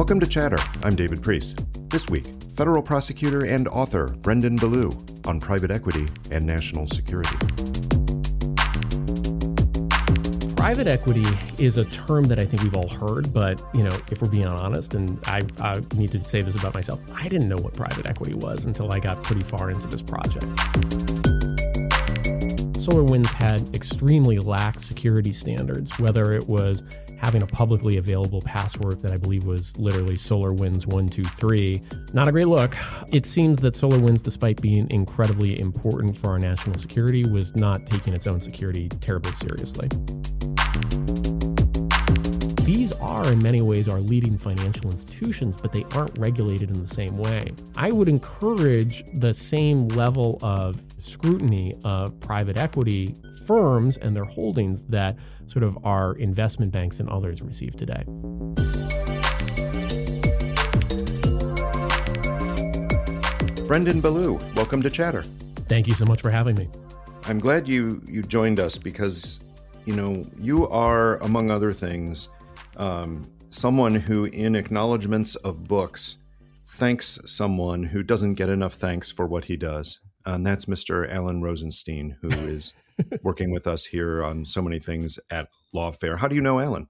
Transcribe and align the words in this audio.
Welcome 0.00 0.20
to 0.20 0.26
Chatter. 0.26 0.56
I'm 0.82 0.96
David 0.96 1.22
Priess. 1.22 1.54
This 1.90 2.08
week, 2.08 2.24
federal 2.56 2.82
prosecutor 2.82 3.44
and 3.44 3.68
author 3.68 4.06
Brendan 4.22 4.56
Ballou 4.56 4.90
on 5.26 5.40
private 5.40 5.70
equity 5.70 6.08
and 6.30 6.46
national 6.46 6.86
security. 6.86 7.36
Private 10.56 10.86
equity 10.86 11.26
is 11.58 11.76
a 11.76 11.84
term 11.84 12.24
that 12.24 12.38
I 12.38 12.46
think 12.46 12.62
we've 12.62 12.74
all 12.74 12.88
heard, 12.88 13.30
but 13.34 13.62
you 13.74 13.82
know, 13.82 13.94
if 14.10 14.22
we're 14.22 14.30
being 14.30 14.46
honest, 14.46 14.94
and 14.94 15.20
I, 15.26 15.42
I 15.58 15.82
need 15.94 16.12
to 16.12 16.20
say 16.22 16.40
this 16.40 16.54
about 16.54 16.72
myself, 16.72 16.98
I 17.12 17.28
didn't 17.28 17.50
know 17.50 17.58
what 17.58 17.74
private 17.74 18.06
equity 18.06 18.36
was 18.36 18.64
until 18.64 18.90
I 18.90 19.00
got 19.00 19.22
pretty 19.22 19.42
far 19.42 19.70
into 19.70 19.86
this 19.86 20.00
project. 20.00 20.46
SolarWinds 22.80 23.26
had 23.26 23.76
extremely 23.76 24.38
lax 24.38 24.86
security 24.86 25.32
standards, 25.32 25.98
whether 25.98 26.32
it 26.32 26.48
was 26.48 26.82
having 27.20 27.42
a 27.42 27.46
publicly 27.46 27.98
available 27.98 28.40
password 28.40 29.02
that 29.02 29.12
I 29.12 29.18
believe 29.18 29.44
was 29.44 29.76
literally 29.76 30.14
SolarWinds123. 30.14 32.14
Not 32.14 32.28
a 32.28 32.32
great 32.32 32.48
look. 32.48 32.74
It 33.12 33.26
seems 33.26 33.60
that 33.60 33.74
SolarWinds, 33.74 34.22
despite 34.22 34.62
being 34.62 34.86
incredibly 34.90 35.60
important 35.60 36.16
for 36.16 36.30
our 36.30 36.38
national 36.38 36.78
security, 36.78 37.24
was 37.24 37.54
not 37.54 37.84
taking 37.84 38.14
its 38.14 38.26
own 38.26 38.40
security 38.40 38.88
terribly 38.88 39.32
seriously. 39.32 39.88
These 42.64 42.92
are, 42.92 43.30
in 43.30 43.42
many 43.42 43.60
ways, 43.60 43.88
our 43.88 44.00
leading 44.00 44.38
financial 44.38 44.90
institutions, 44.90 45.56
but 45.60 45.72
they 45.72 45.84
aren't 45.94 46.16
regulated 46.18 46.70
in 46.70 46.80
the 46.80 46.88
same 46.88 47.18
way. 47.18 47.52
I 47.76 47.90
would 47.90 48.08
encourage 48.08 49.04
the 49.12 49.34
same 49.34 49.88
level 49.88 50.38
of 50.40 50.80
scrutiny 50.98 51.74
of 51.84 52.18
private 52.20 52.56
equity 52.56 53.14
firms 53.44 53.96
and 53.96 54.14
their 54.14 54.24
holdings 54.24 54.84
that 54.84 55.16
sort 55.50 55.64
of 55.64 55.76
our 55.84 56.14
investment 56.14 56.72
banks 56.72 57.00
and 57.00 57.08
others 57.08 57.42
receive 57.42 57.76
today. 57.76 58.04
Brendan 63.66 64.00
Ballou, 64.00 64.38
welcome 64.56 64.82
to 64.82 64.90
Chatter. 64.90 65.22
Thank 65.68 65.86
you 65.86 65.94
so 65.94 66.04
much 66.04 66.22
for 66.22 66.30
having 66.30 66.56
me. 66.56 66.68
I'm 67.24 67.38
glad 67.38 67.68
you 67.68 68.02
you 68.08 68.22
joined 68.22 68.58
us 68.58 68.78
because 68.78 69.40
you 69.84 69.94
know 69.94 70.24
you 70.38 70.68
are, 70.68 71.18
among 71.18 71.50
other 71.50 71.72
things, 71.72 72.28
um, 72.76 73.22
someone 73.48 73.94
who, 73.94 74.24
in 74.24 74.56
acknowledgments 74.56 75.36
of 75.36 75.68
books, 75.68 76.18
thanks 76.66 77.18
someone 77.24 77.84
who 77.84 78.02
doesn't 78.02 78.34
get 78.34 78.48
enough 78.48 78.74
thanks 78.74 79.12
for 79.12 79.26
what 79.26 79.44
he 79.44 79.56
does, 79.56 80.00
and 80.26 80.44
that's 80.44 80.64
Mr. 80.64 81.08
Alan 81.12 81.42
rosenstein 81.42 82.16
who 82.20 82.30
is 82.30 82.72
working 83.22 83.50
with 83.50 83.66
us 83.66 83.84
here 83.84 84.24
on 84.24 84.44
so 84.44 84.62
many 84.62 84.78
things 84.78 85.18
at 85.30 85.48
Lawfare. 85.74 86.18
How 86.18 86.28
do 86.28 86.34
you 86.34 86.42
know 86.42 86.60
Alan? 86.60 86.88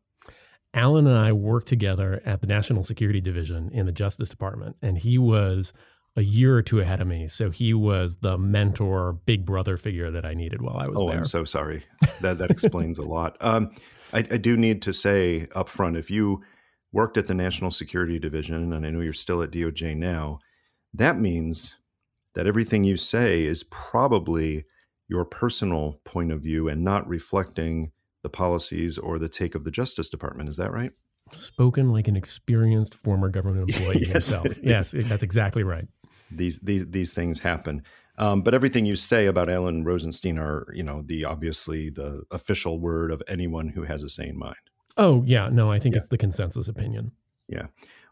Alan 0.73 1.07
and 1.07 1.19
I 1.19 1.33
worked 1.33 1.67
together 1.67 2.23
at 2.25 2.41
the 2.41 2.47
National 2.47 2.85
Security 2.85 3.21
Division 3.21 3.71
in 3.73 3.87
the 3.87 3.93
Justice 3.93 4.29
Department, 4.29 4.77
and 4.83 4.97
he 4.97 5.19
was 5.19 5.73
a 6.17 6.23
year 6.23 6.57
or 6.57 6.63
two 6.63 6.81
ahead 6.81 7.01
of 7.01 7.07
me. 7.07 7.29
So 7.29 7.51
he 7.51 7.75
was 7.75 8.17
the 8.17 8.39
mentor, 8.39 9.15
big 9.27 9.45
brother 9.45 9.77
figure 9.77 10.11
that 10.11 10.25
I 10.25 10.35
needed 10.35 10.63
while 10.63 10.77
I 10.77 10.87
was 10.87 10.97
there. 11.01 11.05
oh, 11.05 11.11
there. 11.11 11.19
I'm 11.19 11.25
so 11.25 11.45
sorry. 11.45 11.85
That 12.21 12.37
that 12.39 12.51
explains 12.51 12.99
a 12.99 13.03
lot. 13.03 13.39
Um, 13.41 13.71
I, 14.13 14.19
I, 14.19 14.37
do 14.37 14.55
need 14.55 14.83
to 14.83 14.93
say 14.93 15.49
up 15.55 15.71
front, 15.71 15.97
if 15.97 16.11
you 16.11 16.43
worked 16.93 17.17
at 17.17 17.27
the 17.27 17.35
National 17.35 17.71
Security 17.71 18.19
Division, 18.19 18.75
and 18.75 18.85
I 18.87 18.91
know 18.91 19.01
you're 19.01 19.15
still 19.15 19.43
at 19.43 19.51
DOJ 19.51 19.97
now, 19.97 20.41
that 20.93 21.19
means 21.19 21.77
that 22.35 22.47
everything 22.47 22.85
you 22.85 22.97
say 22.97 23.45
is 23.45 23.63
probably 23.65 24.67
your 25.11 25.25
personal 25.25 26.01
point 26.05 26.31
of 26.31 26.41
view 26.41 26.69
and 26.69 26.85
not 26.85 27.07
reflecting 27.09 27.91
the 28.23 28.29
policies 28.29 28.97
or 28.97 29.19
the 29.19 29.29
take 29.29 29.57
of 29.57 29.65
the 29.65 29.71
Justice 29.71 30.09
Department. 30.09 30.49
Is 30.49 30.57
that 30.57 30.73
right? 30.73 30.93
Spoken 31.33 31.91
like 31.91 32.07
an 32.07 32.17
experienced 32.17 32.95
former 32.95 33.29
government 33.29 33.71
employee 33.75 33.99
yes, 34.03 34.13
himself. 34.13 34.47
Yes, 34.63 34.95
that's 34.97 35.25
exactly 35.25 35.65
right. 35.65 35.87
These 36.31 36.61
these 36.61 36.87
these 36.87 37.13
things 37.13 37.41
happen. 37.41 37.83
Um, 38.19 38.43
but 38.43 38.55
everything 38.55 38.87
you 38.87 38.97
say 38.97 39.27
about 39.27 39.49
Alan 39.51 39.83
Rosenstein 39.83 40.39
are, 40.39 40.67
you 40.75 40.83
know, 40.83 41.03
the 41.05 41.25
obviously 41.25 41.91
the 41.91 42.23
official 42.31 42.79
word 42.79 43.11
of 43.11 43.23
anyone 43.27 43.69
who 43.69 43.83
has 43.83 44.05
a 44.05 44.09
sane 44.09 44.39
mind. 44.39 44.57
Oh 44.97 45.25
yeah, 45.27 45.49
no, 45.49 45.73
I 45.73 45.81
think 45.81 45.95
yeah. 45.95 45.99
it's 45.99 46.09
the 46.09 46.19
consensus 46.19 46.69
opinion. 46.69 47.11
Yeah. 47.49 47.67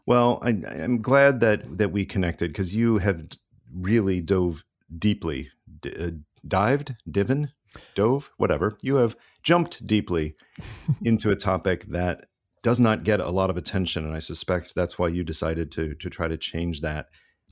Well, 0.05 0.39
I, 0.41 0.49
am 0.49 1.01
glad 1.01 1.39
that 1.41 1.77
that 1.77 1.91
we 1.91 2.05
connected 2.05 2.51
because 2.51 2.75
you 2.75 2.97
have 2.97 3.25
really 3.73 4.19
dove 4.19 4.65
deeply, 4.97 5.49
d- 5.81 5.95
uh, 5.97 6.11
dived, 6.47 6.95
divin, 7.09 7.51
dove, 7.95 8.31
whatever. 8.37 8.77
You 8.81 8.95
have 8.95 9.15
jumped 9.43 9.85
deeply 9.85 10.35
into 11.03 11.31
a 11.31 11.35
topic 11.35 11.85
that 11.89 12.25
does 12.61 12.79
not 12.79 13.03
get 13.03 13.19
a 13.19 13.29
lot 13.29 13.49
of 13.49 13.57
attention, 13.57 14.05
and 14.05 14.15
I 14.15 14.19
suspect 14.19 14.75
that's 14.75 14.99
why 14.99 15.07
you 15.07 15.23
decided 15.23 15.71
to 15.73 15.95
to 15.95 16.09
try 16.09 16.27
to 16.27 16.37
change 16.37 16.81
that. 16.81 17.07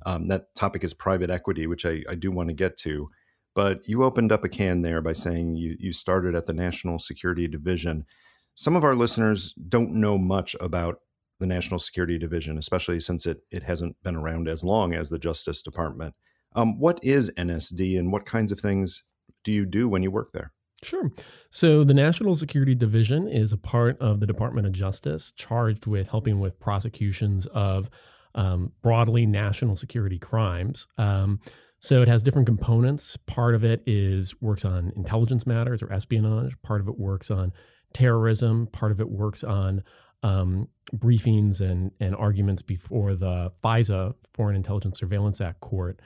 Um, 0.05 0.27
that 0.27 0.53
topic 0.55 0.83
is 0.83 0.93
private 0.93 1.29
equity, 1.29 1.65
which 1.65 1.85
I, 1.85 2.03
I 2.09 2.15
do 2.15 2.31
want 2.31 2.49
to 2.49 2.53
get 2.53 2.77
to. 2.79 3.09
But 3.55 3.87
you 3.89 4.03
opened 4.03 4.31
up 4.31 4.43
a 4.43 4.49
can 4.49 4.83
there 4.83 5.01
by 5.01 5.13
saying 5.13 5.55
you, 5.55 5.75
you 5.79 5.91
started 5.91 6.35
at 6.35 6.45
the 6.45 6.53
National 6.53 6.99
Security 6.99 7.47
Division. 7.47 8.05
Some 8.53 8.75
of 8.75 8.83
our 8.83 8.93
listeners 8.93 9.55
don't 9.67 9.95
know 9.95 10.15
much 10.15 10.55
about 10.59 10.99
the 11.39 11.47
National 11.47 11.79
Security 11.79 12.19
Division, 12.19 12.59
especially 12.59 12.99
since 12.99 13.25
it, 13.25 13.39
it 13.49 13.63
hasn't 13.63 13.95
been 14.03 14.15
around 14.15 14.47
as 14.47 14.63
long 14.63 14.93
as 14.93 15.09
the 15.09 15.17
Justice 15.17 15.63
Department. 15.63 16.13
Um, 16.55 16.79
what 16.79 16.99
is 17.03 17.31
NSD 17.37 17.99
and 17.99 18.11
what 18.11 18.25
kinds 18.25 18.51
of 18.51 18.59
things 18.59 19.03
do 19.43 19.51
you 19.51 19.65
do 19.65 19.87
when 19.87 20.03
you 20.03 20.11
work 20.11 20.31
there? 20.33 20.51
Sure. 20.83 21.11
So, 21.49 21.83
the 21.83 21.93
National 21.93 22.35
Security 22.35 22.75
Division 22.75 23.27
is 23.27 23.51
a 23.51 23.57
part 23.57 23.99
of 23.99 24.19
the 24.19 24.27
Department 24.27 24.67
of 24.67 24.73
Justice 24.73 25.31
charged 25.31 25.87
with 25.87 26.07
helping 26.07 26.39
with 26.39 26.59
prosecutions 26.59 27.47
of 27.47 27.89
um, 28.35 28.71
broadly 28.83 29.25
national 29.25 29.75
security 29.75 30.19
crimes. 30.19 30.87
Um, 30.97 31.39
so 31.79 32.01
it 32.01 32.07
has 32.07 32.23
different 32.23 32.47
components. 32.47 33.17
Part 33.17 33.55
of 33.55 33.63
it 33.63 33.83
is 33.85 34.39
works 34.41 34.65
on 34.65 34.91
intelligence 34.95 35.45
matters 35.45 35.83
or 35.83 35.91
espionage. 35.91 36.55
Part 36.63 36.81
of 36.81 36.87
it 36.87 36.97
works 36.97 37.29
on 37.29 37.53
terrorism. 37.93 38.67
Part 38.67 38.91
of 38.91 38.99
it 38.99 39.09
works 39.09 39.43
on 39.43 39.83
um, 40.23 40.67
briefings 40.95 41.61
and 41.61 41.91
and 41.99 42.15
arguments 42.15 42.61
before 42.61 43.15
the 43.15 43.51
FISA 43.63 44.15
Foreign 44.33 44.55
Intelligence 44.55 44.99
Surveillance 44.99 45.39
Act 45.39 45.61
court. 45.61 45.99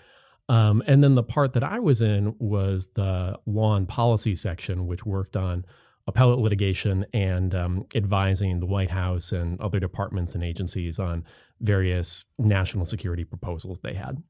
Um, 0.51 0.83
and 0.85 1.01
then 1.01 1.15
the 1.15 1.23
part 1.23 1.53
that 1.53 1.63
I 1.63 1.79
was 1.79 2.01
in 2.01 2.35
was 2.37 2.89
the 2.95 3.39
law 3.45 3.77
and 3.77 3.87
policy 3.87 4.35
section, 4.35 4.85
which 4.85 5.05
worked 5.05 5.37
on 5.37 5.63
appellate 6.07 6.39
litigation 6.39 7.05
and 7.13 7.55
um, 7.55 7.85
advising 7.95 8.59
the 8.59 8.65
White 8.65 8.91
House 8.91 9.31
and 9.31 9.59
other 9.61 9.79
departments 9.79 10.35
and 10.35 10.43
agencies 10.43 10.99
on 10.99 11.23
various 11.61 12.25
national 12.37 12.85
security 12.85 13.23
proposals 13.23 13.79
they 13.81 13.93
had. 13.93 14.21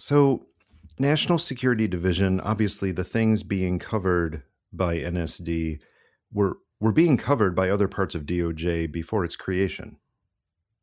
So, 0.00 0.46
National 0.98 1.38
Security 1.38 1.86
Division, 1.86 2.40
obviously, 2.40 2.90
the 2.90 3.04
things 3.04 3.44
being 3.44 3.78
covered 3.78 4.42
by 4.72 4.98
NSD 4.98 5.78
were 6.32 6.56
were 6.80 6.92
being 6.92 7.16
covered 7.16 7.54
by 7.54 7.70
other 7.70 7.86
parts 7.86 8.16
of 8.16 8.26
DOJ 8.26 8.90
before 8.90 9.24
its 9.24 9.36
creation. 9.36 9.96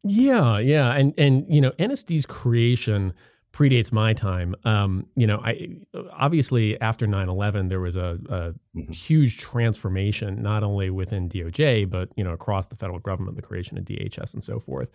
Yeah, 0.05 0.57
yeah, 0.59 0.93
and 0.93 1.13
and 1.17 1.45
you 1.53 1.59
know 1.59 1.71
NSD's 1.71 2.25
creation 2.25 3.13
predates 3.57 3.91
my 3.91 4.13
time. 4.13 4.53
Um, 4.65 5.07
you 5.15 5.25
know, 5.25 5.41
I 5.43 5.67
obviously 6.11 6.79
after 6.79 7.07
9/11 7.07 7.69
there 7.69 7.79
was 7.79 7.95
a, 7.95 8.19
a 8.29 8.77
mm-hmm. 8.77 8.91
huge 8.91 9.39
transformation 9.39 10.43
not 10.43 10.63
only 10.63 10.91
within 10.91 11.27
DOJ 11.27 11.89
but 11.89 12.09
you 12.15 12.23
know 12.23 12.33
across 12.33 12.67
the 12.67 12.75
federal 12.75 12.99
government, 12.99 13.35
the 13.35 13.41
creation 13.41 13.77
of 13.77 13.85
DHS 13.85 14.33
and 14.35 14.43
so 14.43 14.59
forth. 14.59 14.89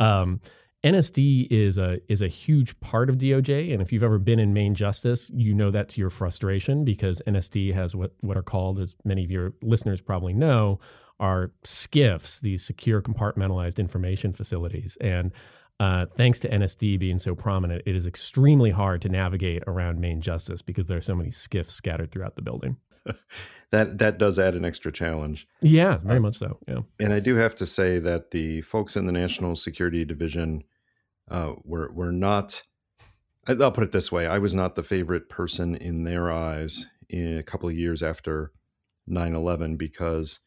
Um, 0.00 0.40
NSD 0.84 1.48
is 1.50 1.76
a 1.76 1.98
is 2.08 2.22
a 2.22 2.28
huge 2.28 2.78
part 2.80 3.10
of 3.10 3.18
DOJ, 3.18 3.72
and 3.72 3.82
if 3.82 3.92
you've 3.92 4.04
ever 4.04 4.18
been 4.18 4.38
in 4.38 4.54
Main 4.54 4.74
Justice, 4.74 5.30
you 5.34 5.52
know 5.52 5.70
that 5.72 5.88
to 5.90 6.00
your 6.00 6.10
frustration 6.10 6.84
because 6.84 7.20
NSD 7.26 7.74
has 7.74 7.94
what 7.94 8.12
what 8.20 8.36
are 8.36 8.42
called, 8.42 8.78
as 8.78 8.94
many 9.04 9.24
of 9.24 9.30
your 9.30 9.52
listeners 9.60 10.00
probably 10.00 10.32
know, 10.32 10.78
are 11.18 11.50
SCIFs, 11.64 12.40
these 12.40 12.64
secure 12.64 13.02
compartmentalized 13.02 13.78
information 13.78 14.32
facilities, 14.32 14.96
and 15.00 15.32
uh, 15.80 16.06
thanks 16.16 16.40
to 16.40 16.48
NSD 16.48 16.98
being 16.98 17.18
so 17.18 17.34
prominent, 17.34 17.82
it 17.86 17.94
is 17.94 18.06
extremely 18.06 18.70
hard 18.70 19.00
to 19.02 19.08
navigate 19.08 19.62
around 19.66 20.00
Main 20.00 20.20
Justice 20.20 20.60
because 20.62 20.86
there 20.86 20.98
are 20.98 21.02
so 21.02 21.14
many 21.14 21.30
SCIFs 21.30 21.70
scattered 21.70 22.10
throughout 22.10 22.34
the 22.34 22.42
building. 22.42 22.76
that 23.70 23.98
that 23.98 24.18
does 24.18 24.38
add 24.38 24.54
an 24.54 24.64
extra 24.64 24.90
challenge. 24.90 25.46
Yeah, 25.60 25.98
very 25.98 26.16
um, 26.16 26.22
much 26.22 26.38
so. 26.38 26.58
Yeah, 26.66 26.80
and 26.98 27.12
I 27.12 27.20
do 27.20 27.36
have 27.36 27.54
to 27.56 27.66
say 27.66 27.98
that 28.00 28.30
the 28.32 28.60
folks 28.62 28.96
in 28.96 29.06
the 29.06 29.12
National 29.12 29.54
Security 29.54 30.04
Division 30.04 30.64
uh, 31.30 31.52
were 31.64 31.92
were 31.92 32.12
not. 32.12 32.62
I'll 33.46 33.72
put 33.72 33.84
it 33.84 33.92
this 33.92 34.12
way: 34.12 34.26
I 34.26 34.38
was 34.38 34.54
not 34.54 34.74
the 34.74 34.82
favorite 34.82 35.28
person 35.28 35.76
in 35.76 36.04
their 36.04 36.30
eyes 36.30 36.86
in 37.08 37.38
a 37.38 37.42
couple 37.42 37.68
of 37.68 37.74
years 37.74 38.02
after 38.02 38.52
9-11 39.08 39.78
because 39.78 40.40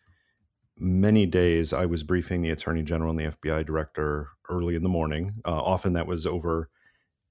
many 0.82 1.28
days 1.28 1.74
I 1.74 1.86
was 1.86 2.02
briefing 2.02 2.42
the 2.42 2.50
Attorney 2.50 2.82
General 2.82 3.12
and 3.12 3.20
the 3.20 3.38
FBI 3.38 3.66
Director 3.66 4.30
early 4.50 4.76
in 4.76 4.82
the 4.82 4.90
morning. 4.90 5.36
Uh, 5.46 5.62
often 5.62 5.94
that 5.94 6.08
was 6.08 6.26
over 6.26 6.70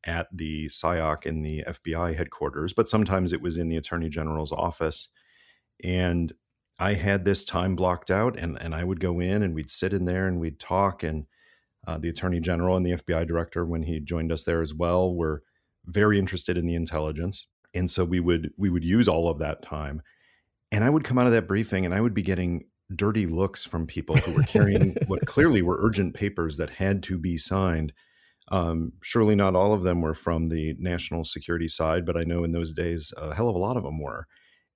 at 0.05 0.29
the 0.33 0.67
SIOC 0.67 1.27
in 1.27 1.43
the 1.43 1.65
FBI 1.67 2.15
headquarters, 2.17 2.73
but 2.73 2.89
sometimes 2.89 3.33
it 3.33 3.43
was 3.43 3.59
in 3.59 3.69
the 3.69 3.77
Attorney 3.77 4.09
General's 4.09 4.53
office. 4.53 5.09
And 5.83 6.33
I 6.79 6.95
had 6.95 7.25
this 7.25 7.45
time 7.45 7.75
blocked 7.75 8.11
out, 8.11 8.39
and, 8.39 8.57
and 8.61 8.75
I 8.75 8.85
would 8.85 9.01
go 9.01 9.21
in 9.21 9.43
and 9.43 9.55
we'd 9.55 9.71
sit 9.71 9.93
in 9.93 10.05
there 10.05 10.29
and 10.29 10.41
we'd 10.41 10.61
talk. 10.61 11.03
And 11.03 11.27
uh, 11.87 11.99
the 11.99 12.09
Attorney 12.09 12.41
General 12.41 12.77
and 12.77 12.87
the 12.87 12.93
FBI 12.93 13.27
Director, 13.27 13.67
when 13.67 13.83
he 13.83 13.99
joined 13.99 14.31
us 14.31 14.45
there 14.45 14.63
as 14.63 14.73
well, 14.73 15.15
were 15.15 15.43
very 15.87 16.19
interested 16.19 16.57
in 16.57 16.67
the 16.67 16.77
intelligence, 16.77 17.47
and 17.75 17.91
so 17.91 18.05
we 18.05 18.21
would 18.21 18.53
we 18.57 18.71
would 18.71 18.85
use 18.85 19.09
all 19.09 19.29
of 19.29 19.39
that 19.39 19.63
time. 19.63 20.03
And 20.73 20.85
I 20.85 20.91
would 20.91 21.05
come 21.05 21.19
out 21.19 21.27
of 21.27 21.33
that 21.33 21.49
briefing, 21.49 21.85
and 21.85 21.93
I 21.95 22.01
would 22.01 22.15
be 22.15 22.23
getting 22.23 22.65
dirty 22.97 23.27
looks 23.27 23.65
from 23.65 23.87
people 23.87 24.17
who 24.17 24.33
were 24.33 24.43
carrying 24.47 24.97
what 25.07 25.27
clearly 25.27 25.63
were 25.63 25.79
urgent 25.81 26.15
papers 26.15 26.57
that 26.57 26.71
had 26.71 27.03
to 27.05 27.19
be 27.19 27.37
signed. 27.37 27.93
Um, 28.49 28.93
surely 29.03 29.37
not 29.37 29.55
all 29.55 29.73
of 29.73 29.83
them 29.83 30.01
were 30.01 30.15
from 30.15 30.47
the 30.47 30.75
national 30.79 31.25
security 31.25 31.69
side, 31.69 32.05
but 32.05 32.17
I 32.17 32.25
know 32.25 32.43
in 32.43 32.53
those 32.53 32.73
days 32.73 33.13
a 33.17 33.35
hell 33.35 33.49
of 33.49 33.55
a 33.55 33.59
lot 33.59 33.77
of 33.77 33.85
them 33.85 34.01
were. 34.01 34.27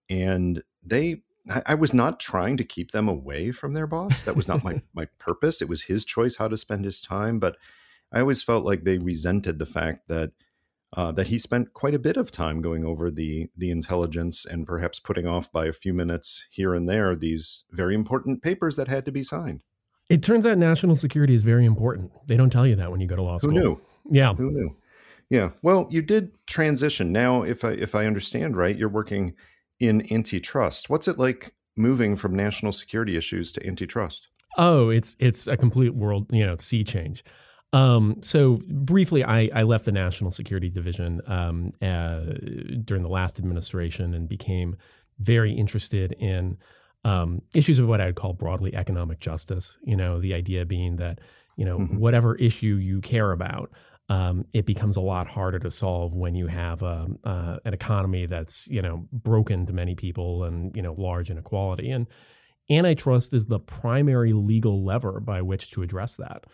And 0.08 0.62
they, 0.84 1.22
I, 1.50 1.62
I 1.66 1.74
was 1.74 1.92
not 1.92 2.20
trying 2.20 2.56
to 2.58 2.64
keep 2.64 2.92
them 2.92 3.08
away 3.08 3.50
from 3.50 3.74
their 3.74 3.86
boss. 3.88 4.22
That 4.22 4.36
was 4.36 4.46
not 4.46 4.62
my 4.62 4.80
my 4.94 5.06
purpose. 5.18 5.60
It 5.60 5.68
was 5.68 5.82
his 5.82 6.04
choice 6.04 6.36
how 6.36 6.48
to 6.48 6.56
spend 6.56 6.84
his 6.84 7.00
time. 7.00 7.40
But 7.40 7.56
I 8.12 8.20
always 8.20 8.42
felt 8.42 8.64
like 8.64 8.84
they 8.84 8.98
resented 8.98 9.58
the 9.58 9.66
fact 9.66 10.06
that 10.08 10.30
uh, 10.94 11.12
that 11.12 11.26
he 11.28 11.38
spent 11.38 11.72
quite 11.72 11.94
a 11.94 11.98
bit 11.98 12.16
of 12.16 12.30
time 12.30 12.62
going 12.62 12.84
over 12.84 13.10
the 13.10 13.48
the 13.56 13.70
intelligence 13.70 14.46
and 14.46 14.66
perhaps 14.66 15.00
putting 15.00 15.26
off 15.26 15.50
by 15.50 15.66
a 15.66 15.72
few 15.72 15.92
minutes 15.92 16.46
here 16.50 16.74
and 16.74 16.88
there 16.88 17.14
these 17.16 17.64
very 17.70 17.94
important 17.94 18.42
papers 18.42 18.76
that 18.76 18.88
had 18.88 19.04
to 19.04 19.12
be 19.12 19.24
signed. 19.24 19.62
It 20.08 20.22
turns 20.22 20.46
out 20.46 20.58
national 20.58 20.96
security 20.96 21.34
is 21.34 21.42
very 21.42 21.64
important. 21.64 22.12
They 22.26 22.36
don't 22.36 22.50
tell 22.50 22.66
you 22.66 22.76
that 22.76 22.90
when 22.90 23.00
you 23.00 23.06
go 23.06 23.16
to 23.16 23.22
law 23.22 23.38
school. 23.38 23.52
Who 23.52 23.58
knew? 23.58 23.80
Yeah. 24.10 24.34
Who 24.34 24.50
knew? 24.50 24.76
Yeah. 25.30 25.50
Well, 25.62 25.88
you 25.90 26.02
did 26.02 26.32
transition. 26.46 27.10
Now, 27.10 27.42
if 27.42 27.64
I 27.64 27.70
if 27.70 27.94
I 27.94 28.06
understand 28.06 28.56
right, 28.56 28.76
you're 28.76 28.88
working 28.88 29.34
in 29.80 30.06
antitrust. 30.12 30.90
What's 30.90 31.08
it 31.08 31.18
like 31.18 31.54
moving 31.76 32.14
from 32.14 32.36
national 32.36 32.72
security 32.72 33.16
issues 33.16 33.50
to 33.52 33.66
antitrust? 33.66 34.28
Oh, 34.58 34.90
it's 34.90 35.16
it's 35.18 35.48
a 35.48 35.56
complete 35.56 35.94
world, 35.94 36.26
you 36.30 36.46
know, 36.46 36.56
sea 36.58 36.84
change. 36.84 37.24
Um, 37.74 38.18
so 38.22 38.60
briefly, 38.68 39.24
I, 39.24 39.50
I, 39.52 39.64
left 39.64 39.84
the 39.84 39.90
National 39.90 40.30
Security 40.30 40.70
Division 40.70 41.20
um, 41.26 41.72
uh, 41.82 42.20
during 42.84 43.02
the 43.02 43.08
last 43.08 43.40
administration 43.40 44.14
and 44.14 44.28
became 44.28 44.76
very 45.18 45.52
interested 45.52 46.12
in 46.20 46.56
um, 47.04 47.42
issues 47.52 47.80
of 47.80 47.88
what 47.88 48.00
I 48.00 48.06
would 48.06 48.14
call 48.14 48.32
broadly 48.32 48.72
economic 48.76 49.18
justice. 49.18 49.76
You 49.82 49.96
know, 49.96 50.20
the 50.20 50.34
idea 50.34 50.64
being 50.64 50.94
that 50.96 51.20
you 51.56 51.64
know 51.64 51.80
mm-hmm. 51.80 51.98
whatever 51.98 52.36
issue 52.36 52.76
you 52.76 53.00
care 53.00 53.32
about, 53.32 53.72
um, 54.08 54.44
it 54.52 54.66
becomes 54.66 54.96
a 54.96 55.00
lot 55.00 55.26
harder 55.26 55.58
to 55.58 55.70
solve 55.72 56.14
when 56.14 56.36
you 56.36 56.46
have 56.46 56.80
a, 56.82 56.86
um, 56.86 57.18
uh, 57.24 57.56
an 57.64 57.74
economy 57.74 58.26
that's 58.26 58.68
you 58.68 58.82
know 58.82 59.04
broken 59.10 59.66
to 59.66 59.72
many 59.72 59.96
people 59.96 60.44
and 60.44 60.76
you 60.76 60.82
know 60.82 60.94
large 60.96 61.28
inequality 61.28 61.90
and 61.90 62.06
antitrust 62.70 63.34
is 63.34 63.46
the 63.46 63.58
primary 63.58 64.32
legal 64.32 64.84
lever 64.84 65.18
by 65.18 65.42
which 65.42 65.72
to 65.72 65.82
address 65.82 66.14
that. 66.14 66.44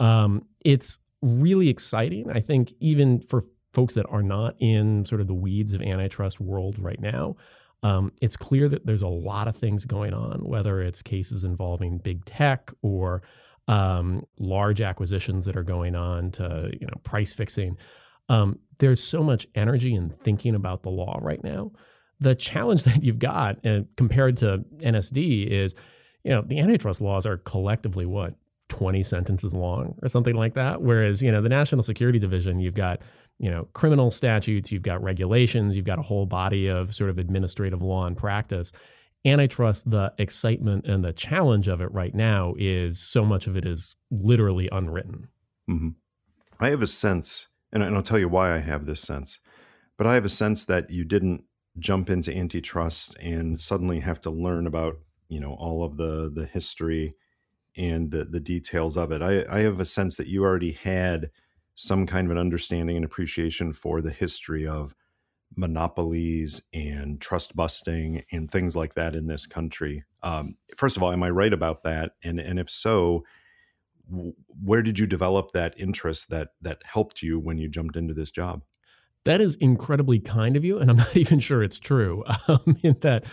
Um, 0.00 0.46
it's 0.64 0.98
really 1.22 1.68
exciting. 1.68 2.30
I 2.30 2.40
think 2.40 2.72
even 2.80 3.20
for 3.20 3.44
folks 3.72 3.94
that 3.94 4.06
are 4.10 4.22
not 4.22 4.56
in 4.58 5.04
sort 5.04 5.20
of 5.20 5.28
the 5.28 5.34
weeds 5.34 5.72
of 5.72 5.82
antitrust 5.82 6.40
world 6.40 6.78
right 6.78 7.00
now, 7.00 7.36
um, 7.82 8.12
it's 8.20 8.36
clear 8.36 8.68
that 8.68 8.84
there's 8.84 9.02
a 9.02 9.08
lot 9.08 9.48
of 9.48 9.56
things 9.56 9.84
going 9.84 10.12
on, 10.12 10.40
whether 10.40 10.82
it's 10.82 11.02
cases 11.02 11.44
involving 11.44 11.98
big 11.98 12.24
tech 12.24 12.70
or 12.82 13.22
um, 13.68 14.26
large 14.38 14.80
acquisitions 14.80 15.44
that 15.46 15.56
are 15.56 15.62
going 15.62 15.94
on 15.94 16.30
to 16.32 16.70
you 16.78 16.86
know 16.86 17.00
price 17.04 17.32
fixing. 17.32 17.76
Um, 18.28 18.58
there's 18.78 19.02
so 19.02 19.22
much 19.22 19.46
energy 19.54 19.94
in 19.94 20.10
thinking 20.24 20.54
about 20.54 20.82
the 20.82 20.90
law 20.90 21.18
right 21.20 21.42
now. 21.42 21.72
The 22.20 22.34
challenge 22.34 22.82
that 22.84 23.02
you've 23.02 23.18
got, 23.18 23.64
and 23.64 23.86
compared 23.96 24.36
to 24.38 24.64
NSD, 24.78 25.46
is 25.46 25.74
you 26.24 26.32
know 26.32 26.42
the 26.42 26.58
antitrust 26.58 27.00
laws 27.00 27.26
are 27.26 27.38
collectively 27.38 28.06
what 28.06 28.34
20 28.70 29.02
sentences 29.02 29.52
long 29.52 29.94
or 30.02 30.08
something 30.08 30.34
like 30.34 30.54
that. 30.54 30.80
Whereas, 30.80 31.20
you 31.20 31.30
know, 31.30 31.42
the 31.42 31.48
National 31.48 31.82
Security 31.82 32.18
Division, 32.18 32.58
you've 32.58 32.74
got, 32.74 33.00
you 33.38 33.50
know, 33.50 33.68
criminal 33.74 34.10
statutes, 34.10 34.72
you've 34.72 34.82
got 34.82 35.02
regulations, 35.02 35.76
you've 35.76 35.84
got 35.84 35.98
a 35.98 36.02
whole 36.02 36.24
body 36.24 36.68
of 36.68 36.94
sort 36.94 37.10
of 37.10 37.18
administrative 37.18 37.82
law 37.82 38.06
and 38.06 38.16
practice. 38.16 38.72
Antitrust, 39.26 39.90
the 39.90 40.12
excitement 40.16 40.86
and 40.86 41.04
the 41.04 41.12
challenge 41.12 41.68
of 41.68 41.82
it 41.82 41.92
right 41.92 42.14
now 42.14 42.54
is 42.58 42.98
so 42.98 43.22
much 43.22 43.46
of 43.46 43.56
it 43.56 43.66
is 43.66 43.94
literally 44.10 44.68
unwritten. 44.72 45.28
Mm-hmm. 45.68 45.90
I 46.58 46.70
have 46.70 46.82
a 46.82 46.86
sense, 46.86 47.48
and 47.72 47.84
I'll 47.84 48.02
tell 48.02 48.18
you 48.18 48.28
why 48.28 48.54
I 48.54 48.58
have 48.58 48.86
this 48.86 49.00
sense, 49.00 49.40
but 49.98 50.06
I 50.06 50.14
have 50.14 50.24
a 50.24 50.30
sense 50.30 50.64
that 50.64 50.88
you 50.88 51.04
didn't 51.04 51.44
jump 51.78 52.08
into 52.08 52.34
antitrust 52.34 53.16
and 53.18 53.60
suddenly 53.60 54.00
have 54.00 54.20
to 54.22 54.30
learn 54.30 54.66
about, 54.66 54.98
you 55.28 55.40
know, 55.40 55.54
all 55.54 55.84
of 55.84 55.96
the 55.96 56.30
the 56.34 56.46
history 56.46 57.14
and 57.76 58.10
the, 58.10 58.24
the 58.24 58.40
details 58.40 58.96
of 58.96 59.12
it. 59.12 59.22
I, 59.22 59.44
I 59.50 59.60
have 59.60 59.80
a 59.80 59.84
sense 59.84 60.16
that 60.16 60.26
you 60.26 60.44
already 60.44 60.72
had 60.72 61.30
some 61.74 62.06
kind 62.06 62.26
of 62.26 62.30
an 62.30 62.38
understanding 62.38 62.96
and 62.96 63.04
appreciation 63.04 63.72
for 63.72 64.02
the 64.02 64.10
history 64.10 64.66
of 64.66 64.94
monopolies 65.56 66.62
and 66.72 67.20
trust 67.20 67.56
busting 67.56 68.22
and 68.30 68.50
things 68.50 68.76
like 68.76 68.94
that 68.94 69.14
in 69.14 69.26
this 69.26 69.46
country. 69.46 70.04
Um, 70.22 70.56
first 70.76 70.96
of 70.96 71.02
all, 71.02 71.12
am 71.12 71.22
I 71.22 71.30
right 71.30 71.52
about 71.52 71.82
that? 71.84 72.12
And 72.22 72.38
and 72.38 72.58
if 72.58 72.70
so, 72.70 73.24
where 74.08 74.82
did 74.82 74.98
you 74.98 75.06
develop 75.06 75.52
that 75.52 75.74
interest 75.78 76.30
that 76.30 76.50
that 76.60 76.82
helped 76.84 77.22
you 77.22 77.38
when 77.38 77.58
you 77.58 77.68
jumped 77.68 77.96
into 77.96 78.14
this 78.14 78.30
job? 78.30 78.62
That 79.24 79.40
is 79.40 79.54
incredibly 79.56 80.18
kind 80.18 80.56
of 80.56 80.64
you, 80.64 80.78
and 80.78 80.90
I'm 80.90 80.96
not 81.06 81.16
even 81.16 81.40
sure 81.40 81.62
it's 81.62 81.78
true. 81.78 82.24
Um, 82.48 82.78
in 82.82 82.96
that, 83.02 83.24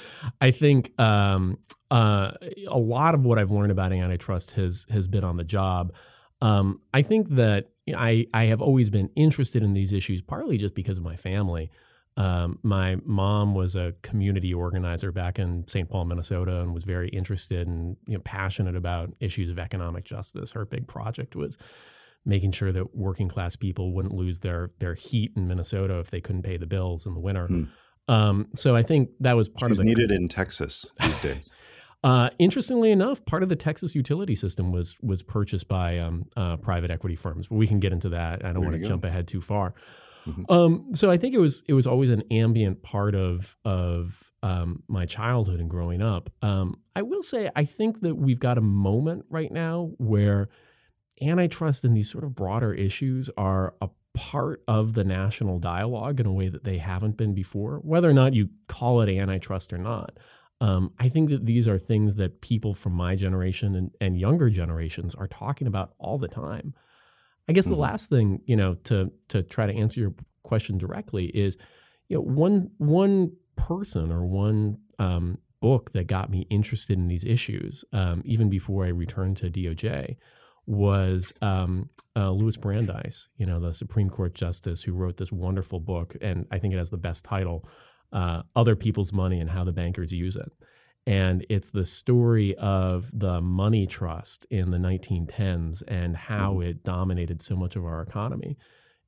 I 0.41 0.51
think 0.51 0.97
um, 0.99 1.57
uh, 1.89 2.31
a 2.67 2.77
lot 2.77 3.15
of 3.15 3.23
what 3.23 3.39
I've 3.39 3.51
learned 3.51 3.71
about 3.71 3.91
antitrust 3.91 4.51
has 4.51 4.85
has 4.89 5.07
been 5.07 5.23
on 5.23 5.37
the 5.37 5.43
job. 5.43 5.93
Um, 6.41 6.81
I 6.93 7.01
think 7.01 7.29
that 7.29 7.69
I 7.95 8.27
I 8.33 8.45
have 8.45 8.61
always 8.61 8.89
been 8.89 9.09
interested 9.15 9.63
in 9.63 9.73
these 9.73 9.93
issues, 9.93 10.21
partly 10.21 10.57
just 10.57 10.75
because 10.75 10.97
of 10.97 11.03
my 11.03 11.15
family. 11.15 11.71
Um, 12.17 12.57
my 12.63 12.97
mom 13.05 13.53
was 13.53 13.75
a 13.75 13.93
community 14.01 14.53
organizer 14.53 15.11
back 15.11 15.37
in 15.37 15.67
St. 15.67 15.87
Paul, 15.87 16.05
Minnesota, 16.05 16.61
and 16.61 16.73
was 16.73 16.83
very 16.83 17.09
interested 17.09 17.67
and 17.67 17.95
you 18.07 18.15
know, 18.15 18.21
passionate 18.23 18.75
about 18.75 19.13
issues 19.19 19.51
of 19.51 19.59
economic 19.59 20.03
justice. 20.03 20.51
Her 20.51 20.65
big 20.65 20.87
project 20.87 21.35
was 21.35 21.57
making 22.27 22.51
sure 22.51 22.71
that 22.71 22.95
working 22.95 23.29
class 23.29 23.55
people 23.55 23.93
wouldn't 23.93 24.13
lose 24.13 24.39
their 24.39 24.71
their 24.79 24.93
heat 24.93 25.31
in 25.35 25.47
Minnesota 25.47 25.99
if 25.99 26.11
they 26.11 26.21
couldn't 26.21 26.43
pay 26.43 26.57
the 26.57 26.67
bills 26.67 27.05
in 27.05 27.13
the 27.13 27.19
winter. 27.19 27.47
Hmm. 27.47 27.63
Um, 28.09 28.47
so 28.55 28.75
I 28.75 28.83
think 28.83 29.09
that 29.21 29.33
was 29.33 29.49
part 29.49 29.71
She's 29.71 29.79
of 29.79 29.85
the 29.85 29.89
needed 29.93 30.11
in 30.11 30.27
Texas 30.27 30.85
these 31.01 31.19
days. 31.19 31.49
Uh, 32.03 32.29
interestingly 32.37 32.91
enough, 32.91 33.25
part 33.25 33.41
of 33.41 33.49
the 33.49 33.55
Texas 33.55 33.95
utility 33.95 34.35
system 34.35 34.71
was 34.71 34.95
was 35.01 35.23
purchased 35.23 35.67
by 35.67 35.97
um, 35.97 36.25
uh, 36.37 36.55
private 36.55 36.91
equity 36.91 37.15
firms. 37.15 37.47
But 37.47 37.55
we 37.55 37.65
can 37.65 37.79
get 37.79 37.91
into 37.91 38.09
that. 38.09 38.45
I 38.45 38.53
don't 38.53 38.63
want 38.63 38.79
to 38.79 38.87
jump 38.87 39.03
ahead 39.03 39.27
too 39.27 39.41
far. 39.41 39.73
Mm-hmm. 40.27 40.53
Um, 40.53 40.93
so 40.93 41.09
I 41.09 41.17
think 41.17 41.33
it 41.33 41.39
was 41.39 41.63
it 41.67 41.73
was 41.73 41.87
always 41.87 42.11
an 42.11 42.23
ambient 42.29 42.83
part 42.83 43.15
of 43.15 43.57
of 43.65 44.31
um, 44.43 44.83
my 44.87 45.07
childhood 45.07 45.59
and 45.59 45.69
growing 45.69 46.03
up. 46.03 46.29
Um, 46.43 46.79
I 46.95 47.01
will 47.01 47.23
say 47.23 47.49
I 47.55 47.65
think 47.65 48.01
that 48.01 48.15
we've 48.15 48.39
got 48.39 48.59
a 48.59 48.61
moment 48.61 49.25
right 49.29 49.51
now 49.51 49.91
where 49.97 50.49
antitrust 51.21 51.83
and 51.83 51.95
these 51.95 52.11
sort 52.11 52.23
of 52.23 52.35
broader 52.35 52.73
issues 52.73 53.29
are 53.37 53.73
a 53.81 53.89
part 54.13 54.63
of 54.67 54.93
the 54.93 55.03
national 55.03 55.59
dialogue 55.59 56.19
in 56.19 56.25
a 56.25 56.31
way 56.31 56.49
that 56.49 56.63
they 56.63 56.77
haven't 56.79 57.17
been 57.17 57.33
before, 57.33 57.77
whether 57.83 58.09
or 58.09 58.13
not 58.13 58.33
you 58.33 58.49
call 58.67 59.01
it 59.01 59.09
antitrust 59.09 59.71
or 59.71 59.77
not. 59.77 60.17
Um, 60.59 60.91
I 60.97 61.07
think 61.09 61.29
that 61.29 61.45
these 61.45 61.67
are 61.67 61.77
things 61.77 62.15
that 62.15 62.41
people 62.41 62.73
from 62.73 62.93
my 62.93 63.15
generation 63.15 63.75
and, 63.75 63.91
and 64.01 64.19
younger 64.19 64.49
generations 64.49 65.13
are 65.13 65.27
talking 65.27 65.67
about 65.67 65.93
all 65.99 66.17
the 66.17 66.27
time. 66.27 66.73
I 67.47 67.53
guess 67.53 67.65
mm-hmm. 67.65 67.73
the 67.73 67.79
last 67.79 68.09
thing, 68.09 68.41
you 68.45 68.55
know, 68.55 68.73
to 68.85 69.11
to 69.29 69.43
try 69.43 69.67
to 69.67 69.73
answer 69.73 69.99
your 69.99 70.15
question 70.43 70.79
directly 70.79 71.25
is, 71.27 71.57
you 72.09 72.17
know, 72.17 72.23
one 72.23 72.71
one 72.77 73.33
person 73.55 74.11
or 74.11 74.25
one 74.25 74.79
um, 74.97 75.37
book 75.59 75.91
that 75.91 76.07
got 76.07 76.29
me 76.29 76.47
interested 76.49 76.97
in 76.97 77.07
these 77.07 77.23
issues, 77.23 77.85
um, 77.93 78.21
even 78.25 78.49
before 78.49 78.85
I 78.85 78.89
returned 78.89 79.37
to 79.37 79.49
DOJ, 79.49 80.15
was 80.67 81.33
um, 81.41 81.89
uh, 82.15 82.29
Louis 82.29 82.57
Brandeis, 82.57 83.29
you 83.37 83.45
know, 83.45 83.59
the 83.59 83.73
Supreme 83.73 84.09
Court 84.09 84.35
justice 84.35 84.83
who 84.83 84.93
wrote 84.93 85.17
this 85.17 85.31
wonderful 85.31 85.79
book, 85.79 86.15
and 86.21 86.45
I 86.51 86.59
think 86.59 86.73
it 86.73 86.77
has 86.77 86.89
the 86.89 86.97
best 86.97 87.23
title, 87.23 87.67
uh, 88.11 88.43
"Other 88.55 88.75
People's 88.75 89.13
Money 89.13 89.39
and 89.39 89.49
How 89.49 89.63
the 89.63 89.71
Bankers 89.71 90.11
Use 90.11 90.35
It." 90.35 90.51
And 91.07 91.45
it's 91.49 91.69
the 91.69 91.85
story 91.85 92.53
of 92.57 93.09
the 93.13 93.39
money 93.39 93.87
trust 93.87 94.45
in 94.51 94.71
the 94.71 94.77
1910s 94.77 95.81
and 95.87 96.17
how 96.17 96.55
mm-hmm. 96.55 96.69
it 96.69 96.83
dominated 96.83 97.41
so 97.41 97.55
much 97.55 97.77
of 97.77 97.85
our 97.85 98.01
economy. 98.01 98.57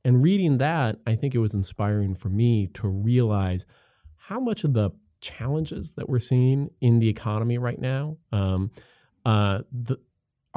And 0.06 0.24
reading 0.24 0.60
that, 0.60 0.98
I 1.06 1.16
think 1.16 1.36
it 1.36 1.40
was 1.40 1.54
inspiring 1.54 2.16
for 2.16 2.30
me 2.30 2.68
to 2.76 2.88
realize 2.88 3.66
how 4.16 4.40
much 4.40 4.64
of 4.64 4.74
the 4.74 4.92
challenges 5.20 5.92
that 5.98 6.08
we're 6.08 6.20
seeing 6.20 6.70
in 6.80 7.00
the 7.00 7.10
economy 7.10 7.58
right 7.58 7.80
now, 7.80 8.16
um, 8.32 8.72
uh, 9.26 9.60
the, 9.72 9.98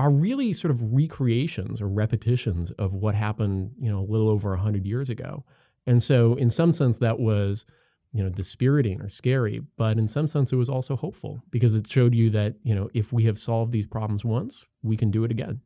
are 0.02 0.10
really 0.10 0.52
sort 0.52 0.72
of 0.72 0.92
recreations 0.92 1.80
or 1.80 1.86
repetitions 1.86 2.72
of 2.72 2.92
what 2.92 3.14
happened, 3.14 3.70
you 3.78 3.88
know, 3.88 4.00
a 4.00 4.10
little 4.10 4.28
over 4.28 4.50
100 4.50 4.84
years 4.84 5.08
ago. 5.08 5.44
And 5.86 6.02
so 6.02 6.34
in 6.34 6.50
some 6.50 6.72
sense 6.72 6.98
that 6.98 7.20
was, 7.20 7.64
you 8.12 8.20
know, 8.20 8.28
dispiriting 8.28 9.00
or 9.00 9.08
scary, 9.08 9.62
but 9.76 9.98
in 9.98 10.08
some 10.08 10.26
sense 10.26 10.52
it 10.52 10.56
was 10.56 10.68
also 10.68 10.96
hopeful 10.96 11.40
because 11.52 11.76
it 11.76 11.86
showed 11.88 12.16
you 12.16 12.30
that, 12.30 12.56
you 12.64 12.74
know, 12.74 12.90
if 12.94 13.12
we 13.12 13.22
have 13.26 13.38
solved 13.38 13.70
these 13.70 13.86
problems 13.86 14.24
once, 14.24 14.64
we 14.82 14.96
can 14.96 15.12
do 15.12 15.22
it 15.22 15.30
again. 15.30 15.60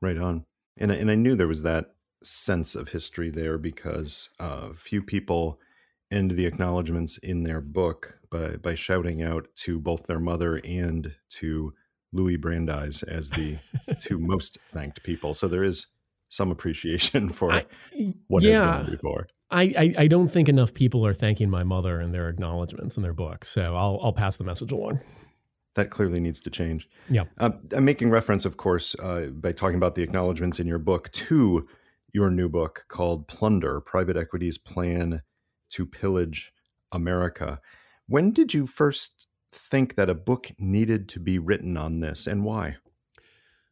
Right 0.00 0.16
on. 0.16 0.46
And, 0.78 0.90
and 0.90 1.10
I 1.10 1.14
knew 1.14 1.36
there 1.36 1.46
was 1.46 1.62
that 1.64 1.94
sense 2.22 2.74
of 2.74 2.88
history 2.88 3.28
there 3.28 3.58
because 3.58 4.30
uh, 4.40 4.70
few 4.74 5.02
people 5.02 5.60
end 6.10 6.30
the 6.30 6.46
acknowledgments 6.46 7.18
in 7.18 7.42
their 7.42 7.60
book 7.60 8.18
by, 8.30 8.56
by 8.56 8.74
shouting 8.74 9.22
out 9.22 9.46
to 9.56 9.78
both 9.78 10.06
their 10.06 10.20
mother 10.20 10.56
and 10.64 11.14
to 11.28 11.74
Louis 12.14 12.36
Brandeis 12.36 13.02
as 13.02 13.28
the 13.30 13.58
two 14.00 14.18
most 14.18 14.58
thanked 14.70 15.02
people. 15.02 15.34
So 15.34 15.48
there 15.48 15.64
is 15.64 15.88
some 16.28 16.50
appreciation 16.50 17.28
for 17.28 17.52
I, 17.52 17.66
what 18.28 18.42
yeah, 18.42 18.50
has 18.52 18.58
gone 18.60 18.90
before. 18.90 19.26
I, 19.50 19.62
I, 19.62 19.94
I 19.98 20.06
don't 20.08 20.28
think 20.28 20.48
enough 20.48 20.74
people 20.74 21.06
are 21.06 21.12
thanking 21.12 21.50
my 21.50 21.62
mother 21.62 22.00
in 22.00 22.12
their 22.12 22.28
acknowledgments 22.28 22.96
in 22.96 23.02
their 23.02 23.12
books. 23.12 23.48
So 23.48 23.76
I'll 23.76 24.00
I'll 24.02 24.12
pass 24.12 24.36
the 24.36 24.44
message 24.44 24.72
along. 24.72 25.00
That 25.74 25.90
clearly 25.90 26.20
needs 26.20 26.40
to 26.40 26.50
change. 26.50 26.88
Yeah. 27.10 27.24
Uh, 27.38 27.50
I'm 27.72 27.84
making 27.84 28.10
reference, 28.10 28.44
of 28.44 28.56
course, 28.56 28.94
uh, 29.00 29.26
by 29.32 29.50
talking 29.50 29.76
about 29.76 29.96
the 29.96 30.02
acknowledgments 30.02 30.60
in 30.60 30.68
your 30.68 30.78
book 30.78 31.10
to 31.12 31.66
your 32.12 32.30
new 32.30 32.48
book 32.48 32.84
called 32.88 33.26
Plunder 33.26 33.80
Private 33.80 34.16
Equity's 34.16 34.56
Plan 34.56 35.22
to 35.70 35.84
Pillage 35.84 36.52
America. 36.92 37.60
When 38.06 38.30
did 38.30 38.54
you 38.54 38.66
first 38.66 39.26
think 39.54 39.94
that 39.96 40.10
a 40.10 40.14
book 40.14 40.50
needed 40.58 41.08
to 41.10 41.20
be 41.20 41.38
written 41.38 41.76
on 41.76 42.00
this 42.00 42.26
and 42.26 42.44
why? 42.44 42.76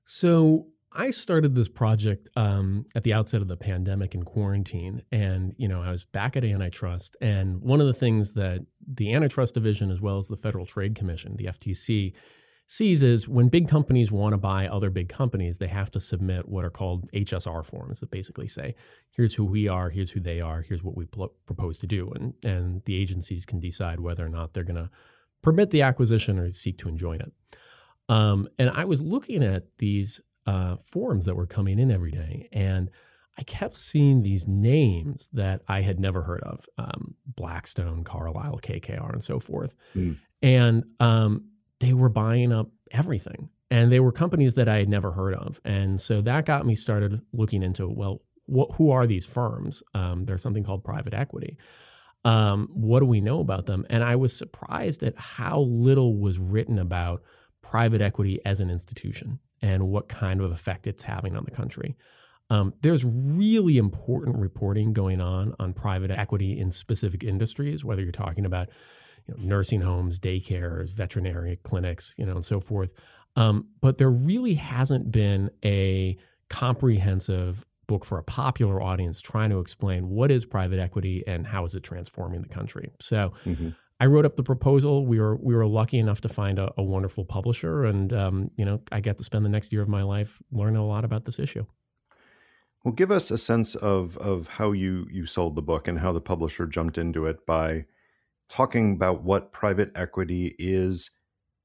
So, 0.05 0.67
I 0.95 1.11
started 1.11 1.55
this 1.55 1.69
project 1.69 2.29
um, 2.37 2.85
at 2.95 3.03
the 3.03 3.15
outset 3.15 3.41
of 3.41 3.49
the 3.49 3.57
pandemic 3.57 4.15
and 4.15 4.27
quarantine, 4.27 5.03
and 5.11 5.55
you 5.57 5.67
know 5.67 5.81
I 5.81 5.91
was 5.91 6.05
back 6.05 6.37
at 6.37 6.45
antitrust, 6.45 7.17
and 7.21 7.61
one 7.62 7.81
of 7.81 7.87
the 7.87 7.95
things 7.95 8.33
that 8.33 8.65
the 8.87 9.15
antitrust 9.15 9.55
division, 9.55 9.91
as 9.91 10.01
well 10.01 10.19
as 10.19 10.29
the 10.29 10.37
Federal 10.37 10.67
Trade 10.67 10.95
Commission, 10.95 11.37
the 11.37 11.47
FTC, 11.47 12.12
sees 12.67 13.03
is 13.03 13.27
when 13.27 13.49
big 13.49 13.69
companies 13.69 14.12
want 14.12 14.35
to 14.35 14.39
buy 14.39 14.67
other 14.67 14.91
big 14.91 15.09
companies, 15.09 15.59
they 15.59 15.67
have 15.67 15.91
to 15.93 16.01
submit 16.01 16.49
what 16.49 16.65
are 16.65 16.71
called 16.71 17.11
HSR 17.12 17.65
forms 17.65 18.01
that 18.01 18.11
basically 18.11 18.49
say, 18.49 18.75
"Here's 19.11 19.35
who 19.35 19.45
we 19.45 19.69
are, 19.69 19.89
here's 19.89 20.11
who 20.11 20.21
they 20.21 20.41
are, 20.41 20.61
here's 20.61 20.83
what 20.83 20.97
we 20.97 21.07
pl- 21.07 21.35
propose 21.47 21.79
to 21.79 21.87
do," 21.87 22.11
and 22.11 22.35
and 22.45 22.83
the 22.85 22.97
agencies 22.97 23.47
can 23.47 23.61
decide 23.61 24.01
whether 24.01 24.25
or 24.25 24.31
not 24.31 24.53
they're 24.53 24.62
going 24.62 24.77
to 24.77 24.91
permit 25.42 25.70
the 25.70 25.82
acquisition 25.82 26.38
or 26.38 26.50
seek 26.50 26.78
to 26.78 26.88
enjoin 26.88 27.20
it. 27.20 27.32
Um, 28.08 28.49
and 28.58 28.70
I 28.70 28.84
was 28.84 29.00
looking 29.00 29.42
at 29.42 29.64
these 29.78 30.20
uh, 30.46 30.76
forms 30.84 31.26
that 31.26 31.37
were 31.37 31.46
coming 31.46 31.78
in 31.78 31.90
every 31.90 32.11
day. 32.11 32.49
And 32.52 32.90
I 33.38 33.42
kept 33.44 33.76
seeing 33.76 34.22
these 34.22 34.46
names 34.46 35.28
that 35.32 35.62
I 35.68 35.80
had 35.80 35.99
never 35.99 36.22
heard 36.22 36.42
of 36.42 36.66
um, 36.78 37.14
Blackstone, 37.26 38.04
Carlyle, 38.04 38.61
KKR, 38.62 39.12
and 39.12 39.22
so 39.22 39.38
forth. 39.38 39.76
Mm. 39.96 40.18
And 40.42 40.84
um, 41.00 41.46
they 41.80 41.94
were 41.94 42.08
buying 42.08 42.52
up 42.52 42.70
everything. 42.90 43.49
And 43.70 43.90
they 43.90 44.00
were 44.00 44.12
companies 44.12 44.54
that 44.54 44.68
I 44.68 44.76
had 44.76 44.88
never 44.90 45.12
heard 45.12 45.32
of. 45.34 45.61
And 45.64 45.99
so 45.99 46.20
that 46.20 46.44
got 46.44 46.66
me 46.66 46.75
started 46.75 47.22
looking 47.32 47.62
into 47.62 47.88
well, 47.88 48.20
what, 48.44 48.72
who 48.72 48.90
are 48.90 49.06
these 49.06 49.25
firms? 49.25 49.82
Um, 49.94 50.26
there's 50.26 50.42
something 50.42 50.64
called 50.64 50.84
private 50.84 51.14
equity. 51.14 51.56
Um, 52.25 52.69
what 52.73 53.00
do 53.00 53.07
we 53.07 53.21
know 53.21 53.41
about 53.41 53.67
them? 53.67 53.85
And 53.91 54.05
I 54.05 54.17
was 54.17 54.37
surprised 54.37 55.02
at 55.02 55.19
how 55.19 55.61
little 55.61 56.17
was 56.17 56.38
written 56.38 56.79
about 56.79 57.23
private 57.62 58.00
equity 58.00 58.41
as 58.45 58.61
an 58.61 58.71
institution 58.71 59.41
and 59.61 59.88
what 59.88 60.09
kind 60.09 60.41
of 60.41 60.52
effect 60.52 60.87
it's 60.87 61.02
having 61.02 61.37
on 61.37 61.45
the 61.45 61.50
country. 61.50 61.97
Um, 62.50 62.75
there's 62.83 63.05
really 63.05 63.79
important 63.79 64.37
reporting 64.37 64.93
going 64.93 65.21
on 65.21 65.55
on 65.59 65.73
private 65.73 66.11
equity 66.11 66.59
in 66.59 66.71
specific 66.71 67.25
industries, 67.25 67.85
whether 67.85 68.02
you're 68.02 68.12
talking 68.12 68.45
about 68.45 68.69
you 69.26 69.35
know, 69.35 69.43
nursing 69.43 69.81
homes, 69.81 70.19
daycares, 70.19 70.91
veterinary 70.91 71.59
clinics, 71.62 72.14
you 72.19 72.26
know, 72.26 72.35
and 72.35 72.45
so 72.45 72.61
forth. 72.61 72.93
Um, 73.37 73.69
but 73.81 73.99
there 73.99 74.11
really 74.11 74.55
hasn't 74.55 75.11
been 75.11 75.50
a 75.64 76.19
comprehensive 76.50 77.64
book 77.87 78.05
for 78.05 78.19
a 78.19 78.23
popular 78.23 78.83
audience 78.83 79.21
trying 79.21 79.51
to 79.51 79.59
explain 79.59 80.09
what 80.09 80.31
is 80.31 80.45
private 80.45 80.79
equity 80.79 81.25
and 81.27 81.47
how 81.47 81.65
is 81.65 81.75
it 81.75 81.83
transforming 81.83 82.43
the 82.43 82.49
country. 82.49 82.91
So 83.01 83.33
mm-hmm. 83.45 83.71
I 84.01 84.07
wrote 84.07 84.25
up 84.25 84.37
the 84.37 84.43
proposal. 84.43 85.07
We 85.07 85.21
were 85.21 85.37
we 85.37 85.55
were 85.55 85.67
lucky 85.67 85.99
enough 85.99 86.21
to 86.23 86.29
find 86.29 86.59
a, 86.59 86.73
a 86.77 86.83
wonderful 86.83 87.25
publisher, 87.25 87.85
and 87.85 88.12
um, 88.12 88.51
you 88.57 88.65
know 88.65 88.81
I 88.91 89.01
got 89.01 89.19
to 89.19 89.25
spend 89.25 89.45
the 89.45 89.49
next 89.49 89.73
year 89.73 89.83
of 89.83 89.89
my 89.89 90.03
life 90.03 90.43
learning 90.51 90.77
a 90.77 90.87
lot 90.87 91.05
about 91.05 91.25
this 91.25 91.39
issue. 91.39 91.65
Well, 92.85 92.95
give 92.95 93.12
us 93.12 93.31
a 93.31 93.39
sense 93.39 93.77
of 93.77 94.17
of 94.19 94.49
how 94.49 94.73
you 94.73 95.07
you 95.11 95.27
sold 95.27 95.55
the 95.55 95.62
book 95.62 95.87
and 95.87 95.99
how 96.01 96.12
the 96.12 96.21
publisher 96.21 96.67
jumped 96.67 96.99
into 96.99 97.27
it 97.27 97.47
by 97.47 97.85
talking 98.49 98.93
about 98.93 99.23
what 99.23 99.53
private 99.53 99.93
equity 99.95 100.55
is 100.59 101.12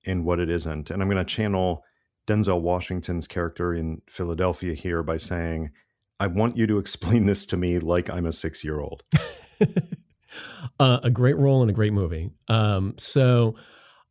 and 0.06 0.24
what 0.24 0.40
it 0.40 0.50
isn't. 0.50 0.92
And 0.92 1.02
I'm 1.02 1.10
going 1.10 1.18
to 1.18 1.26
channel 1.26 1.84
Denzel 2.28 2.62
Washington's 2.62 3.28
character 3.28 3.74
in 3.74 4.02
Philadelphia 4.08 4.74
here 4.74 5.02
by 5.04 5.18
saying, 5.18 5.72
"I 6.20 6.28
want 6.28 6.58
you 6.58 6.68
to 6.68 6.78
explain 6.78 7.26
this 7.26 7.46
to 7.48 7.58
me 7.58 7.80
like 7.80 8.10
I'm 8.10 8.26
a 8.26 8.34
six 8.34 8.64
year 8.64 8.80
old." 8.80 9.04
uh, 10.80 11.00
a 11.04 11.10
great 11.10 11.38
role 11.38 11.64
in 11.64 11.70
a 11.70 11.74
great 11.74 11.94
movie. 11.94 12.30
Um, 12.48 12.96
so 12.98 13.56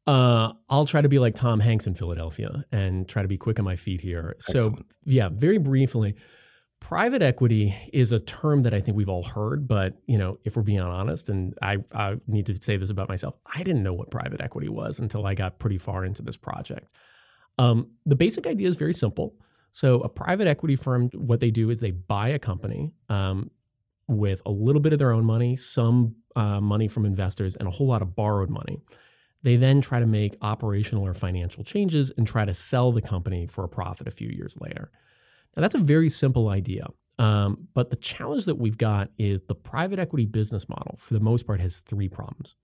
uh, 0.06 0.52
I'll 0.68 0.86
try 0.86 1.00
to 1.00 1.08
be 1.08 1.18
like 1.18 1.34
Tom 1.34 1.60
Hanks 1.60 1.86
in 1.86 1.94
Philadelphia 1.94 2.64
and 2.70 3.08
try 3.08 3.22
to 3.22 3.28
be 3.28 3.36
quick 3.36 3.58
on 3.58 3.64
my 3.64 3.76
feet 3.76 4.00
here. 4.00 4.36
Excellent. 4.36 4.78
So, 4.78 4.84
yeah, 5.04 5.28
very 5.32 5.58
briefly, 5.58 6.14
private 6.80 7.22
equity 7.22 7.74
is 7.92 8.12
a 8.12 8.20
term 8.20 8.62
that 8.62 8.72
I 8.72 8.80
think 8.80 8.96
we've 8.96 9.08
all 9.08 9.24
heard, 9.24 9.66
but 9.66 9.94
you 10.06 10.16
know, 10.16 10.38
if 10.44 10.56
we're 10.56 10.62
being 10.62 10.80
honest, 10.80 11.28
and 11.28 11.54
I, 11.60 11.78
I 11.92 12.16
need 12.28 12.46
to 12.46 12.56
say 12.62 12.76
this 12.76 12.90
about 12.90 13.08
myself, 13.08 13.34
I 13.52 13.62
didn't 13.64 13.82
know 13.82 13.94
what 13.94 14.10
private 14.10 14.40
equity 14.40 14.68
was 14.68 15.00
until 15.00 15.26
I 15.26 15.34
got 15.34 15.58
pretty 15.58 15.78
far 15.78 16.04
into 16.04 16.22
this 16.22 16.36
project. 16.36 16.88
Um, 17.58 17.90
the 18.04 18.14
basic 18.14 18.46
idea 18.46 18.68
is 18.68 18.76
very 18.76 18.94
simple. 18.94 19.34
So, 19.76 20.00
a 20.00 20.08
private 20.08 20.48
equity 20.48 20.74
firm, 20.74 21.10
what 21.10 21.40
they 21.40 21.50
do 21.50 21.68
is 21.68 21.80
they 21.80 21.90
buy 21.90 22.28
a 22.30 22.38
company. 22.38 22.92
Um, 23.10 23.50
with 24.08 24.40
a 24.46 24.50
little 24.50 24.80
bit 24.80 24.92
of 24.92 24.98
their 24.98 25.12
own 25.12 25.24
money, 25.24 25.56
some 25.56 26.14
uh, 26.34 26.60
money 26.60 26.88
from 26.88 27.04
investors, 27.04 27.56
and 27.56 27.66
a 27.66 27.70
whole 27.70 27.86
lot 27.86 28.02
of 28.02 28.14
borrowed 28.14 28.48
money. 28.50 28.80
They 29.42 29.56
then 29.56 29.80
try 29.80 30.00
to 30.00 30.06
make 30.06 30.36
operational 30.42 31.04
or 31.04 31.12
financial 31.12 31.62
changes 31.62 32.12
and 32.16 32.26
try 32.26 32.44
to 32.44 32.54
sell 32.54 32.90
the 32.90 33.02
company 33.02 33.46
for 33.46 33.64
a 33.64 33.68
profit 33.68 34.08
a 34.08 34.10
few 34.10 34.28
years 34.28 34.56
later. 34.60 34.90
Now, 35.56 35.60
that's 35.60 35.74
a 35.74 35.78
very 35.78 36.08
simple 36.08 36.48
idea. 36.48 36.86
Um, 37.18 37.68
but 37.74 37.90
the 37.90 37.96
challenge 37.96 38.44
that 38.44 38.56
we've 38.56 38.78
got 38.78 39.10
is 39.18 39.40
the 39.48 39.54
private 39.54 39.98
equity 39.98 40.26
business 40.26 40.68
model, 40.68 40.96
for 40.98 41.14
the 41.14 41.20
most 41.20 41.46
part, 41.46 41.60
has 41.60 41.80
three 41.80 42.08
problems. 42.08 42.56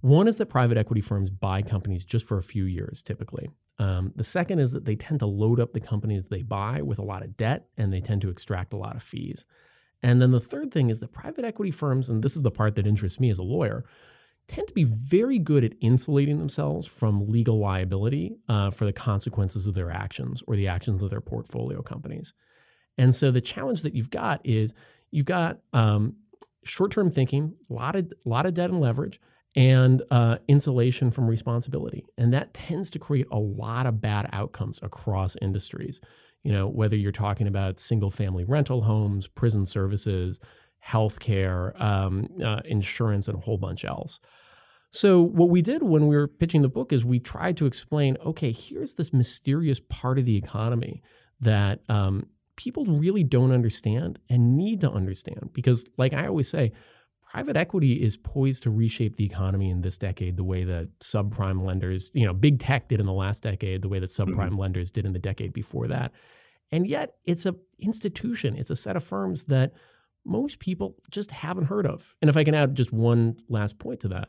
One 0.00 0.28
is 0.28 0.38
that 0.38 0.46
private 0.46 0.78
equity 0.78 1.00
firms 1.00 1.30
buy 1.30 1.62
companies 1.62 2.04
just 2.04 2.26
for 2.26 2.38
a 2.38 2.42
few 2.42 2.64
years, 2.64 3.02
typically. 3.02 3.50
Um, 3.78 4.12
the 4.16 4.24
second 4.24 4.58
is 4.58 4.72
that 4.72 4.84
they 4.84 4.96
tend 4.96 5.20
to 5.20 5.26
load 5.26 5.60
up 5.60 5.72
the 5.72 5.80
companies 5.80 6.24
they 6.28 6.42
buy 6.42 6.82
with 6.82 6.98
a 6.98 7.04
lot 7.04 7.22
of 7.22 7.36
debt 7.36 7.66
and 7.76 7.92
they 7.92 8.00
tend 8.00 8.22
to 8.22 8.30
extract 8.30 8.72
a 8.72 8.76
lot 8.76 8.96
of 8.96 9.02
fees. 9.02 9.44
And 10.02 10.20
then 10.20 10.30
the 10.30 10.40
third 10.40 10.72
thing 10.72 10.90
is 10.90 11.00
that 11.00 11.12
private 11.12 11.44
equity 11.44 11.70
firms, 11.70 12.08
and 12.08 12.22
this 12.22 12.36
is 12.36 12.42
the 12.42 12.50
part 12.50 12.74
that 12.76 12.86
interests 12.86 13.20
me 13.20 13.30
as 13.30 13.38
a 13.38 13.42
lawyer, 13.42 13.84
tend 14.48 14.66
to 14.68 14.74
be 14.74 14.84
very 14.84 15.38
good 15.38 15.64
at 15.64 15.74
insulating 15.80 16.38
themselves 16.38 16.86
from 16.86 17.28
legal 17.28 17.58
liability 17.58 18.36
uh, 18.48 18.70
for 18.70 18.84
the 18.84 18.92
consequences 18.92 19.66
of 19.66 19.74
their 19.74 19.90
actions 19.90 20.42
or 20.46 20.56
the 20.56 20.68
actions 20.68 21.02
of 21.02 21.10
their 21.10 21.20
portfolio 21.20 21.82
companies. 21.82 22.34
And 22.98 23.14
so 23.14 23.30
the 23.30 23.40
challenge 23.40 23.82
that 23.82 23.94
you've 23.94 24.10
got 24.10 24.40
is 24.44 24.74
you've 25.10 25.26
got 25.26 25.58
um, 25.72 26.16
short-term 26.64 27.10
thinking, 27.10 27.54
a 27.70 27.72
lot 27.72 27.96
of 27.96 28.12
lot 28.24 28.46
of 28.46 28.54
debt 28.54 28.70
and 28.70 28.80
leverage, 28.80 29.20
and 29.56 30.02
uh, 30.10 30.38
insulation 30.48 31.10
from 31.10 31.26
responsibility, 31.26 32.06
and 32.16 32.32
that 32.32 32.54
tends 32.54 32.90
to 32.90 32.98
create 32.98 33.26
a 33.32 33.38
lot 33.38 33.86
of 33.86 34.00
bad 34.00 34.28
outcomes 34.32 34.78
across 34.82 35.36
industries 35.42 36.00
you 36.42 36.52
know, 36.52 36.66
whether 36.66 36.96
you're 36.96 37.12
talking 37.12 37.46
about 37.46 37.78
single 37.80 38.10
family 38.10 38.44
rental 38.44 38.82
homes, 38.82 39.26
prison 39.26 39.66
services, 39.66 40.40
healthcare, 40.86 41.78
um, 41.80 42.28
uh, 42.44 42.60
insurance, 42.64 43.28
and 43.28 43.36
a 43.36 43.40
whole 43.40 43.58
bunch 43.58 43.84
else. 43.84 44.20
So, 44.90 45.22
what 45.22 45.50
we 45.50 45.62
did 45.62 45.82
when 45.82 46.08
we 46.08 46.16
were 46.16 46.26
pitching 46.26 46.62
the 46.62 46.68
book 46.68 46.92
is 46.92 47.04
we 47.04 47.20
tried 47.20 47.56
to 47.58 47.66
explain 47.66 48.16
okay, 48.24 48.52
here's 48.52 48.94
this 48.94 49.12
mysterious 49.12 49.80
part 49.88 50.18
of 50.18 50.24
the 50.24 50.36
economy 50.36 51.02
that 51.40 51.80
um, 51.88 52.26
people 52.56 52.84
really 52.86 53.24
don't 53.24 53.52
understand 53.52 54.18
and 54.28 54.56
need 54.56 54.80
to 54.80 54.90
understand. 54.90 55.50
Because, 55.52 55.84
like 55.98 56.14
I 56.14 56.26
always 56.26 56.48
say, 56.48 56.72
private 57.30 57.56
equity 57.56 58.02
is 58.02 58.16
poised 58.16 58.64
to 58.64 58.70
reshape 58.70 59.16
the 59.16 59.24
economy 59.24 59.70
in 59.70 59.82
this 59.82 59.96
decade 59.96 60.36
the 60.36 60.42
way 60.42 60.64
that 60.64 60.88
subprime 60.98 61.64
lenders, 61.64 62.10
you 62.12 62.26
know, 62.26 62.32
big 62.32 62.58
tech 62.58 62.88
did 62.88 62.98
in 62.98 63.06
the 63.06 63.12
last 63.12 63.44
decade, 63.44 63.82
the 63.82 63.88
way 63.88 64.00
that 64.00 64.10
subprime 64.10 64.48
mm-hmm. 64.48 64.58
lenders 64.58 64.90
did 64.90 65.06
in 65.06 65.12
the 65.12 65.18
decade 65.18 65.52
before 65.52 65.86
that. 65.86 66.10
And 66.72 66.88
yet 66.88 67.14
it's 67.24 67.46
a 67.46 67.54
institution, 67.78 68.56
it's 68.56 68.70
a 68.70 68.76
set 68.76 68.96
of 68.96 69.04
firms 69.04 69.44
that 69.44 69.72
most 70.24 70.58
people 70.58 70.96
just 71.10 71.30
haven't 71.30 71.66
heard 71.66 71.86
of. 71.86 72.16
And 72.20 72.28
if 72.28 72.36
I 72.36 72.42
can 72.42 72.54
add 72.54 72.74
just 72.74 72.92
one 72.92 73.36
last 73.48 73.78
point 73.78 74.00
to 74.00 74.08
that, 74.08 74.28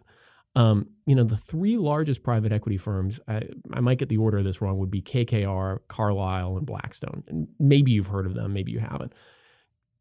um, 0.56 0.88
you 1.08 1.16
know, 1.16 1.24
the 1.24 1.38
three 1.38 1.78
largest 1.78 2.22
private 2.22 2.52
equity 2.52 2.78
firms, 2.78 3.20
I, 3.28 3.42
I, 3.74 3.80
might 3.80 3.98
get 3.98 4.10
the 4.10 4.18
order 4.18 4.38
of 4.38 4.44
this 4.44 4.62
wrong, 4.62 4.78
would 4.78 4.92
be 4.92 5.02
KKR, 5.02 5.80
Carlyle, 5.88 6.58
and 6.58 6.66
Blackstone. 6.68 7.24
And 7.30 7.48
maybe 7.58 7.92
you've 7.92 8.08
heard 8.08 8.26
of 8.26 8.36
them, 8.36 8.54
maybe 8.54 8.72
you 8.72 8.80
haven't 8.80 9.14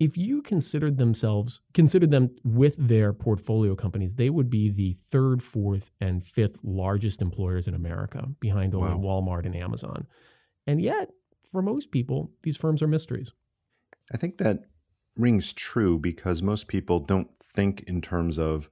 if 0.01 0.17
you 0.17 0.41
considered 0.41 0.97
themselves 0.97 1.61
considered 1.75 2.11
them 2.11 2.31
with 2.43 2.75
their 2.77 3.13
portfolio 3.13 3.77
companies, 3.77 4.15
they 4.15 4.31
would 4.31 4.49
be 4.49 4.71
the 4.71 4.95
third, 4.95 5.43
fourth, 5.43 5.91
and 6.01 6.25
fifth 6.25 6.59
largest 6.65 7.21
employers 7.21 7.69
in 7.69 7.75
America, 7.75 8.27
behind 8.41 8.75
only 8.75 8.95
wow. 8.95 9.21
Walmart 9.21 9.45
and 9.45 9.55
Amazon. 9.55 10.07
And 10.67 10.81
yet, 10.81 11.11
for 11.53 11.61
most 11.61 11.91
people, 11.91 12.33
these 12.43 12.57
firms 12.57 12.83
are 12.83 12.89
mysteries. 12.89 13.33
I 14.13 14.17
think 14.17 14.39
that 14.39 14.65
rings 15.17 15.53
true 15.53 15.99
because 15.99 16.43
most 16.43 16.67
people 16.67 17.01
don't 17.01 17.29
think 17.43 17.85
in 17.87 18.01
terms 18.01 18.39
of 18.39 18.71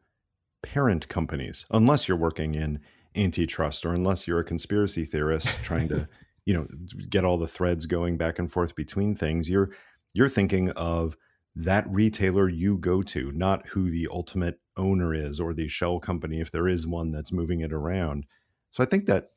parent 0.62 1.08
companies 1.08 1.66
unless 1.70 2.08
you're 2.08 2.16
working 2.16 2.54
in 2.54 2.80
antitrust 3.16 3.84
or 3.84 3.92
unless 3.92 4.26
you're 4.26 4.40
a 4.40 4.44
conspiracy 4.44 5.04
theorist 5.04 5.46
trying 5.62 5.88
to 5.88 6.08
you 6.46 6.54
know 6.54 6.66
get 7.10 7.24
all 7.24 7.38
the 7.38 7.46
threads 7.46 7.86
going 7.86 8.16
back 8.16 8.38
and 8.38 8.50
forth 8.50 8.74
between 8.74 9.14
things 9.14 9.48
you're 9.48 9.70
you're 10.14 10.28
thinking 10.28 10.70
of 10.70 11.16
that 11.54 11.86
retailer 11.88 12.48
you 12.48 12.78
go 12.78 13.02
to 13.02 13.32
not 13.32 13.66
who 13.68 13.90
the 13.90 14.08
ultimate 14.10 14.60
owner 14.76 15.12
is 15.12 15.40
or 15.40 15.52
the 15.52 15.68
shell 15.68 15.98
company 15.98 16.40
if 16.40 16.50
there 16.50 16.68
is 16.68 16.86
one 16.86 17.10
that's 17.10 17.32
moving 17.32 17.60
it 17.60 17.72
around. 17.72 18.24
So 18.70 18.82
i 18.82 18.86
think 18.86 19.06
that 19.06 19.30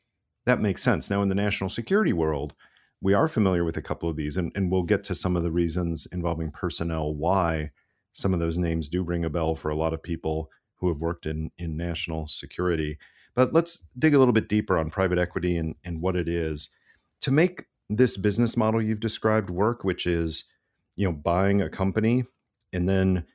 that 0.45 0.61
makes 0.61 0.83
sense. 0.83 1.09
Now 1.09 1.21
in 1.21 1.29
the 1.29 1.35
national 1.35 1.69
security 1.69 2.13
world 2.13 2.53
we 3.01 3.13
are 3.15 3.27
familiar 3.27 3.63
with 3.63 3.77
a 3.77 3.81
couple 3.81 4.09
of 4.09 4.15
these 4.15 4.37
and, 4.37 4.51
and 4.55 4.71
we'll 4.71 4.83
get 4.83 5.03
to 5.05 5.15
some 5.15 5.35
of 5.35 5.43
the 5.43 5.51
reasons 5.51 6.07
involving 6.11 6.51
personnel 6.51 7.15
why 7.15 7.71
some 8.13 8.33
of 8.33 8.39
those 8.39 8.57
names 8.57 8.87
do 8.87 9.03
ring 9.03 9.25
a 9.25 9.29
bell 9.29 9.55
for 9.55 9.69
a 9.69 9.75
lot 9.75 9.93
of 9.93 10.03
people 10.03 10.51
who 10.75 10.87
have 10.89 11.01
worked 11.01 11.25
in 11.25 11.51
in 11.57 11.77
national 11.77 12.27
security. 12.27 12.97
But 13.35 13.53
let's 13.53 13.79
dig 13.97 14.13
a 14.13 14.19
little 14.19 14.33
bit 14.33 14.49
deeper 14.49 14.77
on 14.77 14.89
private 14.89 15.17
equity 15.17 15.57
and, 15.57 15.75
and 15.83 16.01
what 16.01 16.15
it 16.15 16.27
is. 16.27 16.69
To 17.21 17.31
make 17.31 17.65
this 17.89 18.17
business 18.17 18.57
model 18.57 18.81
you've 18.81 18.99
described 18.99 19.49
work, 19.49 19.83
which 19.83 20.05
is, 20.05 20.45
you 21.01 21.07
know, 21.07 21.13
buying 21.13 21.63
a 21.63 21.69
company 21.69 22.23
and 22.71 22.87
then 22.87 23.25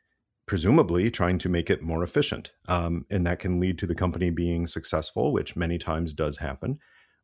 presumably 0.46 1.10
trying 1.10 1.36
to 1.36 1.48
make 1.48 1.68
it 1.68 1.82
more 1.82 2.04
efficient. 2.04 2.52
Um, 2.68 3.04
and 3.10 3.26
that 3.26 3.40
can 3.40 3.58
lead 3.58 3.76
to 3.80 3.88
the 3.88 3.94
company 3.94 4.30
being 4.30 4.68
successful, 4.68 5.32
which 5.32 5.56
many 5.56 5.76
times 5.76 6.14
does 6.14 6.38
happen, 6.38 6.78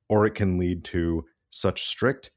or 0.09 0.27
it 0.27 0.35
can 0.35 0.59
lead 0.59 0.83
to 0.87 1.25
such 1.51 1.85
strict 1.85 2.33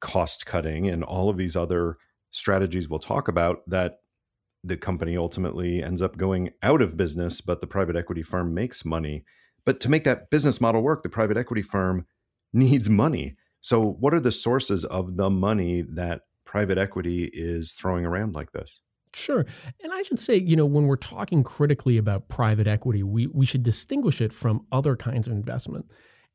cost 0.00 0.44
cutting 0.44 0.90
and 0.90 1.02
all 1.02 1.30
of 1.30 1.38
these 1.38 1.56
other 1.56 1.96
strategies 2.32 2.90
we'll 2.90 2.98
talk 2.98 3.28
about 3.28 3.62
that 3.66 4.00
the 4.62 4.76
company 4.76 5.16
ultimately 5.16 5.82
ends 5.82 6.02
up 6.02 6.18
going 6.18 6.50
out 6.62 6.82
of 6.82 6.98
business, 6.98 7.40
but 7.40 7.62
the 7.62 7.66
private 7.66 7.96
equity 7.96 8.22
firm 8.22 8.52
makes 8.52 8.84
money. 8.84 9.24
But 9.64 9.80
to 9.80 9.88
make 9.88 10.04
that 10.04 10.28
business 10.28 10.60
model 10.60 10.82
work, 10.82 11.02
the 11.02 11.08
private 11.08 11.38
equity 11.38 11.62
firm 11.62 12.04
needs 12.52 12.90
money. 12.90 13.36
So, 13.62 13.80
what 13.80 14.12
are 14.12 14.20
the 14.20 14.32
sources 14.32 14.84
of 14.84 15.16
the 15.16 15.30
money 15.30 15.80
that 15.80 16.22
private 16.48 16.78
equity 16.78 17.28
is 17.34 17.72
throwing 17.72 18.06
around 18.06 18.34
like 18.34 18.50
this? 18.52 18.80
Sure. 19.12 19.44
And 19.84 19.92
I 19.92 20.00
should 20.00 20.18
say, 20.18 20.36
you 20.36 20.56
know, 20.56 20.64
when 20.64 20.86
we're 20.86 20.96
talking 20.96 21.44
critically 21.44 21.98
about 21.98 22.28
private 22.28 22.66
equity, 22.66 23.02
we, 23.02 23.26
we 23.26 23.44
should 23.44 23.62
distinguish 23.62 24.22
it 24.22 24.32
from 24.32 24.64
other 24.72 24.96
kinds 24.96 25.26
of 25.28 25.34
investment. 25.34 25.84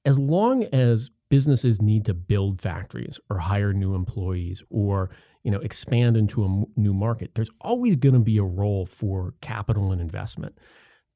As 0.06 0.20
long 0.20 0.66
as 0.66 1.10
businesses 1.30 1.82
need 1.82 2.06
to 2.06 2.14
build 2.14 2.62
factories 2.62 3.20
or 3.32 3.40
hire 3.40 3.74
new 3.74 3.96
employees 3.96 4.62
or, 4.70 5.10
you 5.44 5.50
know, 5.50 5.60
expand 5.62 6.16
into 6.16 6.46
a 6.46 6.80
new 6.80 6.94
market, 6.94 7.32
there's 7.34 7.50
always 7.62 7.96
going 7.96 8.14
to 8.14 8.20
be 8.20 8.38
a 8.38 8.44
role 8.44 8.86
for 8.86 9.34
capital 9.42 9.92
and 9.92 10.00
investment 10.00 10.60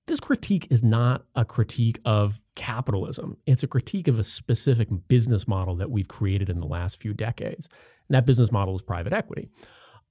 this 0.07 0.19
critique 0.21 0.67
is 0.71 0.83
not 0.83 1.25
a 1.35 1.43
critique 1.43 1.99
of 2.05 2.39
capitalism. 2.55 3.35
It's 3.45 3.63
a 3.63 3.67
critique 3.67 4.07
of 4.07 4.17
a 4.17 4.23
specific 4.23 4.87
business 5.09 5.47
model 5.47 5.75
that 5.75 5.91
we've 5.91 6.07
created 6.07 6.49
in 6.49 6.61
the 6.61 6.65
last 6.65 6.97
few 6.97 7.13
decades. 7.13 7.67
And 8.09 8.15
that 8.15 8.25
business 8.25 8.51
model 8.51 8.75
is 8.75 8.81
private 8.81 9.13
equity. 9.13 9.49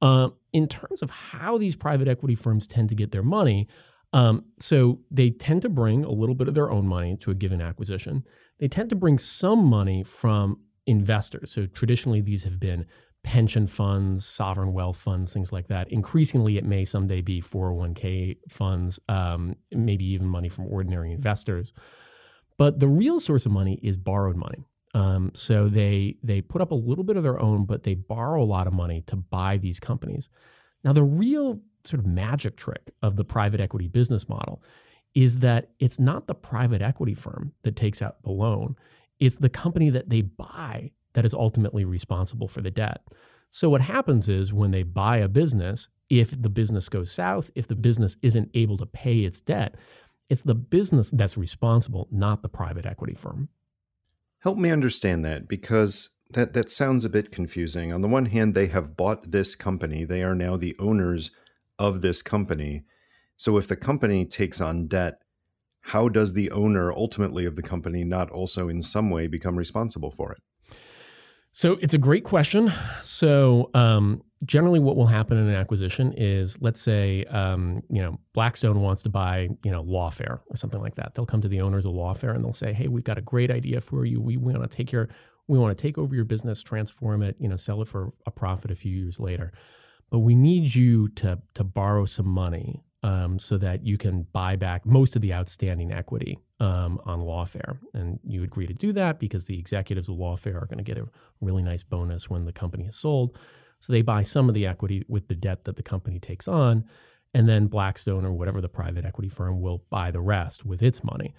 Uh, 0.03 0.29
in 0.53 0.69
terms 0.69 1.03
of 1.03 1.11
how 1.11 1.57
these 1.57 1.75
private 1.75 2.09
equity 2.09 2.35
firms 2.35 2.67
tend 2.67 2.89
to 2.91 2.95
get 2.95 3.13
their 3.13 3.23
money, 3.23 3.69
um, 4.13 4.45
so 4.59 5.01
they 5.11 5.31
tend 5.31 5.63
to 5.63 5.69
bring 5.69 6.05
a 6.05 6.11
little 6.11 6.35
bit 6.35 6.49
of 6.49 6.55
their 6.55 6.71
own 6.71 6.87
money 6.87 7.17
to 7.19 7.31
a 7.31 7.35
given 7.35 7.61
acquisition. 7.61 8.25
They 8.61 8.69
tend 8.69 8.91
to 8.91 8.97
bring 8.97 9.19
some 9.19 9.65
money 9.65 10.03
from 10.05 10.61
investors. 10.87 11.51
So 11.51 11.67
traditionally, 11.67 12.21
these 12.21 12.45
have 12.45 12.61
been 12.61 12.87
pension 13.25 13.67
funds, 13.67 14.25
sovereign 14.25 14.73
wealth 14.73 14.97
funds, 14.97 15.33
things 15.33 15.53
like 15.53 15.67
that. 15.67 15.91
Increasingly, 15.91 16.59
it 16.59 16.65
may 16.65 16.85
someday 16.85 17.21
be 17.21 17.43
401k 17.43 18.39
funds, 18.49 19.01
um, 19.09 19.57
maybe 19.73 20.05
even 20.05 20.29
money 20.29 20.49
from 20.49 20.67
ordinary 20.67 21.13
investors. 21.13 21.73
But 22.57 22.79
the 22.79 22.89
real 22.89 23.19
source 23.19 23.45
of 23.45 23.53
money 23.53 23.81
is 23.83 23.97
borrowed 23.97 24.37
money. 24.37 24.65
Um, 24.97 25.31
so 25.35 25.69
they 25.69 26.17
they 26.23 26.41
put 26.41 26.63
up 26.63 26.71
a 26.71 26.75
little 26.75 27.05
bit 27.05 27.19
of 27.19 27.23
their 27.23 27.39
own, 27.39 27.67
but 27.67 27.83
they 27.83 27.93
borrow 27.93 28.43
a 28.43 28.45
lot 28.45 28.67
of 28.67 28.73
money 28.73 29.03
to 29.09 29.17
buy 29.17 29.59
these 29.59 29.79
companies. 29.79 30.31
Now, 30.85 30.95
the 30.95 31.03
real 31.03 31.61
sort 31.85 32.01
of 32.01 32.07
magic 32.07 32.57
trick 32.57 32.91
of 33.03 33.17
the 33.17 33.25
private 33.25 33.61
equity 33.61 33.89
business 33.89 34.27
model 34.27 34.63
is 35.15 35.39
that 35.41 35.69
it's 35.81 36.01
not 36.01 36.27
the 36.27 36.35
private 36.35 36.81
equity 36.81 37.13
firm 37.13 37.53
that 37.63 37.77
takes 37.77 38.01
out 38.01 38.23
the 38.23 38.31
loan; 38.31 38.75
it's 39.21 39.37
the 39.37 39.51
company 39.51 39.91
that 39.91 40.09
they 40.09 40.23
buy 40.23 40.91
that 41.13 41.27
is 41.27 41.35
ultimately 41.35 41.85
responsible 41.85 42.49
for 42.49 42.63
the 42.63 42.71
debt. 42.71 43.03
So 43.51 43.69
what 43.69 43.83
happens 43.83 44.31
is 44.31 44.55
when 44.55 44.71
they 44.71 44.83
buy 44.83 45.19
a 45.19 45.29
business, 45.29 45.91
if 46.09 46.41
the 46.41 46.49
business 46.49 46.89
goes 46.89 47.13
south, 47.13 47.51
if 47.55 47.69
the 47.69 47.77
business 47.77 48.17
isn't 48.23 48.49
able 48.55 48.79
to 48.79 48.87
pay 48.87 49.21
its 49.21 49.43
debt, 49.43 49.75
it's 50.31 50.43
the 50.43 50.55
business 50.55 51.11
that's 51.11 51.37
responsible, 51.37 52.09
not 52.11 52.41
the 52.41 52.49
private 52.49 52.87
equity 52.87 53.15
firm. 53.15 53.51
Help 54.41 54.59
me 54.59 54.71
understand 54.71 55.25
that 55.25 55.49
because 55.49 56.11
that 56.31 56.53
that 56.53 56.71
sounds 56.71 57.05
a 57.05 57.11
bit 57.11 57.31
confusing. 57.31 57.93
On 57.93 58.03
the 58.03 58.09
one 58.09 58.27
hand, 58.27 58.55
they 58.55 58.67
have 58.67 58.97
bought 58.97 59.31
this 59.31 59.55
company. 59.55 60.05
They 60.05 60.23
are 60.23 60.35
now 60.35 60.57
the 60.57 60.77
owners 60.79 61.31
of 61.79 62.03
this 62.03 62.23
company. 62.23 62.85
So 63.37 63.59
if 63.59 63.69
the 63.69 63.77
company 63.77 64.25
takes 64.25 64.61
on 64.61 64.87
debt, 64.87 65.21
how 65.81 66.09
does 66.09 66.33
the 66.33 66.51
owner 66.51 66.93
ultimately 66.93 67.45
of 67.47 67.55
the 67.55 67.63
company 67.63 68.03
not 68.03 68.31
also 68.31 68.69
in 68.69 68.83
some 68.83 69.11
way 69.11 69.27
become 69.27 69.57
responsible 69.57 70.11
for 70.11 70.33
it? 70.33 70.43
So 71.53 71.79
it's 71.81 71.95
a 71.95 71.99
great 71.99 72.25
question. 72.25 72.73
So 73.03 73.71
um, 73.73 74.23
generally, 74.45 74.79
what 74.79 74.97
will 74.97 75.07
happen 75.07 75.39
in 75.39 75.49
an 75.49 75.55
acquisition 75.55 76.13
is, 76.17 76.61
let's 76.61 76.81
say, 76.81 77.25
um, 77.25 77.83
you 77.89 78.03
know, 78.03 78.19
Blackstone 78.35 78.81
wants 78.83 79.03
to 79.03 79.09
buy, 79.09 79.49
you 79.65 79.71
know, 79.71 79.83
Lawfare 79.83 80.41
or 80.49 80.57
something 80.57 80.81
like 80.81 80.95
that. 80.97 81.15
They'll 81.15 81.27
come 81.27 81.41
to 81.43 81.49
the 81.49 81.61
owners 81.61 81.87
of 81.87 81.93
Lawfare 81.93 82.35
and 82.35 82.45
they'll 82.45 82.53
say, 82.53 82.73
"Hey, 82.73 82.89
we've 82.89 83.05
got 83.05 83.19
a 83.19 83.23
great 83.23 83.51
idea 83.51 83.81
for 83.81 84.05
you. 84.05 84.21
We, 84.21 84.37
want 84.37 84.71
to 84.71 84.77
take 84.77 84.93
your, 84.93 85.09
we 85.49 85.59
want 85.59 85.77
to 85.77 85.81
take 85.81 85.97
over 85.97 86.15
your 86.15 86.25
business, 86.25 86.63
transform 86.63 87.23
it, 87.23 87.37
you 87.39 87.49
know, 87.49 87.57
sell 87.57 87.81
it 87.81 87.89
for 87.89 88.13
a 88.27 88.31
profit 88.31 88.71
a 88.71 88.77
few 88.77 88.95
years 88.95 89.19
later, 89.19 89.53
but 90.11 90.19
we 90.19 90.35
need 90.35 90.75
you 90.75 91.09
to 91.09 91.39
to 91.55 91.65
borrow 91.65 92.05
some 92.05 92.29
money 92.29 92.83
um, 93.03 93.39
so 93.39 93.57
that 93.59 93.87
you 93.87 93.97
can 93.97 94.27
buy 94.33 94.57
back 94.57 94.85
most 94.85 95.17
of 95.17 95.23
the 95.23 95.33
outstanding 95.33 95.93
equity 95.93 96.39
um, 96.61 97.01
on 97.05 97.21
Lawfare. 97.21 97.79
And 97.95 98.19
you 98.25 98.43
agree 98.43 98.67
to 98.67 98.75
do 98.75 98.93
that 98.95 99.21
because 99.21 99.45
the 99.45 99.59
executives 99.59 100.09
of 100.09 100.17
Lawfare 100.17 100.61
are 100.61 100.67
going 100.67 100.79
to 100.79 100.85
get 100.85 100.99
a 100.99 101.07
really 101.41 101.63
nice 101.63 101.83
bonus 101.83 102.29
when 102.29 102.45
the 102.45 102.53
company 102.53 102.87
is 102.87 102.97
sold. 102.97 103.39
So 103.87 103.93
they 103.93 104.03
buy 104.03 104.25
some 104.25 104.49
of 104.49 104.55
the 104.57 104.67
equity 104.67 105.05
with 105.07 105.29
the 105.29 105.37
debt 105.37 105.65
that 105.65 105.77
the 105.77 105.83
company 105.83 106.19
takes 106.19 106.49
on. 106.49 106.85
And 107.35 107.49
then 107.49 107.69
Blackstone 107.69 108.25
or 108.25 108.33
whatever 108.33 108.61
the 108.61 108.69
private 108.69 109.05
equity 109.05 109.29
firm 109.29 109.61
will 109.61 109.85
buy 109.91 110.11
the 110.11 110.21
rest 110.21 110.67
with 110.67 110.83
its 110.83 111.05
money. 111.05 111.35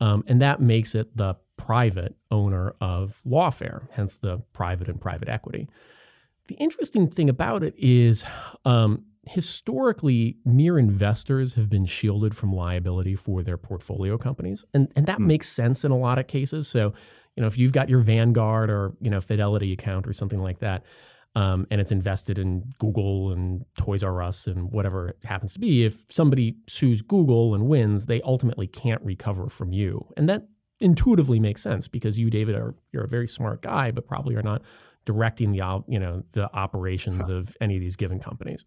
Um, 0.00 0.24
and 0.26 0.40
that 0.40 0.62
makes 0.62 0.94
it 0.94 1.14
the 1.14 1.36
private 1.58 2.16
owner 2.30 2.74
of 2.80 3.20
Lawfare, 3.26 3.88
hence 3.90 4.16
the 4.16 4.38
private 4.54 4.88
and 4.88 4.98
private 4.98 5.28
equity. 5.28 5.68
The 6.48 6.54
interesting 6.54 7.06
thing 7.06 7.28
about 7.28 7.62
it 7.62 7.74
is 7.76 8.24
um, 8.64 9.04
historically, 9.26 10.38
mere 10.46 10.78
investors 10.78 11.52
have 11.54 11.68
been 11.68 11.84
shielded 11.84 12.34
from 12.34 12.54
liability 12.54 13.14
for 13.14 13.42
their 13.42 13.58
portfolio 13.58 14.16
companies, 14.16 14.64
and 14.72 14.90
and 14.96 15.04
that 15.06 15.18
mm. 15.18 15.26
makes 15.26 15.50
sense 15.50 15.84
in 15.84 15.92
a 15.92 15.98
lot 15.98 16.18
of 16.18 16.26
cases. 16.26 16.66
So, 16.66 16.94
you 17.36 17.42
know, 17.42 17.46
if 17.46 17.58
you've 17.58 17.72
got 17.72 17.90
your 17.90 18.00
Vanguard 18.00 18.70
or 18.70 18.94
you 19.02 19.10
know 19.10 19.20
Fidelity 19.20 19.72
account 19.74 20.06
or 20.06 20.14
something 20.14 20.40
like 20.40 20.60
that, 20.60 20.82
um, 21.36 21.66
and 21.70 21.80
it's 21.80 21.92
invested 21.92 22.38
in 22.38 22.64
Google 22.78 23.32
and 23.32 23.64
Toys 23.78 24.02
R 24.02 24.22
Us 24.22 24.46
and 24.46 24.70
whatever 24.72 25.08
it 25.08 25.18
happens 25.24 25.52
to 25.54 25.58
be, 25.58 25.84
if 25.84 26.04
somebody 26.10 26.56
sues 26.68 27.02
Google 27.02 27.54
and 27.54 27.66
wins, 27.66 28.06
they 28.06 28.20
ultimately 28.22 28.66
can't 28.66 29.02
recover 29.02 29.48
from 29.48 29.72
you, 29.72 30.06
and 30.16 30.28
that 30.28 30.48
intuitively 30.80 31.38
makes 31.38 31.62
sense 31.62 31.86
because 31.86 32.18
you, 32.18 32.30
David, 32.30 32.54
are 32.54 32.74
you're 32.92 33.04
a 33.04 33.08
very 33.08 33.28
smart 33.28 33.62
guy, 33.62 33.90
but 33.90 34.06
probably 34.06 34.34
are 34.34 34.42
not 34.42 34.62
directing 35.04 35.52
the 35.52 35.82
you 35.88 35.98
know 35.98 36.22
the 36.32 36.52
operations 36.54 37.28
of 37.28 37.56
any 37.60 37.76
of 37.76 37.80
these 37.80 37.96
given 37.96 38.18
companies. 38.18 38.64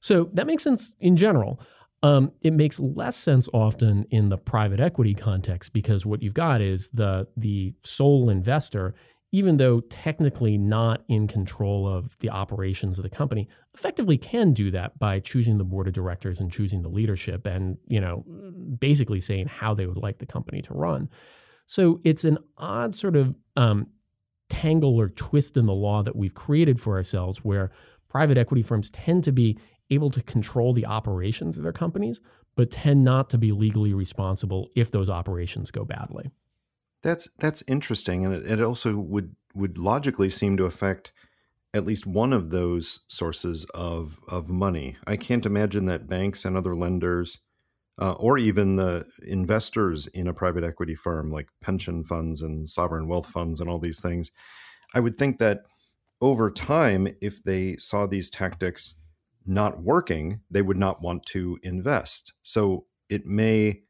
So 0.00 0.30
that 0.32 0.46
makes 0.46 0.64
sense 0.64 0.94
in 1.00 1.16
general. 1.16 1.60
Um, 2.04 2.32
it 2.40 2.52
makes 2.52 2.80
less 2.80 3.16
sense 3.16 3.48
often 3.52 4.06
in 4.10 4.28
the 4.28 4.36
private 4.36 4.80
equity 4.80 5.14
context 5.14 5.72
because 5.72 6.04
what 6.04 6.20
you've 6.20 6.34
got 6.34 6.60
is 6.60 6.88
the 6.92 7.28
the 7.36 7.74
sole 7.84 8.28
investor, 8.28 8.94
even 9.32 9.56
though 9.56 9.80
technically 9.80 10.58
not 10.58 11.02
in 11.08 11.26
control 11.26 11.88
of 11.88 12.16
the 12.20 12.28
operations 12.28 12.98
of 12.98 13.02
the 13.02 13.10
company, 13.10 13.48
effectively 13.74 14.18
can 14.18 14.52
do 14.52 14.70
that 14.70 14.98
by 14.98 15.18
choosing 15.18 15.56
the 15.56 15.64
board 15.64 15.88
of 15.88 15.94
directors 15.94 16.38
and 16.38 16.52
choosing 16.52 16.82
the 16.82 16.88
leadership 16.88 17.46
and 17.46 17.78
you 17.86 18.00
know 18.00 18.24
basically 18.78 19.20
saying 19.20 19.46
how 19.48 19.74
they 19.74 19.86
would 19.86 19.96
like 19.96 20.18
the 20.18 20.26
company 20.26 20.60
to 20.60 20.74
run. 20.74 21.08
So 21.66 22.00
it's 22.04 22.24
an 22.24 22.38
odd 22.58 22.94
sort 22.94 23.16
of 23.16 23.34
um, 23.56 23.86
tangle 24.50 25.00
or 25.00 25.08
twist 25.08 25.56
in 25.56 25.64
the 25.64 25.72
law 25.72 26.02
that 26.02 26.14
we've 26.14 26.34
created 26.34 26.78
for 26.78 26.96
ourselves 26.96 27.38
where 27.38 27.70
private 28.10 28.36
equity 28.36 28.62
firms 28.62 28.90
tend 28.90 29.24
to 29.24 29.32
be 29.32 29.58
able 29.90 30.10
to 30.10 30.22
control 30.22 30.74
the 30.74 30.84
operations 30.84 31.56
of 31.56 31.62
their 31.62 31.72
companies, 31.72 32.20
but 32.54 32.70
tend 32.70 33.02
not 33.02 33.30
to 33.30 33.38
be 33.38 33.52
legally 33.52 33.94
responsible 33.94 34.68
if 34.76 34.90
those 34.90 35.08
operations 35.08 35.70
go 35.70 35.84
badly. 35.84 36.30
That's 37.02 37.28
that's 37.38 37.64
interesting, 37.66 38.24
and 38.24 38.34
it, 38.34 38.50
it 38.50 38.60
also 38.62 38.96
would 38.96 39.34
would 39.54 39.78
logically 39.78 40.30
seem 40.30 40.56
to 40.56 40.64
affect 40.64 41.12
at 41.74 41.84
least 41.84 42.06
one 42.06 42.32
of 42.32 42.50
those 42.50 43.00
sources 43.08 43.66
of 43.74 44.18
of 44.28 44.50
money. 44.50 44.96
I 45.06 45.16
can't 45.16 45.46
imagine 45.46 45.86
that 45.86 46.08
banks 46.08 46.44
and 46.44 46.56
other 46.56 46.76
lenders, 46.76 47.38
uh, 48.00 48.12
or 48.12 48.38
even 48.38 48.76
the 48.76 49.06
investors 49.22 50.06
in 50.08 50.28
a 50.28 50.34
private 50.34 50.64
equity 50.64 50.94
firm 50.94 51.30
like 51.30 51.48
pension 51.60 52.04
funds 52.04 52.42
and 52.42 52.68
sovereign 52.68 53.08
wealth 53.08 53.26
funds 53.26 53.60
and 53.60 53.68
all 53.68 53.78
these 53.78 54.00
things, 54.00 54.30
I 54.94 55.00
would 55.00 55.16
think 55.16 55.38
that 55.38 55.62
over 56.20 56.50
time, 56.50 57.08
if 57.20 57.42
they 57.42 57.76
saw 57.76 58.06
these 58.06 58.30
tactics 58.30 58.94
not 59.44 59.82
working, 59.82 60.40
they 60.50 60.62
would 60.62 60.76
not 60.76 61.02
want 61.02 61.26
to 61.26 61.58
invest. 61.64 62.32
So 62.42 62.86
it 63.08 63.26
may 63.26 63.82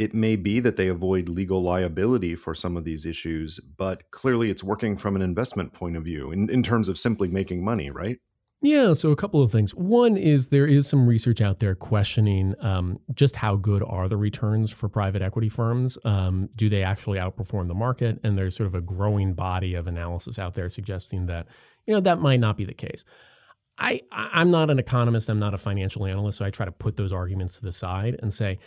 it 0.00 0.14
may 0.14 0.34
be 0.34 0.60
that 0.60 0.76
they 0.76 0.88
avoid 0.88 1.28
legal 1.28 1.62
liability 1.62 2.34
for 2.34 2.54
some 2.54 2.74
of 2.74 2.84
these 2.84 3.04
issues, 3.04 3.60
but 3.76 4.10
clearly 4.12 4.48
it's 4.48 4.64
working 4.64 4.96
from 4.96 5.14
an 5.14 5.20
investment 5.20 5.74
point 5.74 5.94
of 5.94 6.02
view 6.02 6.32
in, 6.32 6.48
in 6.48 6.62
terms 6.62 6.88
of 6.88 6.98
simply 6.98 7.28
making 7.28 7.62
money, 7.62 7.90
right? 7.90 8.16
Yeah, 8.62 8.94
so 8.94 9.10
a 9.10 9.16
couple 9.16 9.42
of 9.42 9.52
things. 9.52 9.74
One 9.74 10.16
is 10.16 10.48
there 10.48 10.66
is 10.66 10.86
some 10.86 11.06
research 11.06 11.42
out 11.42 11.60
there 11.60 11.74
questioning 11.74 12.54
um, 12.60 12.98
just 13.12 13.36
how 13.36 13.56
good 13.56 13.82
are 13.86 14.08
the 14.08 14.16
returns 14.16 14.70
for 14.70 14.88
private 14.88 15.20
equity 15.20 15.50
firms. 15.50 15.98
Um, 16.04 16.48
do 16.56 16.70
they 16.70 16.82
actually 16.82 17.18
outperform 17.18 17.68
the 17.68 17.74
market? 17.74 18.20
And 18.24 18.38
there's 18.38 18.56
sort 18.56 18.68
of 18.68 18.74
a 18.74 18.80
growing 18.80 19.34
body 19.34 19.74
of 19.74 19.86
analysis 19.86 20.38
out 20.38 20.54
there 20.54 20.70
suggesting 20.70 21.26
that 21.26 21.46
you 21.86 21.92
know 21.92 22.00
that 22.00 22.20
might 22.20 22.40
not 22.40 22.56
be 22.56 22.64
the 22.64 22.74
case. 22.74 23.04
I 23.76 24.00
I'm 24.12 24.50
not 24.50 24.70
an 24.70 24.78
economist. 24.78 25.28
I'm 25.28 25.38
not 25.38 25.52
a 25.52 25.58
financial 25.58 26.06
analyst, 26.06 26.38
so 26.38 26.44
I 26.46 26.50
try 26.50 26.64
to 26.64 26.72
put 26.72 26.96
those 26.96 27.12
arguments 27.12 27.56
to 27.56 27.62
the 27.62 27.72
side 27.72 28.18
and 28.22 28.32
say 28.32 28.58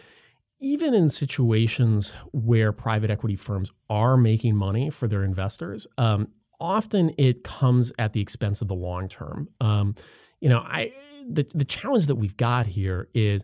even 0.60 0.94
in 0.94 1.10
situations 1.10 2.14
where 2.32 2.72
private 2.72 3.10
equity 3.10 3.36
firms 3.36 3.72
are 3.90 4.18
making 4.18 4.56
money 4.56 4.90
for 4.90 5.08
their 5.08 5.24
investors, 5.24 5.88
um, 5.98 6.30
often 6.60 7.14
it 7.18 7.44
comes 7.44 7.92
at 8.00 8.14
the 8.14 8.22
expense 8.22 8.62
of 8.62 8.68
the 8.68 8.76
long 8.76 9.10
term. 9.10 9.50
Um, 9.60 9.96
you 10.40 10.50
know, 10.50 10.60
I 10.60 10.94
the 11.30 11.46
the 11.54 11.66
challenge 11.66 12.08
that 12.08 12.16
we've 12.16 12.38
got 12.38 12.66
here 12.68 13.10
is 13.14 13.44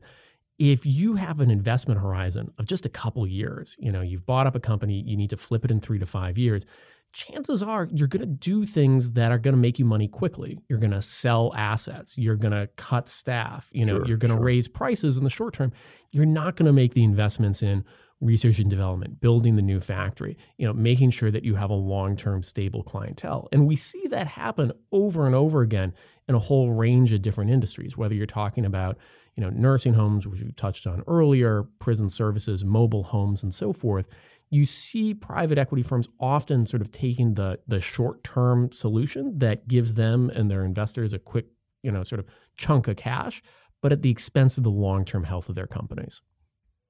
if 0.58 0.86
you 0.86 1.16
have 1.16 1.40
an 1.40 1.50
investment 1.50 2.00
horizon 2.00 2.52
of 2.58 2.66
just 2.66 2.86
a 2.86 2.90
couple 2.90 3.26
years, 3.26 3.76
you 3.80 3.92
know, 3.92 4.02
you've 4.02 4.26
bought 4.26 4.46
up 4.46 4.56
a 4.56 4.60
company, 4.60 5.02
you 5.06 5.16
need 5.16 5.30
to 5.30 5.38
flip 5.38 5.64
it 5.64 5.72
in 5.72 5.80
three 5.80 6.00
to 6.00 6.06
five 6.06 6.38
years 6.38 6.66
chances 7.12 7.64
are 7.64 7.88
you're 7.92 8.08
going 8.08 8.22
to 8.22 8.26
do 8.26 8.66
things 8.66 9.12
that 9.12 9.32
are 9.32 9.40
going 9.40 9.54
to 9.54 9.60
make 9.60 9.80
you 9.80 9.86
money 9.86 10.08
quickly. 10.08 10.60
You're 10.68 10.80
going 10.80 10.92
to 10.92 11.02
sell 11.02 11.54
assets. 11.56 12.18
You're 12.18 12.36
going 12.36 12.54
to 12.54 12.68
cut 12.76 13.08
staff. 13.08 13.70
You 13.72 13.86
know, 13.86 13.98
sure, 13.98 14.08
you're 14.08 14.18
going 14.18 14.30
to 14.30 14.38
sure. 14.38 14.44
raise 14.44 14.68
prices 14.68 15.18
in 15.18 15.24
the 15.24 15.30
short 15.30 15.54
term. 15.54 15.72
You're 16.12 16.26
not 16.26 16.56
going 16.56 16.68
to 16.68 16.74
make 16.74 16.94
the 16.94 17.04
investments 17.04 17.64
in 17.64 17.84
research 18.22 18.60
and 18.60 18.70
development, 18.70 19.22
building 19.22 19.56
the 19.56 19.62
new 19.62 19.80
factory, 19.80 20.38
you 20.58 20.68
know, 20.68 20.74
making 20.74 21.10
sure 21.10 21.32
that 21.32 21.46
you 21.46 21.56
have 21.56 21.70
a 21.70 21.76
long-term 21.76 22.44
stable 22.44 22.84
clientele. 22.84 23.48
And 23.52 23.66
we 23.66 23.76
see 23.78 24.08
that 24.08 24.28
happen 24.28 24.74
over 24.92 25.26
and 25.26 25.34
over 25.34 25.62
again 25.62 25.94
in 26.28 26.36
a 26.36 26.40
whole 26.40 26.72
range 26.72 27.14
of 27.14 27.22
different 27.22 27.50
industries, 27.50 27.96
whether 27.96 28.14
you're 28.14 28.26
talking 28.26 28.66
about, 28.66 28.98
you 29.36 29.42
know, 29.42 29.50
nursing 29.50 29.94
homes, 29.94 30.28
which 30.28 30.42
we 30.42 30.52
touched 30.52 30.86
on 30.86 31.02
earlier, 31.08 31.64
prison 31.80 32.10
services, 32.10 32.66
mobile 32.66 33.04
homes, 33.04 33.42
and 33.42 33.54
so 33.54 33.72
forth 33.72 34.06
you 34.50 34.66
see 34.66 35.14
private 35.14 35.58
equity 35.58 35.84
firms 35.84 36.08
often 36.20 36.66
sort 36.66 36.82
of 36.82 36.92
taking 36.92 37.36
the 37.36 37.60
the 37.68 37.80
short 37.80 38.24
term 38.24 38.72
solution 38.72 39.38
that 39.40 39.68
gives 39.68 39.94
them 39.94 40.30
and 40.32 40.50
their 40.50 40.66
investors 40.66 41.14
a 41.14 41.20
quick 41.20 41.46
you 41.84 41.92
know 41.92 42.04
sort 42.04 42.20
of 42.20 42.26
chunk 42.58 42.88
of 42.88 42.96
cash 42.96 43.42
but 43.82 43.92
at 43.92 44.02
the 44.02 44.12
expense 44.12 44.58
of 44.58 44.64
the 44.64 44.72
long 44.72 45.06
term 45.06 45.24
health 45.24 45.50
of 45.50 45.56
their 45.56 45.68
companies. 45.68 46.22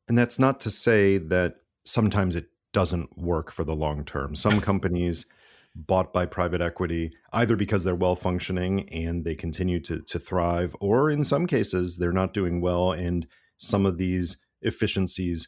And 0.08 0.18
that's 0.18 0.40
not 0.40 0.60
to 0.62 0.72
say 0.72 1.18
that 1.18 1.56
sometimes 1.86 2.36
it 2.36 2.48
doesn't 2.74 3.18
work 3.18 3.52
for 3.52 3.64
the 3.64 3.76
long 3.76 4.04
term. 4.06 4.36
Some 4.36 4.62
companies 4.72 5.26
bought 5.76 6.12
by 6.12 6.26
private 6.26 6.62
equity 6.62 7.12
either 7.34 7.56
because 7.56 7.84
they're 7.84 7.96
well 7.96 8.16
functioning 8.16 8.90
and 8.90 9.24
they 9.24 9.36
continue 9.36 9.80
to 9.80 10.02
to 10.02 10.18
thrive 10.18 10.76
or 10.82 11.12
in 11.12 11.24
some 11.24 11.46
cases 11.46 11.96
they're 11.96 12.12
not 12.12 12.34
doing 12.34 12.60
well 12.60 12.92
and 12.92 13.28
some 13.60 13.86
of 13.86 13.98
these 13.98 14.38
efficiencies 14.64 15.48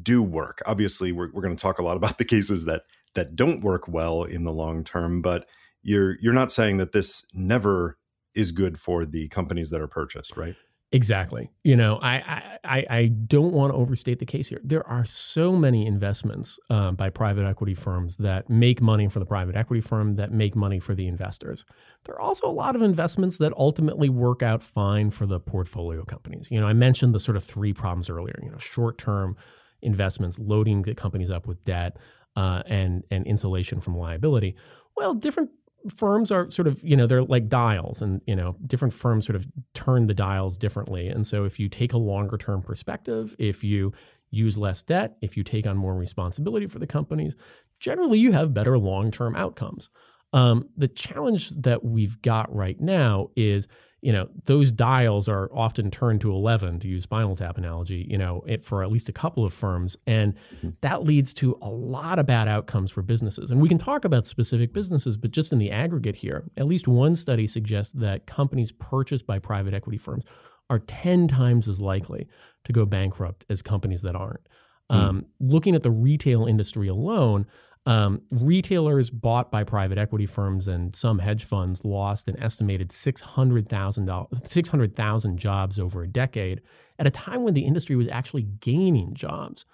do 0.00 0.22
work. 0.22 0.62
Obviously, 0.66 1.12
we're, 1.12 1.30
we're 1.32 1.42
going 1.42 1.56
to 1.56 1.60
talk 1.60 1.78
a 1.78 1.82
lot 1.82 1.96
about 1.96 2.18
the 2.18 2.24
cases 2.24 2.64
that 2.64 2.82
that 3.14 3.36
don't 3.36 3.62
work 3.62 3.88
well 3.88 4.24
in 4.24 4.44
the 4.44 4.52
long 4.52 4.84
term, 4.84 5.20
but 5.22 5.46
you're 5.82 6.16
you're 6.20 6.32
not 6.32 6.52
saying 6.52 6.78
that 6.78 6.92
this 6.92 7.24
never 7.34 7.98
is 8.34 8.52
good 8.52 8.78
for 8.78 9.04
the 9.04 9.28
companies 9.28 9.70
that 9.70 9.80
are 9.80 9.88
purchased, 9.88 10.36
right? 10.36 10.54
Exactly. 10.94 11.50
You 11.64 11.74
know, 11.74 11.98
I 12.02 12.58
I, 12.64 12.86
I 12.90 13.06
don't 13.06 13.52
want 13.52 13.72
to 13.72 13.76
overstate 13.76 14.18
the 14.18 14.26
case 14.26 14.48
here. 14.48 14.60
There 14.62 14.86
are 14.86 15.06
so 15.06 15.56
many 15.56 15.86
investments 15.86 16.58
um, 16.68 16.96
by 16.96 17.08
private 17.08 17.46
equity 17.46 17.74
firms 17.74 18.18
that 18.18 18.50
make 18.50 18.82
money 18.82 19.08
for 19.08 19.18
the 19.18 19.24
private 19.24 19.56
equity 19.56 19.80
firm, 19.80 20.16
that 20.16 20.32
make 20.32 20.54
money 20.54 20.78
for 20.78 20.94
the 20.94 21.08
investors. 21.08 21.64
There 22.04 22.14
are 22.14 22.20
also 22.20 22.46
a 22.46 22.52
lot 22.52 22.76
of 22.76 22.82
investments 22.82 23.38
that 23.38 23.54
ultimately 23.56 24.10
work 24.10 24.42
out 24.42 24.62
fine 24.62 25.10
for 25.10 25.24
the 25.24 25.40
portfolio 25.40 26.04
companies. 26.04 26.48
You 26.50 26.60
know, 26.60 26.66
I 26.66 26.74
mentioned 26.74 27.14
the 27.14 27.20
sort 27.20 27.38
of 27.38 27.44
three 27.44 27.72
problems 27.72 28.10
earlier. 28.10 28.38
You 28.42 28.50
know, 28.50 28.58
short 28.58 28.98
term 28.98 29.36
investments, 29.82 30.38
loading 30.38 30.82
the 30.82 30.94
companies 30.94 31.30
up 31.30 31.46
with 31.46 31.64
debt 31.64 31.96
uh, 32.36 32.62
and 32.66 33.04
and 33.10 33.26
insulation 33.26 33.80
from 33.80 33.96
liability. 33.96 34.56
Well, 34.96 35.14
different 35.14 35.50
firms 35.94 36.30
are 36.30 36.50
sort 36.50 36.68
of 36.68 36.82
you 36.82 36.96
know 36.96 37.06
they're 37.06 37.24
like 37.24 37.48
dials, 37.48 38.02
and 38.02 38.20
you 38.26 38.36
know 38.36 38.56
different 38.66 38.94
firms 38.94 39.26
sort 39.26 39.36
of 39.36 39.46
turn 39.74 40.06
the 40.06 40.14
dials 40.14 40.56
differently. 40.56 41.08
And 41.08 41.26
so 41.26 41.44
if 41.44 41.58
you 41.58 41.68
take 41.68 41.92
a 41.92 41.98
longer 41.98 42.38
term 42.38 42.62
perspective, 42.62 43.34
if 43.38 43.62
you 43.64 43.92
use 44.30 44.56
less 44.56 44.82
debt, 44.82 45.16
if 45.20 45.36
you 45.36 45.44
take 45.44 45.66
on 45.66 45.76
more 45.76 45.94
responsibility 45.94 46.66
for 46.66 46.78
the 46.78 46.86
companies, 46.86 47.36
generally 47.78 48.18
you 48.18 48.32
have 48.32 48.54
better 48.54 48.78
long 48.78 49.10
term 49.10 49.36
outcomes. 49.36 49.90
Um, 50.32 50.68
the 50.76 50.88
challenge 50.88 51.50
that 51.50 51.84
we've 51.84 52.20
got 52.22 52.54
right 52.54 52.80
now 52.80 53.28
is 53.36 53.68
you 54.02 54.12
know 54.12 54.28
those 54.44 54.72
dials 54.72 55.28
are 55.28 55.48
often 55.54 55.90
turned 55.90 56.20
to 56.20 56.30
11 56.30 56.80
to 56.80 56.88
use 56.88 57.04
spinal 57.04 57.36
tap 57.36 57.56
analogy 57.56 58.04
you 58.10 58.18
know 58.18 58.42
it, 58.46 58.64
for 58.64 58.82
at 58.82 58.90
least 58.90 59.08
a 59.08 59.12
couple 59.12 59.44
of 59.44 59.54
firms 59.54 59.96
and 60.06 60.34
mm-hmm. 60.56 60.70
that 60.82 61.04
leads 61.04 61.32
to 61.32 61.56
a 61.62 61.68
lot 61.68 62.18
of 62.18 62.26
bad 62.26 62.48
outcomes 62.48 62.90
for 62.90 63.00
businesses 63.00 63.50
and 63.50 63.62
we 63.62 63.68
can 63.68 63.78
talk 63.78 64.04
about 64.04 64.26
specific 64.26 64.72
businesses 64.74 65.16
but 65.16 65.30
just 65.30 65.52
in 65.52 65.58
the 65.58 65.70
aggregate 65.70 66.16
here 66.16 66.44
at 66.56 66.66
least 66.66 66.86
one 66.86 67.14
study 67.14 67.46
suggests 67.46 67.92
that 67.92 68.26
companies 68.26 68.72
purchased 68.72 69.26
by 69.26 69.38
private 69.38 69.72
equity 69.72 69.98
firms 69.98 70.24
are 70.68 70.80
10 70.80 71.28
times 71.28 71.68
as 71.68 71.80
likely 71.80 72.28
to 72.64 72.72
go 72.72 72.84
bankrupt 72.84 73.46
as 73.48 73.62
companies 73.62 74.02
that 74.02 74.16
aren't 74.16 74.46
mm. 74.90 74.96
um, 74.96 75.24
looking 75.38 75.74
at 75.76 75.82
the 75.82 75.90
retail 75.90 76.46
industry 76.46 76.88
alone 76.88 77.46
um, 77.84 78.22
retailers 78.30 79.10
bought 79.10 79.50
by 79.50 79.64
private 79.64 79.98
equity 79.98 80.26
firms 80.26 80.68
and 80.68 80.94
some 80.94 81.18
hedge 81.18 81.44
funds 81.44 81.84
lost 81.84 82.28
an 82.28 82.40
estimated 82.40 82.92
600,000 82.92 84.26
600, 84.44 85.36
jobs 85.36 85.78
over 85.78 86.02
a 86.02 86.06
decade 86.06 86.60
at 86.98 87.06
a 87.06 87.10
time 87.10 87.42
when 87.42 87.54
the 87.54 87.64
industry 87.64 87.96
was 87.96 88.06
actually 88.08 88.42
gaining 88.42 89.14
jobs. 89.14 89.64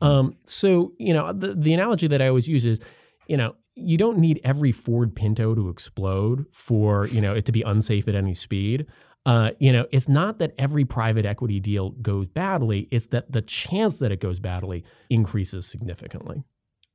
Um, 0.00 0.36
so, 0.46 0.94
you 0.98 1.12
know, 1.12 1.32
the, 1.34 1.54
the 1.54 1.74
analogy 1.74 2.06
that 2.06 2.22
I 2.22 2.28
always 2.28 2.48
use 2.48 2.64
is, 2.64 2.80
you 3.26 3.36
know, 3.36 3.54
you 3.74 3.98
don't 3.98 4.18
need 4.18 4.40
every 4.42 4.72
Ford 4.72 5.14
Pinto 5.14 5.54
to 5.54 5.68
explode 5.68 6.46
for, 6.52 7.06
you 7.08 7.20
know, 7.20 7.34
it 7.34 7.44
to 7.44 7.52
be 7.52 7.62
unsafe 7.62 8.08
at 8.08 8.14
any 8.14 8.32
speed. 8.32 8.86
Uh, 9.26 9.50
you 9.58 9.70
know, 9.70 9.86
it's 9.92 10.08
not 10.08 10.38
that 10.38 10.54
every 10.56 10.86
private 10.86 11.26
equity 11.26 11.60
deal 11.60 11.90
goes 11.90 12.26
badly, 12.26 12.88
it's 12.90 13.08
that 13.08 13.30
the 13.30 13.42
chance 13.42 13.98
that 13.98 14.10
it 14.10 14.20
goes 14.20 14.40
badly 14.40 14.82
increases 15.10 15.66
significantly. 15.66 16.42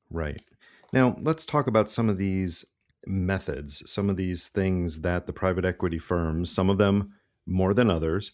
Right. 0.09 0.41
Now, 0.95 1.17
let's 1.21 1.45
talk 1.45 1.67
about 1.67 1.91
some 1.91 2.07
of 2.07 2.17
these 2.17 2.63
methods, 3.05 3.83
some 3.91 4.09
of 4.09 4.15
these 4.15 4.47
things 4.47 5.01
that 5.01 5.27
the 5.27 5.33
private 5.33 5.65
equity 5.65 5.99
firms, 5.99 6.49
some 6.49 6.69
of 6.69 6.77
them 6.77 7.13
more 7.45 7.73
than 7.73 7.91
others, 7.91 8.31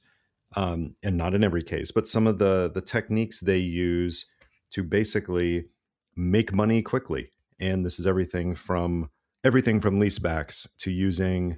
um, 0.56 0.94
and 1.02 1.18
not 1.18 1.34
in 1.34 1.44
every 1.44 1.64
case, 1.64 1.92
but 1.92 2.08
some 2.08 2.28
of 2.28 2.38
the 2.38 2.70
the 2.72 2.82
techniques 2.82 3.40
they 3.40 3.58
use 3.58 4.28
to 4.70 4.84
basically 4.84 5.66
make 6.16 6.54
money 6.54 6.84
quickly. 6.84 7.32
And 7.60 7.84
this 7.84 8.00
is 8.00 8.06
everything 8.06 8.54
from 8.54 9.10
everything 9.44 9.82
from 9.82 10.00
leasebacks 10.00 10.68
to 10.80 10.92
using 10.92 11.58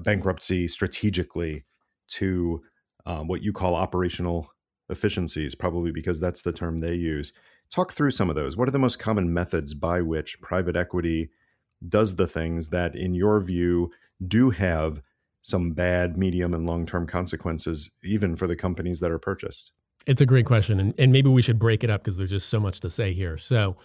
bankruptcy 0.00 0.68
strategically 0.68 1.64
to 2.08 2.62
um, 3.04 3.26
what 3.26 3.42
you 3.42 3.52
call 3.52 3.74
operational 3.74 4.48
efficiencies, 4.88 5.54
probably 5.54 5.92
because 5.92 6.20
that's 6.20 6.42
the 6.42 6.52
term 6.52 6.78
they 6.78 6.94
use. 6.94 7.32
Talk 7.70 7.92
through 7.92 8.12
some 8.12 8.30
of 8.30 8.36
those. 8.36 8.56
What 8.56 8.68
are 8.68 8.72
the 8.72 8.78
most 8.78 8.98
common 8.98 9.32
methods 9.32 9.74
by 9.74 10.00
which 10.00 10.40
private 10.40 10.76
equity 10.76 11.30
does 11.88 12.16
the 12.16 12.26
things 12.26 12.68
that, 12.68 12.94
in 12.94 13.14
your 13.14 13.40
view, 13.40 13.90
do 14.26 14.50
have 14.50 15.02
some 15.42 15.72
bad, 15.72 16.16
medium, 16.16 16.54
and 16.54 16.66
long 16.66 16.86
term 16.86 17.06
consequences, 17.06 17.90
even 18.02 18.36
for 18.36 18.46
the 18.46 18.56
companies 18.56 19.00
that 19.00 19.10
are 19.10 19.18
purchased? 19.18 19.72
It's 20.06 20.20
a 20.20 20.26
great 20.26 20.46
question, 20.46 20.78
and, 20.78 20.94
and 20.98 21.12
maybe 21.12 21.28
we 21.28 21.42
should 21.42 21.58
break 21.58 21.82
it 21.82 21.90
up 21.90 22.02
because 22.02 22.16
there's 22.16 22.30
just 22.30 22.48
so 22.48 22.60
much 22.60 22.80
to 22.80 22.90
say 22.90 23.12
here. 23.12 23.36
So, 23.36 23.76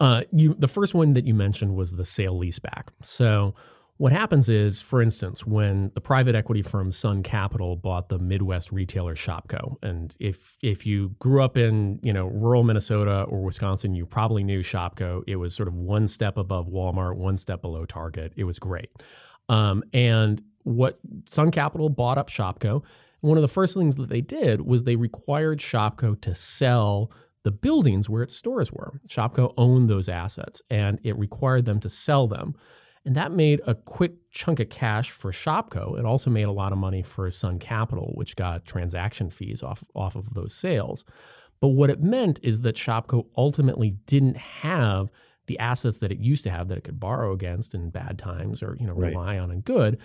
uh, 0.00 0.22
you 0.32 0.54
the 0.54 0.68
first 0.68 0.94
one 0.94 1.14
that 1.14 1.26
you 1.26 1.34
mentioned 1.34 1.74
was 1.74 1.92
the 1.92 2.04
sale 2.04 2.38
leaseback. 2.38 2.84
So, 3.02 3.54
what 3.98 4.12
happens 4.12 4.48
is, 4.48 4.80
for 4.80 5.02
instance, 5.02 5.44
when 5.44 5.90
the 5.94 6.00
private 6.00 6.36
equity 6.36 6.62
firm 6.62 6.92
Sun 6.92 7.24
Capital 7.24 7.74
bought 7.74 8.08
the 8.08 8.18
Midwest 8.18 8.70
retailer 8.70 9.16
Shopko, 9.16 9.74
and 9.82 10.16
if 10.20 10.56
if 10.62 10.86
you 10.86 11.14
grew 11.18 11.42
up 11.42 11.56
in 11.56 11.98
you 12.02 12.12
know 12.12 12.26
rural 12.26 12.62
Minnesota 12.62 13.24
or 13.24 13.42
Wisconsin, 13.42 13.94
you 13.94 14.06
probably 14.06 14.44
knew 14.44 14.60
Shopko. 14.60 15.22
It 15.26 15.36
was 15.36 15.52
sort 15.52 15.66
of 15.68 15.74
one 15.74 16.06
step 16.06 16.36
above 16.36 16.68
Walmart, 16.68 17.16
one 17.16 17.36
step 17.36 17.60
below 17.60 17.84
Target. 17.84 18.32
It 18.36 18.44
was 18.44 18.60
great. 18.60 18.90
Um, 19.48 19.82
and 19.92 20.42
what 20.62 20.98
Sun 21.26 21.50
Capital 21.50 21.88
bought 21.88 22.18
up 22.18 22.30
Shopko. 22.30 22.84
One 23.20 23.36
of 23.36 23.42
the 23.42 23.48
first 23.48 23.74
things 23.74 23.96
that 23.96 24.08
they 24.08 24.20
did 24.20 24.60
was 24.60 24.84
they 24.84 24.94
required 24.94 25.58
Shopko 25.58 26.20
to 26.20 26.36
sell 26.36 27.10
the 27.42 27.50
buildings 27.50 28.08
where 28.08 28.22
its 28.22 28.36
stores 28.36 28.70
were. 28.70 29.00
Shopko 29.08 29.54
owned 29.56 29.90
those 29.90 30.08
assets 30.08 30.62
and 30.70 31.00
it 31.02 31.18
required 31.18 31.64
them 31.64 31.80
to 31.80 31.88
sell 31.88 32.28
them. 32.28 32.54
And 33.08 33.16
that 33.16 33.32
made 33.32 33.62
a 33.66 33.74
quick 33.74 34.12
chunk 34.30 34.60
of 34.60 34.68
cash 34.68 35.12
for 35.12 35.32
Shopko. 35.32 35.98
It 35.98 36.04
also 36.04 36.28
made 36.28 36.42
a 36.42 36.52
lot 36.52 36.72
of 36.72 36.78
money 36.78 37.00
for 37.00 37.30
Sun 37.30 37.58
Capital, 37.58 38.12
which 38.16 38.36
got 38.36 38.66
transaction 38.66 39.30
fees 39.30 39.62
off, 39.62 39.82
off 39.94 40.14
of 40.14 40.34
those 40.34 40.52
sales. 40.52 41.06
But 41.58 41.68
what 41.68 41.88
it 41.88 42.02
meant 42.02 42.38
is 42.42 42.60
that 42.60 42.76
Shopko 42.76 43.24
ultimately 43.34 43.92
didn't 44.04 44.36
have 44.36 45.10
the 45.46 45.58
assets 45.58 46.00
that 46.00 46.12
it 46.12 46.18
used 46.18 46.44
to 46.44 46.50
have 46.50 46.68
that 46.68 46.76
it 46.76 46.84
could 46.84 47.00
borrow 47.00 47.32
against 47.32 47.74
in 47.74 47.88
bad 47.88 48.18
times 48.18 48.62
or 48.62 48.76
you 48.78 48.86
know 48.86 48.92
rely 48.92 49.36
right. 49.36 49.38
on 49.38 49.50
in 49.50 49.62
good 49.62 49.96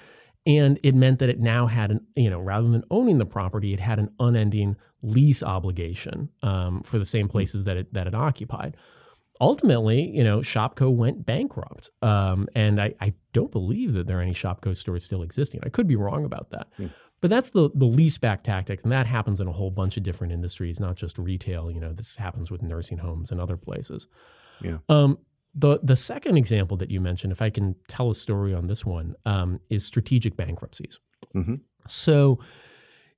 and 0.46 0.80
it 0.84 0.96
meant 0.96 1.20
that 1.20 1.28
it 1.28 1.42
now 1.42 1.68
had 1.68 1.92
an 1.92 2.00
you 2.16 2.30
know 2.30 2.40
rather 2.40 2.70
than 2.70 2.86
owning 2.90 3.18
the 3.18 3.26
property 3.26 3.74
it 3.74 3.82
had 3.82 4.00
an 4.00 4.10
unending 4.22 4.78
lease 5.02 5.44
obligation 5.44 6.30
um, 6.44 6.82
for 6.84 6.98
the 6.98 7.04
same 7.04 7.26
hmm. 7.26 7.34
places 7.34 7.66
that 7.66 7.76
it 7.76 7.94
that 7.94 8.08
it 8.08 8.16
occupied 8.16 8.78
ultimately 9.44 10.10
you 10.10 10.24
know 10.24 10.40
shopko 10.40 10.94
went 10.94 11.26
bankrupt 11.26 11.90
um, 12.02 12.48
and 12.56 12.82
I, 12.82 12.94
I, 13.00 13.14
don't 13.34 13.52
believe 13.52 13.94
that 13.94 14.06
there 14.06 14.20
are 14.20 14.22
any 14.22 14.34
shopko 14.34 14.78
stores 14.78 15.04
still 15.04 15.24
existing 15.24 15.62
i 15.64 15.70
could 15.70 15.88
be 15.88 15.96
wrong 15.96 16.24
about 16.24 16.52
that 16.52 16.68
mm. 16.80 16.92
but 17.20 17.30
that's 17.30 17.50
the 17.52 17.70
the 17.74 17.86
lease 17.86 18.18
back 18.18 18.44
tactic 18.44 18.82
and 18.84 18.92
that 18.92 19.08
happens 19.08 19.40
in 19.40 19.48
a 19.48 19.52
whole 19.52 19.72
bunch 19.72 19.98
of 19.98 20.04
different 20.04 20.32
industries 20.32 20.80
not 20.80 20.96
just 20.96 21.18
retail 21.18 21.72
you 21.72 21.80
know 21.80 21.94
this 21.94 22.16
happens 22.16 22.52
with 22.52 22.62
nursing 22.62 22.98
homes 22.98 23.32
and 23.32 23.42
other 23.42 23.58
places 23.58 24.08
yeah 24.62 24.78
um, 24.90 25.18
the 25.56 25.80
the 25.84 25.96
second 25.96 26.38
example 26.38 26.78
that 26.78 26.90
you 26.90 27.00
mentioned, 27.00 27.32
if 27.32 27.42
I 27.42 27.50
can 27.50 27.76
tell 27.88 28.10
a 28.10 28.16
story 28.16 28.54
on 28.54 28.68
this 28.68 28.86
one, 28.86 29.16
um, 29.26 29.60
is 29.70 29.86
strategic 29.86 30.36
bankruptcies. 30.36 31.00
Mm-hmm. 31.36 31.56
So, 31.88 32.40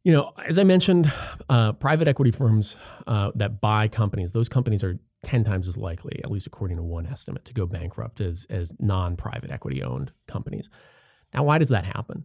you 0.05 0.13
know, 0.13 0.31
as 0.45 0.59
I 0.59 0.63
mentioned, 0.63 1.11
uh, 1.49 1.73
private 1.73 2.07
equity 2.07 2.29
firms 2.29 2.75
uh, 3.07 3.31
that 3.33 3.59
buy 3.59 3.87
companies, 3.87 4.31
those 4.31 4.47
companies 4.47 4.83
are 4.83 4.99
ten 5.23 5.43
times 5.43 5.67
as 5.67 5.77
likely, 5.77 6.21
at 6.23 6.29
least 6.29 6.45
according 6.45 6.77
to 6.77 6.83
one 6.83 7.07
estimate, 7.07 7.43
to 7.45 7.53
go 7.53 7.65
bankrupt 7.65 8.21
as 8.21 8.45
as 8.51 8.71
non 8.79 9.17
private 9.17 9.49
equity 9.49 9.81
owned 9.81 10.11
companies. 10.27 10.69
Now, 11.33 11.43
why 11.43 11.57
does 11.57 11.69
that 11.69 11.85
happen? 11.85 12.23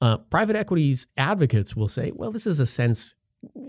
Uh, 0.00 0.16
private 0.16 0.56
equities 0.56 1.08
advocates 1.18 1.76
will 1.76 1.88
say, 1.88 2.10
well, 2.14 2.32
this 2.32 2.46
is 2.46 2.58
a 2.58 2.64
sense 2.64 3.14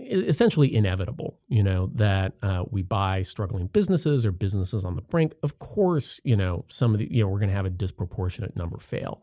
essentially 0.00 0.74
inevitable, 0.74 1.38
you 1.48 1.62
know, 1.62 1.90
that 1.94 2.32
uh, 2.42 2.64
we 2.70 2.80
buy 2.80 3.20
struggling 3.20 3.66
businesses 3.66 4.24
or 4.24 4.32
businesses 4.32 4.82
on 4.82 4.96
the 4.96 5.02
brink. 5.02 5.34
Of 5.42 5.58
course, 5.58 6.20
you 6.24 6.36
know, 6.36 6.64
some 6.68 6.94
of 6.94 7.00
the, 7.00 7.08
you 7.10 7.22
know, 7.22 7.28
we're 7.28 7.38
going 7.38 7.50
to 7.50 7.54
have 7.54 7.66
a 7.66 7.70
disproportionate 7.70 8.56
number 8.56 8.78
fail. 8.78 9.22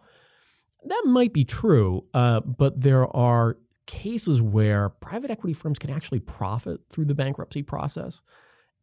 That 0.86 1.04
might 1.06 1.34
be 1.34 1.46
true, 1.46 2.06
uh, 2.14 2.42
but 2.42 2.80
there 2.80 3.06
are 3.16 3.58
cases 3.90 4.40
where 4.40 4.90
private 4.90 5.32
equity 5.32 5.54
firms 5.54 5.80
can 5.80 5.90
actually 5.90 6.20
profit 6.20 6.80
through 6.92 7.06
the 7.06 7.16
bankruptcy 7.16 7.64
process. 7.64 8.22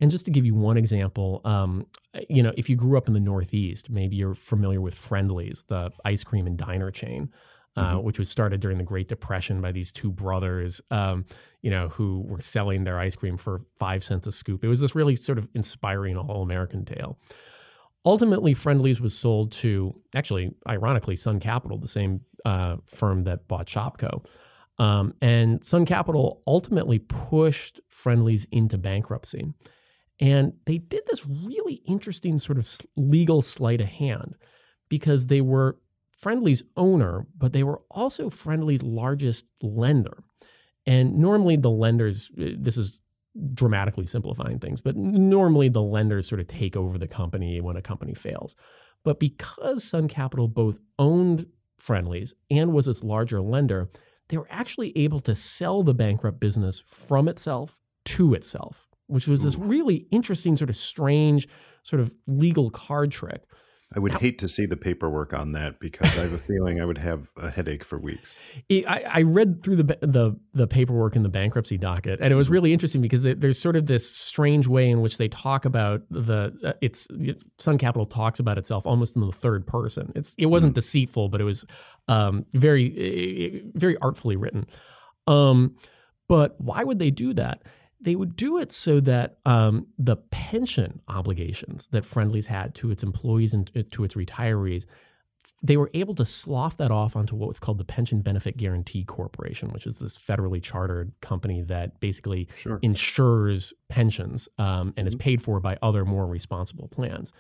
And 0.01 0.11
just 0.11 0.25
to 0.25 0.31
give 0.33 0.45
you 0.45 0.55
one 0.55 0.77
example, 0.77 1.41
um, 1.45 1.87
you 2.29 2.43
know, 2.43 2.53
if 2.57 2.69
you 2.69 2.75
grew 2.75 2.99
up 2.99 3.07
in 3.07 3.15
the 3.15 3.21
Northeast, 3.21 3.89
maybe 3.89 4.17
you're 4.17 4.35
familiar 4.35 4.81
with 4.81 4.95
Friendly's, 4.95 5.65
the 5.69 5.91
ice 6.05 6.25
cream 6.25 6.47
and 6.47 6.59
diner 6.59 6.91
chain. 6.91 7.31
Uh, 7.79 7.97
mm-hmm. 7.97 8.07
which 8.07 8.19
was 8.19 8.31
started 8.31 8.59
during 8.59 8.79
the 8.79 8.85
Great 8.85 9.07
Depression 9.07 9.61
by 9.61 9.71
these 9.71 9.93
two 9.93 10.11
brothers, 10.11 10.81
um, 10.91 11.27
you 11.61 11.71
know, 11.71 11.91
who 11.91 12.25
were 12.27 12.41
selling 12.41 12.85
their 12.85 12.99
ice 12.99 13.15
cream 13.15 13.37
for 13.37 13.61
five 13.77 14.03
cents 14.03 14.27
a 14.27 14.33
scoop. 14.33 14.65
It 14.65 14.69
was 14.69 14.81
this 14.81 14.95
really 14.95 15.15
sort 15.15 15.37
of 15.37 15.47
inspiring 15.53 16.17
all 16.17 16.41
American 16.43 16.87
tale. 16.87 17.19
Ultimately, 18.07 18.55
Friendly's 18.55 18.99
was 18.99 19.15
sold 19.15 19.53
to, 19.61 19.95
actually, 20.15 20.55
ironically, 20.67 21.17
Sun 21.17 21.39
Capital, 21.41 21.77
the 21.77 21.87
same 21.87 22.23
uh, 22.47 22.77
firm 22.87 23.25
that 23.25 23.47
bought 23.47 23.67
Shopko. 23.67 24.25
Um, 24.79 25.15
and 25.23 25.65
Sun 25.65 25.87
Capital 25.87 26.43
ultimately 26.47 26.99
pushed 26.99 27.81
Friendly's 27.89 28.47
into 28.51 28.77
bankruptcy. 28.77 29.55
And 30.21 30.55
they 30.65 30.79
did 30.79 31.03
this 31.07 31.27
really 31.27 31.83
interesting 31.87 32.39
sort 32.39 32.59
of 32.59 32.69
legal 32.97 33.43
sleight 33.43 33.81
of 33.81 33.89
hand 33.89 34.35
because 34.89 35.27
they 35.27 35.41
were 35.41 35.79
Friendly's 36.19 36.63
owner, 36.77 37.27
but 37.37 37.53
they 37.53 37.63
were 37.63 37.83
also 37.91 38.31
Friendly's 38.31 38.83
largest 38.83 39.45
lender. 39.61 40.23
And 40.87 41.19
normally 41.19 41.57
the 41.57 41.71
lenders, 41.71 42.31
uh, 42.41 42.51
this 42.59 42.79
is 42.79 43.01
dramatically 43.53 44.07
simplifying 44.07 44.59
things, 44.59 44.81
but 44.81 44.97
normally 44.97 45.69
the 45.69 45.83
lenders 45.83 46.27
sort 46.27 46.41
of 46.41 46.47
take 46.47 46.77
over 46.77 46.97
the 46.97 47.09
company 47.09 47.61
when 47.61 47.77
a 47.77 47.83
company 47.83 48.15
fails. 48.15 48.57
But 49.05 49.21
because 49.21 49.85
Sun 49.85 50.09
Capital 50.09 50.49
both 50.49 50.79
owned 50.99 51.47
Friendly's 51.79 52.35
and 52.51 52.73
was 52.73 52.89
its 52.89 53.05
larger 53.05 53.43
lender, 53.43 53.91
they 54.29 54.37
were 54.37 54.49
actually 54.51 54.97
able 54.97 55.21
to 55.21 55.35
sell 55.35 55.83
the 55.83 55.95
bankrupt 55.95 56.41
business 56.41 56.83
from 56.87 57.29
itself 57.29 57.79
to 58.05 58.35
itself, 58.35 58.89
which 59.07 59.29
was 59.29 59.43
this 59.43 59.57
really 59.57 60.07
interesting, 60.11 60.57
sort 60.57 60.71
of 60.71 60.77
strange, 60.77 61.49
sort 61.83 62.01
of 62.01 62.15
legal 62.27 62.71
card 62.71 63.11
trick. 63.11 63.43
I 63.95 64.01
would 64.01 64.15
hate 64.15 64.39
to 64.41 64.49
see 64.49 64.67
the 64.67 64.77
paperwork 64.77 65.33
on 65.33 65.53
that 65.53 65.79
because 65.79 66.17
I 66.19 66.23
have 66.23 66.33
a 66.33 66.39
feeling 66.49 66.81
I 66.81 66.85
would 66.85 66.99
have 66.99 67.31
a 67.37 67.51
headache 67.51 67.85
for 67.85 67.99
weeks. 67.99 68.37
I, 68.71 69.05
I, 69.09 69.23
read 69.23 69.63
through 69.63 69.77
the, 69.77 69.99
the 70.01 70.37
the 70.55 70.67
paperwork 70.67 71.15
in 71.15 71.23
the 71.23 71.29
bankruptcy 71.29 71.79
docket, 71.79 72.19
and 72.21 72.33
it 72.33 72.37
was 72.37 72.49
mm-hmm. 72.49 72.55
really 72.55 72.73
interesting 72.73 73.01
because 73.01 73.23
there's 73.23 73.61
sort 73.61 73.77
of 73.77 73.87
this 73.87 74.11
strange 74.11 74.67
way 74.67 74.91
in 74.91 75.03
which 75.03 75.19
they 75.19 75.29
talk 75.29 75.65
about 75.65 76.03
the 76.11 76.53
uh, 76.65 76.73
it's 76.81 77.07
Sun 77.59 77.79
Capital 77.79 78.07
talks 78.07 78.41
about 78.41 78.59
itself 78.59 78.87
almost 78.87 79.15
in 79.15 79.25
the 79.25 79.31
third 79.31 79.67
person. 79.67 80.13
It's 80.17 80.35
it 80.37 80.47
wasn't 80.47 80.73
mm-hmm. 80.73 80.81
deceitful, 80.81 81.29
but 81.29 81.41
it 81.41 81.45
was 81.45 81.65
um, 82.09 82.45
very 82.55 83.63
very 83.75 83.97
artfully 83.99 84.35
written. 84.35 84.67
Um, 85.29 85.77
but 86.29 86.61
why 86.61 86.83
would 86.83 86.99
they 86.99 87.13
do 87.13 87.35
that? 87.35 87.63
They 88.07 88.15
would 88.15 88.37
do 88.37 88.59
it 88.59 88.71
so 88.71 89.01
that 89.01 89.39
um, 89.45 89.89
the 89.99 90.15
pension 90.15 91.01
obligations 91.09 91.89
that 91.91 92.05
Friendly's 92.05 92.47
had 92.47 92.73
to 92.77 92.93
its 92.93 93.03
employees 93.03 93.53
and 93.53 93.69
uh, 93.75 93.83
to 93.91 94.05
its 94.05 94.15
retirees, 94.15 94.87
they 95.61 95.77
were 95.77 95.91
able 95.93 96.15
to 96.15 96.25
slough 96.25 96.77
that 96.77 96.93
off 96.93 97.17
onto 97.17 97.35
what's 97.35 97.59
called 97.59 97.79
the 97.79 97.85
Pension 97.85 98.21
Benefit 98.21 98.59
Guaranty 98.59 99.03
Corporation, 99.03 99.71
which 99.71 99.89
is 99.89 99.97
this 99.97 100.17
federally 100.17 100.63
chartered 100.63 101.11
company 101.21 101.63
that 101.63 101.99
basically 101.99 102.47
sure. 102.57 102.79
insures 102.81 103.75
pensions 103.89 104.49
um, 104.57 104.67
and 104.67 104.95
mm-hmm. 104.95 105.07
is 105.09 105.15
paid 105.17 105.43
for 105.43 105.59
by 105.59 105.77
other 105.83 106.05
more 106.05 106.29
responsible 106.29 106.87
plans. 106.87 107.33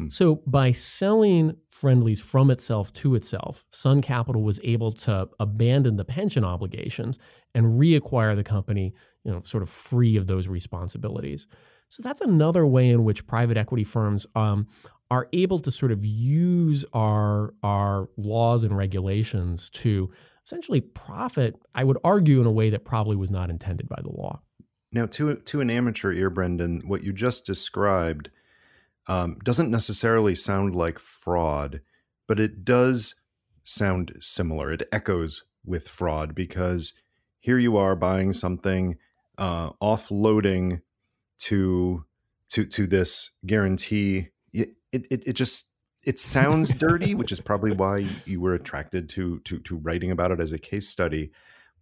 Hmm. 0.00 0.08
So 0.08 0.36
by 0.46 0.72
selling 0.72 1.56
Friendly's 1.68 2.20
from 2.20 2.50
itself 2.50 2.92
to 2.94 3.14
itself, 3.14 3.64
Sun 3.70 4.02
Capital 4.02 4.42
was 4.42 4.60
able 4.64 4.92
to 4.92 5.28
abandon 5.38 5.96
the 5.96 6.04
pension 6.04 6.44
obligations 6.44 7.18
and 7.54 7.78
reacquire 7.80 8.34
the 8.34 8.44
company 8.44 8.94
you 9.24 9.30
know, 9.30 9.42
sort 9.42 9.62
of 9.62 9.68
free 9.68 10.16
of 10.16 10.26
those 10.26 10.48
responsibilities. 10.48 11.46
So 11.88 12.02
that's 12.02 12.20
another 12.20 12.66
way 12.66 12.88
in 12.90 13.04
which 13.04 13.26
private 13.26 13.56
equity 13.56 13.84
firms 13.84 14.26
um, 14.34 14.68
are 15.10 15.28
able 15.32 15.58
to 15.58 15.70
sort 15.70 15.92
of 15.92 16.04
use 16.04 16.84
our 16.92 17.52
our 17.62 18.08
laws 18.16 18.62
and 18.62 18.76
regulations 18.76 19.68
to 19.70 20.10
essentially 20.46 20.80
profit. 20.80 21.60
I 21.74 21.84
would 21.84 21.98
argue 22.04 22.40
in 22.40 22.46
a 22.46 22.52
way 22.52 22.70
that 22.70 22.84
probably 22.84 23.16
was 23.16 23.30
not 23.30 23.50
intended 23.50 23.88
by 23.88 24.00
the 24.02 24.10
law. 24.10 24.40
Now, 24.92 25.06
to 25.06 25.34
to 25.36 25.60
an 25.60 25.68
amateur 25.68 26.12
ear, 26.12 26.30
Brendan, 26.30 26.82
what 26.86 27.02
you 27.02 27.12
just 27.12 27.44
described 27.44 28.30
um, 29.10 29.38
doesn't 29.42 29.72
necessarily 29.72 30.36
sound 30.36 30.76
like 30.76 31.00
fraud, 31.00 31.80
but 32.28 32.38
it 32.38 32.64
does 32.64 33.16
sound 33.64 34.12
similar. 34.20 34.72
It 34.72 34.88
echoes 34.92 35.42
with 35.64 35.88
fraud 35.88 36.32
because 36.32 36.94
here 37.40 37.58
you 37.58 37.76
are 37.76 37.96
buying 37.96 38.32
something 38.32 38.98
uh, 39.36 39.72
offloading 39.82 40.82
to 41.38 42.04
to 42.50 42.64
to 42.66 42.86
this 42.86 43.32
guarantee. 43.44 44.28
It, 44.52 44.76
it 44.92 45.06
it 45.10 45.32
just 45.32 45.70
it 46.04 46.20
sounds 46.20 46.72
dirty 46.72 47.14
which 47.16 47.32
is 47.32 47.40
probably 47.40 47.72
why 47.72 48.08
you 48.26 48.40
were 48.40 48.54
attracted 48.54 49.08
to 49.08 49.40
to 49.40 49.58
to 49.58 49.76
writing 49.76 50.12
about 50.12 50.30
it 50.30 50.38
as 50.38 50.52
a 50.52 50.58
case 50.58 50.88
study. 50.88 51.32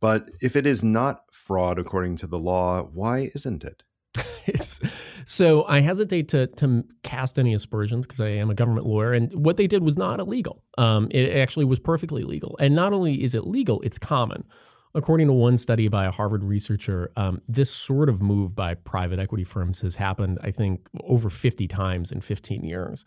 But 0.01 0.31
if 0.41 0.57
it 0.57 0.67
is 0.67 0.83
not 0.83 1.25
fraud 1.31 1.79
according 1.79 2.17
to 2.17 2.27
the 2.27 2.39
law 2.39 2.85
why 2.85 3.31
isn't 3.35 3.65
it 3.65 3.83
so 5.25 5.65
I 5.65 5.81
hesitate 5.81 6.29
to 6.29 6.47
to 6.47 6.85
cast 7.03 7.39
any 7.39 7.55
aspersions 7.55 8.07
because 8.07 8.21
I 8.21 8.29
am 8.29 8.51
a 8.51 8.55
government 8.55 8.87
lawyer, 8.87 9.13
and 9.13 9.33
what 9.33 9.57
they 9.57 9.67
did 9.67 9.83
was 9.83 9.97
not 9.97 10.21
illegal. 10.21 10.63
Um, 10.77 11.09
it 11.11 11.37
actually 11.37 11.65
was 11.65 11.79
perfectly 11.79 12.23
legal, 12.23 12.57
and 12.61 12.75
not 12.75 12.93
only 12.93 13.23
is 13.23 13.35
it 13.35 13.47
legal, 13.47 13.81
it's 13.83 13.99
common. 13.99 14.45
According 14.95 15.27
to 15.27 15.35
one 15.35 15.59
study 15.59 15.87
by 15.89 16.07
a 16.07 16.11
Harvard 16.11 16.43
researcher, 16.43 17.13
um, 17.17 17.43
this 17.47 17.71
sort 17.71 18.09
of 18.09 18.23
move 18.23 18.55
by 18.55 18.75
private 18.75 19.19
equity 19.19 19.45
firms 19.45 19.81
has 19.83 19.95
happened, 19.95 20.39
I 20.43 20.51
think, 20.51 20.89
over 21.05 21.29
50 21.29 21.69
times 21.69 22.11
in 22.11 22.23
15 22.23 22.65
years. 22.65 23.05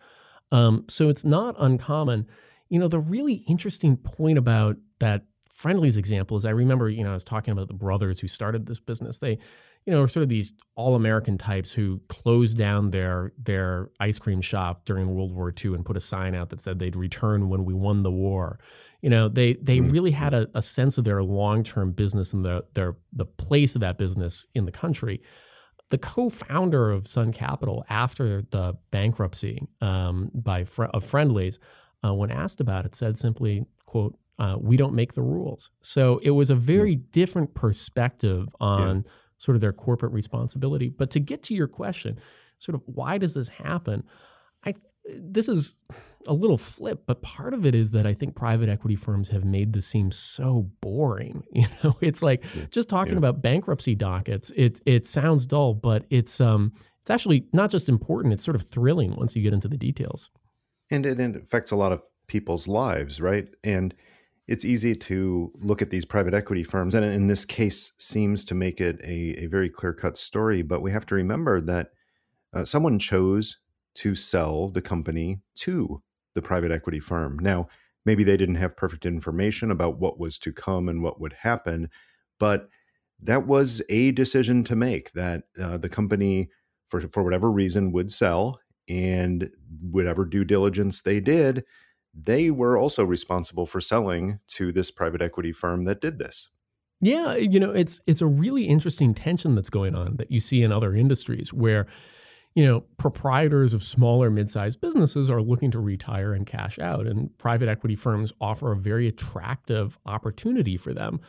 Um, 0.52 0.86
so 0.88 1.10
it's 1.10 1.26
not 1.26 1.56
uncommon. 1.58 2.28
You 2.70 2.80
know, 2.80 2.88
the 2.88 3.00
really 3.00 3.44
interesting 3.48 3.98
point 3.98 4.38
about 4.38 4.78
that 5.00 5.24
Friendly's 5.50 5.98
example 5.98 6.38
is 6.38 6.46
I 6.46 6.52
remember, 6.52 6.90
you 6.90 7.04
know, 7.04 7.12
I 7.12 7.14
was 7.14 7.24
talking 7.24 7.52
about 7.52 7.68
the 7.68 7.74
brothers 7.74 8.20
who 8.20 8.28
started 8.28 8.66
this 8.66 8.80
business. 8.80 9.20
They, 9.20 9.40
you 9.86 9.94
know, 9.94 10.06
sort 10.06 10.24
of 10.24 10.30
these 10.30 10.54
all-American 10.76 11.38
types 11.38 11.72
who 11.72 12.00
closed 12.08 12.58
down 12.58 12.92
their 12.92 13.34
their 13.42 13.90
ice 14.00 14.20
cream 14.20 14.42
shop 14.42 14.86
during 14.86 15.14
World 15.14 15.34
War 15.34 15.54
II 15.64 15.74
and 15.74 15.86
put 15.86 15.98
a 15.98 16.00
sign 16.00 16.36
out 16.36 16.50
that 16.50 16.62
said 16.62 16.80
they'd 16.80 16.96
return 16.96 17.50
when 17.50 17.66
we 17.66 17.74
won 17.74 18.04
the 18.04 18.12
war. 18.12 18.60
You 19.02 19.10
know, 19.10 19.28
they 19.28 19.54
they 19.54 19.80
mm-hmm. 19.80 19.90
really 19.90 20.12
had 20.12 20.34
a, 20.34 20.48
a 20.54 20.62
sense 20.62 20.98
of 20.98 21.04
their 21.04 21.24
long-term 21.24 21.94
business 21.94 22.34
and 22.34 22.46
the 22.46 22.64
their 22.74 22.96
the 23.14 23.26
place 23.26 23.76
of 23.76 23.82
that 23.82 23.98
business 23.98 24.46
in 24.54 24.66
the 24.66 24.72
country. 24.72 25.22
The 25.90 25.98
co-founder 25.98 26.92
of 26.92 27.06
Sun 27.08 27.34
Capital 27.34 27.84
after 27.90 28.44
the 28.52 28.76
bankruptcy 28.92 29.68
um, 29.82 30.32
by 30.34 30.64
fr- 30.64 30.86
of 30.86 31.04
Friendly's, 31.04 31.60
uh, 32.06 32.14
when 32.14 32.32
asked 32.32 32.62
about 32.62 32.86
it, 32.86 32.96
said 32.96 33.18
simply, 33.18 33.66
"quote 33.88 34.18
uh, 34.38 34.58
We 34.60 34.78
don't 34.78 34.94
make 34.94 35.14
the 35.14 35.24
rules." 35.24 35.72
So 35.82 36.20
it 36.24 36.30
was 36.30 36.52
a 36.52 36.56
very 36.56 36.94
yeah. 36.94 37.00
different 37.12 37.56
perspective 37.56 38.48
on. 38.60 38.98
Yeah 38.98 39.12
sort 39.42 39.56
of 39.56 39.62
their 39.62 39.74
corporate 39.74 40.12
responsibility. 40.12 40.90
But 40.90 41.10
to 41.12 41.20
get 41.20 41.42
to 41.44 41.56
your 41.56 41.68
question, 41.68 42.20
sort 42.60 42.76
of 42.76 42.84
why 42.86 43.18
does 43.18 43.34
this 43.34 43.50
happen? 43.50 44.04
I 44.64 44.76
this 45.18 45.50
is 45.50 45.76
a 46.28 46.34
little 46.34 46.60
flip, 46.60 47.04
but 47.08 47.24
part 47.24 47.56
of 47.56 47.66
it 47.66 47.74
is 47.74 47.90
that 47.94 48.06
I 48.06 48.14
think 48.14 48.36
private 48.36 48.70
equity 48.70 48.96
firms 48.96 49.30
have 49.30 49.44
made 49.44 49.74
this 49.74 49.88
seem 49.88 50.12
so 50.12 50.70
boring. 50.80 51.44
You 51.54 51.66
know, 51.84 51.98
it's 52.02 52.22
like 52.22 52.44
yeah. 52.56 52.66
just 52.70 52.88
talking 52.88 53.14
yeah. 53.14 53.18
about 53.18 53.42
bankruptcy 53.42 53.96
dockets. 53.96 54.52
It 54.56 54.80
it 54.86 55.08
sounds 55.08 55.48
dull, 55.48 55.74
but 55.74 56.06
it's 56.12 56.40
um 56.40 56.74
it's 57.02 57.10
actually 57.10 57.48
not 57.52 57.72
just 57.72 57.90
important. 57.90 58.36
It's 58.36 58.46
sort 58.46 58.56
of 58.56 58.62
thrilling 58.62 59.16
once 59.16 59.36
you 59.36 59.42
get 59.42 59.54
into 59.54 59.68
the 59.68 59.78
details. 59.78 60.30
And 60.92 61.04
it, 61.04 61.20
it 61.20 61.36
affects 61.36 61.72
a 61.72 61.76
lot 61.76 61.92
of 61.92 62.04
people's 62.28 62.68
lives, 62.68 63.20
right? 63.20 63.48
And 63.64 63.96
it's 64.52 64.66
easy 64.66 64.94
to 64.94 65.50
look 65.56 65.82
at 65.82 65.92
these 65.92 66.04
private 66.04 66.34
equity 66.34 66.62
firms, 66.64 66.94
and 66.94 67.06
in 67.06 67.28
this 67.28 67.46
case, 67.46 67.94
seems 67.98 68.44
to 68.44 68.54
make 68.54 68.82
it 68.82 69.00
a, 69.02 69.46
a 69.46 69.48
very 69.48 69.70
clear 69.70 69.94
cut 69.94 70.18
story. 70.18 70.62
But 70.62 70.82
we 70.82 70.92
have 70.92 71.06
to 71.06 71.16
remember 71.16 71.62
that 71.62 71.92
uh, 72.54 72.66
someone 72.66 73.00
chose 73.00 73.60
to 73.96 74.14
sell 74.14 74.68
the 74.68 74.82
company 74.82 75.40
to 75.56 76.04
the 76.36 76.42
private 76.42 76.70
equity 76.70 77.00
firm. 77.00 77.40
Now, 77.40 77.70
maybe 78.06 78.26
they 78.26 78.36
didn't 78.36 78.56
have 78.56 78.76
perfect 78.76 79.06
information 79.06 79.72
about 79.72 80.00
what 80.00 80.20
was 80.20 80.38
to 80.40 80.52
come 80.52 80.90
and 80.90 81.02
what 81.02 81.22
would 81.22 81.34
happen, 81.34 81.90
but 82.38 82.68
that 83.22 83.48
was 83.48 83.82
a 83.88 84.12
decision 84.12 84.66
to 84.66 84.76
make 84.76 85.14
that 85.14 85.44
uh, 85.62 85.78
the 85.78 85.88
company, 85.90 86.50
for, 86.90 87.00
for 87.00 87.24
whatever 87.24 87.50
reason, 87.50 87.94
would 87.94 88.12
sell, 88.12 88.60
and 88.90 89.50
whatever 89.92 90.26
due 90.26 90.44
diligence 90.44 91.04
they 91.04 91.22
did, 91.22 91.64
they 92.14 92.52
were 92.52 92.78
also 92.78 93.04
responsible 93.04 93.66
for 93.66 93.82
selling 93.82 94.40
to 94.48 94.72
this 94.72 94.92
private 94.92 95.22
equity 95.22 95.52
firm 95.52 95.86
that 95.86 96.02
did 96.02 96.20
this. 96.20 96.50
Yeah, 97.00 97.36
you 97.36 97.60
know, 97.60 97.72
it's 97.72 98.00
it's 98.06 98.22
a 98.22 98.28
really 98.28 98.66
interesting 98.66 99.14
tension 99.14 99.56
that's 99.56 99.70
going 99.70 99.96
on 99.96 100.18
that 100.18 100.32
you 100.32 100.40
see 100.40 100.62
in 100.62 100.72
other 100.72 100.96
industries 100.96 101.52
where 101.52 101.88
you 102.54 102.66
know, 102.66 102.82
proprietors 102.98 103.74
of 103.74 103.84
smaller 103.84 104.30
mid-sized 104.30 104.82
businesses 104.82 105.30
are 105.30 105.42
looking 105.42 105.72
to 105.72 105.80
retire 105.80 106.34
and 106.34 106.46
cash 106.46 106.78
out 106.80 107.08
and 107.08 107.36
private 107.38 107.70
equity 107.70 107.96
firms 107.96 108.34
offer 108.42 108.74
a 108.74 108.76
very 108.76 109.08
attractive 109.08 109.98
opportunity 110.06 110.76
for 110.76 110.94
them 110.94 111.22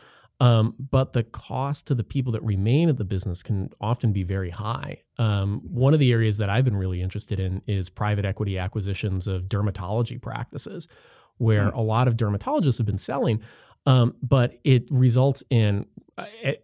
um, 0.43 0.75
but 0.91 1.13
the 1.13 1.23
cost 1.23 1.87
to 1.87 1.95
the 1.95 2.03
people 2.03 2.33
that 2.33 2.43
remain 2.43 2.89
at 2.89 2.97
the 2.97 3.05
business 3.05 3.41
can 3.41 3.69
often 3.79 4.11
be 4.11 4.23
very 4.23 4.49
high. 4.49 5.01
Um, 5.17 5.61
one 5.63 5.93
of 5.93 6.01
the 6.01 6.11
areas 6.11 6.37
that 6.39 6.49
I've 6.49 6.65
been 6.65 6.75
really 6.75 7.01
interested 7.01 7.39
in 7.39 7.61
is 7.65 7.89
private 7.89 8.25
equity 8.25 8.57
acquisitions 8.57 9.25
of 9.25 9.43
dermatology 9.43 10.21
practices, 10.21 10.89
where 11.37 11.71
mm. 11.71 11.75
a 11.75 11.79
lot 11.79 12.09
of 12.09 12.17
dermatologists 12.17 12.77
have 12.77 12.85
been 12.85 12.97
selling, 12.97 13.39
um, 13.85 14.15
but 14.21 14.57
it 14.65 14.85
results 14.91 15.43
in, 15.49 15.85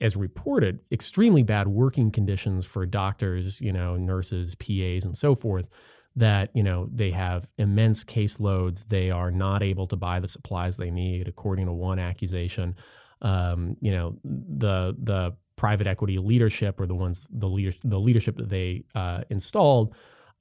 as 0.01 0.17
reported, 0.17 0.81
extremely 0.91 1.43
bad 1.43 1.69
working 1.69 2.11
conditions 2.11 2.65
for 2.65 2.85
doctors, 2.85 3.61
you 3.61 3.71
know, 3.71 3.95
nurses, 3.95 4.55
PAs, 4.55 5.05
and 5.05 5.17
so 5.17 5.35
forth. 5.35 5.69
That 6.17 6.49
you 6.53 6.63
know 6.63 6.89
they 6.91 7.11
have 7.11 7.47
immense 7.57 8.03
caseloads. 8.03 8.89
They 8.89 9.09
are 9.09 9.31
not 9.31 9.63
able 9.63 9.87
to 9.87 9.95
buy 9.95 10.19
the 10.19 10.27
supplies 10.27 10.75
they 10.75 10.91
need, 10.91 11.29
according 11.29 11.67
to 11.67 11.71
one 11.71 11.97
accusation 11.97 12.75
um, 13.21 13.75
you 13.81 13.91
know, 13.91 14.17
the 14.23 14.95
the 15.01 15.35
private 15.55 15.87
equity 15.87 16.17
leadership 16.17 16.79
or 16.79 16.85
the 16.85 16.95
ones 16.95 17.27
the 17.31 17.47
leader 17.47 17.75
the 17.83 17.99
leadership 17.99 18.37
that 18.37 18.49
they 18.49 18.83
uh, 18.95 19.21
installed 19.29 19.93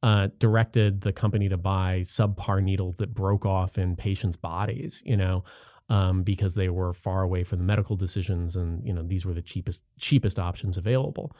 uh, 0.02 0.28
directed 0.38 1.00
the 1.00 1.12
company 1.12 1.48
to 1.48 1.56
buy 1.56 2.00
subpar 2.04 2.62
needles 2.62 2.96
that 2.96 3.12
broke 3.12 3.44
off 3.44 3.78
in 3.78 3.96
patients' 3.96 4.36
bodies. 4.36 5.02
You 5.04 5.16
know. 5.16 5.44
Um, 5.90 6.22
because 6.22 6.54
they 6.54 6.68
were 6.68 6.92
far 6.92 7.22
away 7.22 7.44
from 7.44 7.60
the 7.60 7.64
medical 7.64 7.96
decisions, 7.96 8.56
and 8.56 8.86
you 8.86 8.92
know 8.92 9.02
these 9.02 9.24
were 9.24 9.32
the 9.32 9.40
cheapest 9.40 9.84
cheapest 9.98 10.38
options 10.38 10.76
available. 10.76 11.34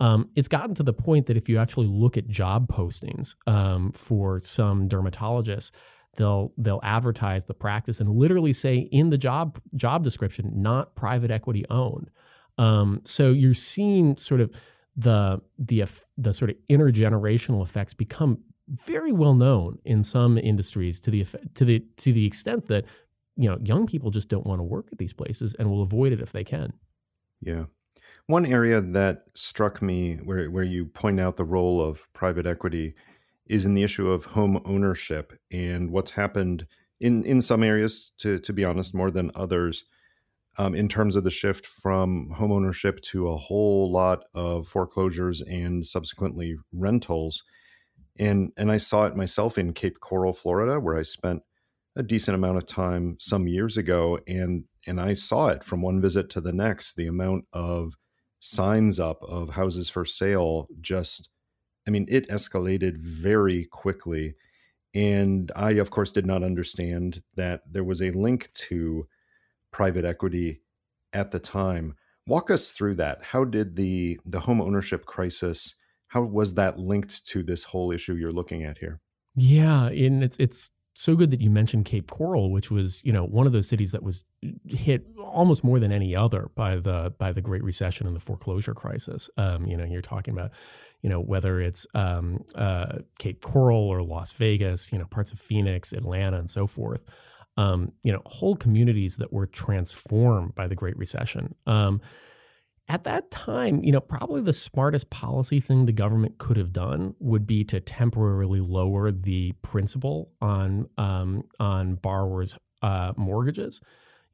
Um, 0.00 0.28
it's 0.36 0.48
gotten 0.48 0.74
to 0.76 0.82
the 0.82 0.92
point 0.92 1.26
that 1.26 1.36
if 1.36 1.48
you 1.48 1.58
actually 1.58 1.88
look 1.88 2.16
at 2.16 2.28
job 2.28 2.70
postings 2.70 3.34
um, 3.46 3.90
for 3.92 4.40
some 4.40 4.88
dermatologists, 4.88 5.72
they'll 6.16 6.52
they'll 6.58 6.80
advertise 6.82 7.44
the 7.44 7.54
practice 7.54 8.00
and 8.00 8.10
literally 8.10 8.52
say 8.52 8.76
in 8.76 9.10
the 9.10 9.18
job 9.18 9.60
job 9.74 10.02
description 10.02 10.50
not 10.54 10.94
private 10.94 11.30
equity 11.30 11.64
owned. 11.70 12.10
Um, 12.58 13.02
so 13.04 13.30
you're 13.30 13.54
seeing 13.54 14.16
sort 14.16 14.40
of 14.40 14.50
the 14.96 15.40
the 15.58 15.84
the 16.16 16.34
sort 16.34 16.50
of 16.50 16.56
intergenerational 16.68 17.62
effects 17.62 17.94
become 17.94 18.38
very 18.84 19.12
well 19.12 19.34
known 19.34 19.78
in 19.84 20.02
some 20.02 20.36
industries 20.36 21.00
to 21.00 21.10
the 21.10 21.24
to 21.54 21.64
the 21.64 21.84
to 21.96 22.12
the 22.12 22.26
extent 22.26 22.66
that 22.66 22.84
you 23.36 23.48
know 23.48 23.58
young 23.62 23.86
people 23.86 24.10
just 24.10 24.28
don't 24.28 24.46
want 24.46 24.58
to 24.58 24.64
work 24.64 24.88
at 24.92 24.98
these 24.98 25.12
places 25.12 25.54
and 25.58 25.70
will 25.70 25.82
avoid 25.82 26.12
it 26.12 26.20
if 26.20 26.32
they 26.32 26.44
can. 26.44 26.72
Yeah. 27.40 27.64
One 28.26 28.44
area 28.44 28.80
that 28.80 29.24
struck 29.34 29.80
me 29.80 30.16
where 30.16 30.50
where 30.50 30.64
you 30.64 30.86
point 30.86 31.20
out 31.20 31.36
the 31.36 31.44
role 31.44 31.80
of 31.80 32.12
private 32.12 32.46
equity 32.46 32.94
is 33.48 33.66
in 33.66 33.74
the 33.74 33.82
issue 33.82 34.10
of 34.10 34.24
home 34.24 34.60
ownership 34.64 35.32
and 35.50 35.90
what's 35.90 36.10
happened 36.10 36.66
in 37.00 37.24
in 37.24 37.40
some 37.40 37.62
areas, 37.62 38.12
to 38.18 38.38
to 38.40 38.52
be 38.52 38.64
honest, 38.64 38.94
more 38.94 39.10
than 39.10 39.30
others, 39.34 39.84
um, 40.58 40.74
in 40.74 40.88
terms 40.88 41.16
of 41.16 41.24
the 41.24 41.30
shift 41.30 41.66
from 41.66 42.30
home 42.30 42.52
ownership 42.52 43.00
to 43.02 43.28
a 43.28 43.36
whole 43.36 43.90
lot 43.92 44.24
of 44.34 44.66
foreclosures 44.66 45.40
and 45.42 45.86
subsequently 45.86 46.56
rentals. 46.72 47.44
And 48.18 48.52
and 48.56 48.70
I 48.70 48.78
saw 48.78 49.06
it 49.06 49.16
myself 49.16 49.58
in 49.58 49.72
Cape 49.72 50.00
Coral, 50.00 50.32
Florida, 50.32 50.80
where 50.80 50.98
I 50.98 51.02
spent 51.02 51.42
a 51.96 52.02
decent 52.02 52.34
amount 52.34 52.58
of 52.58 52.66
time 52.66 53.16
some 53.20 53.48
years 53.48 53.76
ago, 53.76 54.18
and 54.26 54.64
and 54.86 55.00
I 55.00 55.12
saw 55.12 55.48
it 55.48 55.64
from 55.64 55.82
one 55.82 56.00
visit 56.00 56.30
to 56.30 56.40
the 56.40 56.52
next. 56.52 56.94
The 56.94 57.06
amount 57.06 57.44
of 57.52 57.94
signs 58.40 59.00
up 59.00 59.22
of 59.22 59.50
houses 59.50 59.88
for 59.88 60.04
sale 60.04 60.68
just 60.80 61.28
I 61.88 61.90
mean, 61.90 62.04
it 62.08 62.28
escalated 62.28 62.98
very 62.98 63.64
quickly. 63.64 64.34
And 64.94 65.50
I, 65.56 65.72
of 65.72 65.90
course, 65.90 66.12
did 66.12 66.26
not 66.26 66.42
understand 66.42 67.22
that 67.34 67.62
there 67.70 67.82
was 67.82 68.02
a 68.02 68.10
link 68.10 68.50
to 68.68 69.08
private 69.72 70.04
equity 70.04 70.60
at 71.14 71.30
the 71.30 71.38
time. 71.38 71.96
Walk 72.26 72.50
us 72.50 72.72
through 72.72 72.96
that. 72.96 73.22
How 73.22 73.44
did 73.44 73.76
the 73.76 74.20
the 74.26 74.40
home 74.40 74.60
ownership 74.60 75.06
crisis? 75.06 75.74
How 76.08 76.22
was 76.22 76.54
that 76.54 76.78
linked 76.78 77.24
to 77.28 77.42
this 77.42 77.64
whole 77.64 77.90
issue 77.90 78.14
you're 78.14 78.32
looking 78.32 78.64
at 78.64 78.78
here? 78.78 79.00
Yeah, 79.34 79.86
and 79.86 80.22
it's 80.22 80.36
it's 80.38 80.72
so 80.98 81.14
good 81.14 81.30
that 81.30 81.40
you 81.40 81.50
mentioned 81.50 81.84
Cape 81.84 82.10
Coral, 82.10 82.50
which 82.50 82.70
was 82.70 83.04
you 83.04 83.12
know 83.12 83.24
one 83.24 83.46
of 83.46 83.52
those 83.52 83.68
cities 83.68 83.92
that 83.92 84.02
was 84.02 84.24
hit 84.66 85.06
almost 85.18 85.62
more 85.62 85.78
than 85.78 85.92
any 85.92 86.16
other 86.16 86.50
by 86.54 86.76
the 86.76 87.12
by 87.18 87.32
the 87.32 87.40
Great 87.40 87.62
Recession 87.62 88.06
and 88.06 88.16
the 88.16 88.20
foreclosure 88.20 88.74
crisis. 88.74 89.30
Um, 89.36 89.66
you 89.66 89.76
know, 89.76 89.84
you're 89.84 90.02
talking 90.02 90.32
about 90.34 90.50
you 91.02 91.08
know, 91.08 91.20
whether 91.20 91.60
it's 91.60 91.86
um, 91.94 92.44
uh, 92.54 92.98
Cape 93.18 93.40
Coral 93.40 93.88
or 93.88 94.02
Las 94.02 94.32
Vegas, 94.32 94.92
you 94.92 94.98
know, 94.98 95.04
parts 95.04 95.32
of 95.32 95.38
Phoenix, 95.38 95.92
Atlanta, 95.92 96.38
and 96.38 96.50
so 96.50 96.66
forth. 96.66 97.00
Um, 97.56 97.92
you 98.02 98.12
know, 98.12 98.22
whole 98.26 98.56
communities 98.56 99.16
that 99.16 99.32
were 99.32 99.46
transformed 99.46 100.54
by 100.54 100.66
the 100.66 100.74
Great 100.74 100.96
Recession. 100.96 101.54
Um, 101.66 102.00
at 102.88 103.04
that 103.04 103.30
time, 103.30 103.82
you 103.82 103.92
know, 103.92 104.00
probably 104.00 104.40
the 104.40 104.52
smartest 104.52 105.10
policy 105.10 105.60
thing 105.60 105.86
the 105.86 105.92
government 105.92 106.38
could 106.38 106.56
have 106.56 106.72
done 106.72 107.14
would 107.18 107.46
be 107.46 107.64
to 107.64 107.80
temporarily 107.80 108.60
lower 108.60 109.12
the 109.12 109.52
principal 109.62 110.32
on 110.40 110.88
um, 110.96 111.44
on 111.60 111.96
borrowers' 111.96 112.56
uh, 112.82 113.12
mortgages 113.16 113.80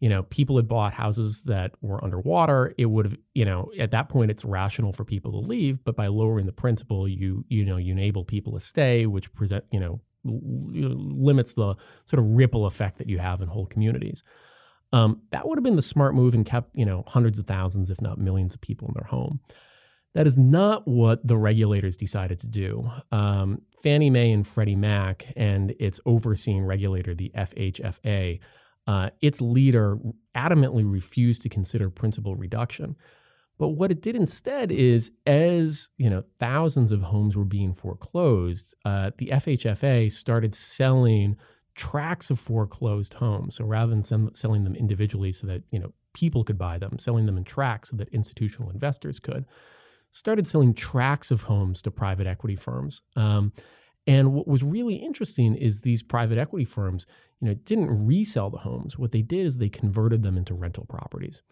you 0.05 0.11
know, 0.11 0.23
people 0.25 0.57
had 0.57 0.69
bought 0.69 0.93
houses 0.93 1.41
that 1.47 1.73
were 1.81 2.05
underwater, 2.05 2.75
it 2.77 2.85
would 2.85 3.07
have, 3.07 3.17
you 3.33 3.45
know, 3.45 3.71
at 3.79 3.93
that 3.93 4.11
point 4.11 4.31
it's 4.31 4.45
rational 4.45 4.93
for 4.93 5.03
people 5.03 5.33
to 5.33 5.49
leave, 5.49 5.83
but 5.83 5.97
by 5.97 6.09
lowering 6.09 6.45
the 6.45 6.53
principal, 6.53 7.09
you 7.09 7.45
you 7.49 7.65
know, 7.65 7.79
you 7.79 7.93
enable 7.93 8.23
people 8.23 8.53
to 8.53 8.61
stay, 8.61 9.07
which 9.07 9.33
present, 9.33 9.65
you 9.73 9.81
know, 9.81 10.01
limits 10.25 11.55
the 11.55 11.75
sort 12.05 12.21
of 12.21 12.27
ripple 12.27 12.67
effect 12.67 12.99
that 12.99 13.09
you 13.09 13.19
have 13.19 13.41
in 13.41 13.49
whole 13.49 13.65
communities. 13.65 14.23
Um, 14.95 15.23
that 15.33 15.49
would 15.49 15.59
have 15.59 15.65
been 15.65 15.75
the 15.75 15.83
smart 15.83 16.15
move 16.15 16.35
and 16.35 16.47
kept, 16.47 16.71
you 16.77 16.85
know, 16.85 17.03
hundreds 17.09 17.41
of 17.41 17.49
thousands, 17.49 17.91
if 17.91 18.01
not 18.01 18.17
millions 18.17 18.55
of 18.55 18.61
people 18.61 18.87
in 18.87 18.95
their 18.95 19.09
home. 19.09 19.41
That 20.15 20.29
is 20.29 20.39
not 20.39 20.87
what 20.87 21.27
the 21.27 21.37
regulators 21.37 21.97
decided 21.97 22.39
to 22.41 22.47
do. 22.47 22.89
Um, 23.11 23.63
Fannie 23.83 24.09
Mae 24.09 24.31
and 24.31 24.47
Freddie 24.47 24.77
Mac 24.77 25.27
and 25.35 25.75
its 25.81 25.99
overseeing 26.07 26.65
regulator, 26.65 27.13
the 27.13 27.33
FHFA, 27.37 28.39
uh, 28.87 29.11
its 29.21 29.41
leader 29.41 29.99
adamantly 30.37 30.89
refused 30.89 31.43
to 31.43 31.49
consider 31.49 31.91
principal 31.91 32.37
reduction. 32.37 32.95
But 33.59 33.71
what 33.71 33.91
it 33.91 34.01
did 34.01 34.15
instead 34.15 34.71
is, 34.71 35.11
as 35.27 35.89
you 35.97 36.09
know, 36.09 36.23
thousands 36.39 36.93
of 36.93 37.03
homes 37.03 37.37
were 37.37 37.45
being 37.45 37.75
foreclosed, 37.75 38.77
uh, 38.85 39.11
the 39.19 39.31
FHFA 39.33 40.13
started 40.13 40.55
selling 40.55 41.37
tracts 41.75 42.31
of 42.31 42.39
foreclosed 42.39 43.15
homes. 43.15 43.57
So 43.57 43.65
rather 43.65 43.91
than 43.95 44.35
selling 44.35 44.65
them 44.65 44.77
individually, 44.77 45.33
so 45.33 45.47
that 45.47 45.63
you 45.71 45.79
know 45.79 45.93
people 46.13 46.45
could 46.45 46.59
buy 46.59 46.79
them, 46.79 46.99
selling 46.99 47.27
them 47.27 47.37
in 47.37 47.45
tracts 47.45 47.91
so 47.91 47.97
that 47.97 48.09
institutional 48.09 48.71
investors 48.71 49.19
could, 49.19 49.45
started 50.13 50.47
selling 50.47 50.73
tracts 50.75 51.31
of 51.31 51.43
homes 51.43 51.83
to 51.83 51.91
private 51.91 52.27
equity 52.27 52.57
firms. 52.57 53.03
Um, 53.17 53.53
and 54.07 54.33
what 54.33 54.47
was 54.47 54.63
really 54.63 54.97
interesting 54.97 55.55
is 55.57 55.81
these 55.81 56.03
private 56.03 56.39
equity 56.39 56.65
firms, 56.65 57.07
you 57.41 57.49
know, 57.49 57.55
didn't 57.55 58.07
resell 58.07 58.51
the 58.51 58.59
homes. 58.59 58.99
What 58.99 59.13
they 59.13 59.23
did 59.23 59.47
is 59.47 59.57
they 59.57 59.69
converted 59.69 60.23
them 60.23 60.37
into 60.37 60.55
rental 60.55 60.85
properties. 60.85 61.43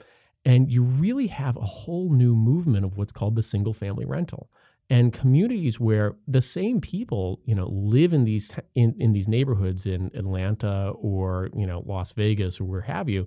And 0.45 0.71
you 0.71 0.83
really 0.83 1.29
have 1.29 1.57
a 1.57 1.61
whole 1.61 2.13
new 2.13 2.35
movement 2.35 2.85
of 2.85 2.97
what's 2.97 3.13
called 3.13 3.37
the 3.37 3.43
single 3.43 3.73
family 3.73 4.05
rental 4.05 4.51
and 4.93 5.11
communities 5.11 5.81
where 5.81 6.17
the 6.29 6.43
same 6.43 6.79
people, 6.79 7.41
you 7.47 7.55
know, 7.55 7.67
live 7.73 8.13
in 8.13 8.25
these 8.25 8.53
in, 8.75 8.95
in 8.99 9.15
these 9.15 9.27
neighborhoods 9.27 9.87
in 9.87 10.11
Atlanta 10.15 10.93
or, 10.97 11.49
you 11.57 11.67
know, 11.67 11.83
Las 11.87 12.13
Vegas 12.13 12.61
or 12.61 12.65
where 12.65 12.83
have 12.83 13.09
you, 13.09 13.27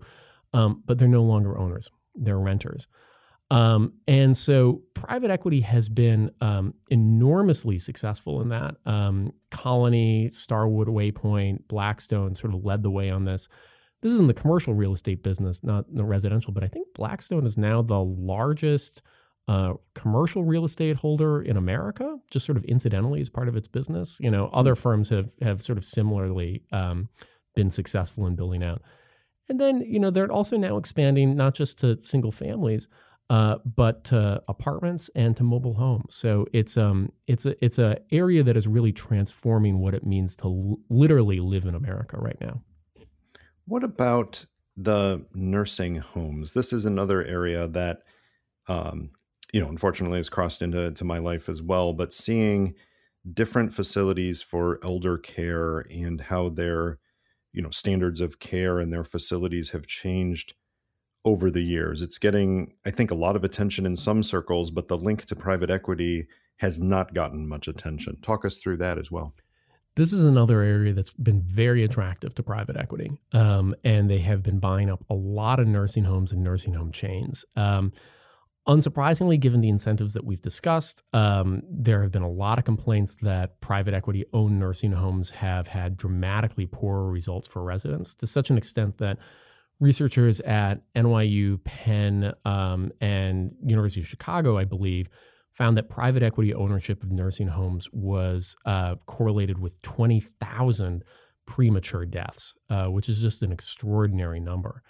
um, 0.54 0.84
but 0.86 1.00
they're 1.00 1.08
no 1.08 1.24
longer 1.24 1.58
owners. 1.58 1.90
They're 2.14 2.38
renters. 2.38 2.88
Um, 3.50 3.94
and 4.08 4.38
so 4.38 4.84
private 4.94 5.32
equity 5.32 5.62
has 5.62 5.90
been 5.90 6.30
um, 6.40 6.76
enormously 6.92 7.80
successful 7.80 8.42
in 8.42 8.50
that. 8.50 8.76
Um, 8.86 9.34
Colony, 9.50 10.30
Starwood, 10.30 10.88
Waypoint, 10.88 11.68
Blackstone 11.68 12.36
sort 12.36 12.54
of 12.54 12.64
led 12.64 12.84
the 12.84 12.92
way 12.92 13.10
on 13.10 13.26
this. 13.26 13.48
This 14.04 14.12
is 14.12 14.20
in 14.20 14.28
the 14.28 14.36
commercial 14.36 14.76
real 14.76 14.94
estate 14.94 15.24
business, 15.24 15.64
not 15.64 15.86
the 15.92 16.06
residential, 16.06 16.54
but 16.54 16.64
I 16.64 16.68
think 16.68 16.90
Blackstone 16.94 17.48
is 17.48 17.58
now 17.58 17.82
the 17.82 18.04
largest 18.04 19.02
uh, 19.48 19.74
commercial 19.94 20.44
real 20.44 20.66
estate 20.66 20.96
holder 20.96 21.42
in 21.42 21.58
America, 21.58 22.18
just 22.32 22.46
sort 22.46 22.58
of 22.58 22.64
incidentally 22.66 23.22
as 23.22 23.30
part 23.30 23.48
of 23.48 23.56
its 23.56 23.68
business. 23.68 24.18
You 24.20 24.32
know, 24.32 24.50
other 24.54 24.76
firms 24.76 25.10
have 25.10 25.32
have 25.42 25.62
sort 25.62 25.78
of 25.78 25.86
similarly 25.86 26.64
um, 26.72 27.10
been 27.56 27.70
successful 27.70 28.28
in 28.28 28.36
building 28.36 28.64
out. 28.64 28.82
And 29.48 29.60
then, 29.60 29.82
you 29.82 30.00
know, 30.00 30.10
they're 30.10 30.32
also 30.32 30.58
now 30.58 30.78
expanding 30.78 31.36
not 31.36 31.54
just 31.54 31.80
to 31.82 32.00
single 32.04 32.32
families, 32.32 32.88
uh, 33.30 33.58
but 33.76 34.04
to 34.06 34.42
apartments 34.48 35.10
and 35.16 35.36
to 35.38 35.44
mobile 35.44 35.74
homes. 35.74 36.16
So 36.16 36.48
it's 36.54 36.78
um 36.78 37.12
it's 37.28 37.46
a 37.46 37.64
it's 37.64 37.80
a 37.80 37.98
area 38.12 38.44
that 38.44 38.58
is 38.58 38.68
really 38.68 38.92
transforming 38.92 39.80
what 39.80 39.94
it 39.94 40.06
means 40.06 40.36
to 40.38 40.46
l- 40.46 40.80
literally 40.90 41.40
live 41.40 41.66
in 41.66 41.76
America 41.76 42.18
right 42.18 42.40
now. 42.42 42.62
What 43.66 43.84
about 43.84 44.46
the 44.78 45.26
nursing 45.34 45.96
homes? 45.96 46.54
This 46.54 46.74
is 46.74 46.86
another 46.86 47.24
area 47.24 47.68
that, 47.70 48.04
um, 48.68 49.10
you 49.56 49.62
know, 49.62 49.70
unfortunately 49.70 50.18
has 50.18 50.28
crossed 50.28 50.62
into 50.62 50.92
to 50.92 51.06
my 51.06 51.18
life 51.18 51.48
as 51.48 51.62
well. 51.62 51.94
But 51.94 52.14
seeing 52.14 52.76
different 53.34 53.74
facilities 53.74 54.42
for 54.42 54.82
elder 54.84 55.18
care 55.18 55.80
and 55.90 56.20
how 56.20 56.50
their, 56.50 57.00
you 57.54 57.62
know, 57.62 57.70
standards 57.70 58.20
of 58.20 58.40
care 58.40 58.80
and 58.80 58.92
their 58.92 59.06
facilities 59.06 59.70
have 59.70 59.88
changed 59.88 60.56
over 61.24 61.50
the 61.50 61.62
years. 61.62 62.02
It's 62.02 62.18
getting, 62.18 62.74
I 62.86 62.92
think, 62.92 63.12
a 63.12 63.16
lot 63.16 63.38
of 63.38 63.46
attention 63.46 63.86
in 63.86 63.96
some 63.96 64.24
circles, 64.24 64.72
but 64.72 64.90
the 64.90 64.98
link 64.98 65.24
to 65.24 65.38
private 65.38 65.70
equity 65.70 66.28
has 66.58 66.82
not 66.82 67.14
gotten 67.14 67.48
much 67.48 67.70
attention. 67.70 68.18
Talk 68.22 68.44
us 68.44 68.58
through 68.58 68.78
that 68.78 68.98
as 68.98 69.10
well. 69.10 69.34
This 69.96 70.12
is 70.12 70.26
another 70.26 70.64
area 70.64 70.92
that's 70.92 71.14
been 71.14 71.42
very 71.42 71.86
attractive 71.86 72.36
to 72.36 72.44
private 72.44 72.76
equity, 72.76 73.10
um, 73.32 73.74
and 73.86 74.10
they 74.10 74.20
have 74.20 74.44
been 74.44 74.60
buying 74.60 74.90
up 74.90 75.06
a 75.10 75.16
lot 75.16 75.62
of 75.62 75.68
nursing 75.70 76.04
homes 76.04 76.34
and 76.34 76.44
nursing 76.44 76.74
home 76.74 76.92
chains. 76.92 77.46
Um, 77.56 77.94
unsurprisingly, 78.68 79.40
given 79.40 79.62
the 79.62 79.70
incentives 79.70 80.14
that 80.14 80.26
we've 80.26 80.42
discussed, 80.42 81.04
um, 81.14 81.62
there 81.70 82.02
have 82.02 82.12
been 82.12 82.24
a 82.24 82.30
lot 82.30 82.58
of 82.58 82.66
complaints 82.66 83.16
that 83.22 83.60
private 83.62 83.94
equity 83.94 84.26
owned 84.34 84.60
nursing 84.60 84.92
homes 84.92 85.30
have 85.30 85.68
had 85.68 85.98
dramatically 85.98 86.66
poorer 86.66 87.10
results 87.10 87.48
for 87.48 87.64
residents 87.64 88.16
to 88.16 88.28
such 88.28 88.50
an 88.50 88.58
extent 88.58 88.98
that 88.98 89.18
researchers 89.80 90.40
at 90.42 90.82
NYU, 90.96 91.64
Penn, 91.64 92.34
um, 92.46 92.92
and 93.02 93.52
University 93.64 94.02
of 94.02 94.08
Chicago, 94.08 94.58
I 94.58 94.66
believe, 94.66 95.10
found 95.54 95.78
that 95.78 95.90
private 95.90 96.24
equity 96.24 96.54
ownership 96.54 97.04
of 97.04 97.12
nursing 97.12 97.48
homes 97.48 97.88
was 97.92 98.56
uh, 98.66 98.96
correlated 99.06 99.60
with 99.60 99.82
20,000 99.84 101.04
premature 101.46 102.06
deaths, 102.06 102.54
uh, 102.70 102.88
which 102.88 103.10
is 103.10 103.22
just 103.22 103.42
an 103.44 103.52
extraordinary 103.52 104.40
number. 104.40 104.82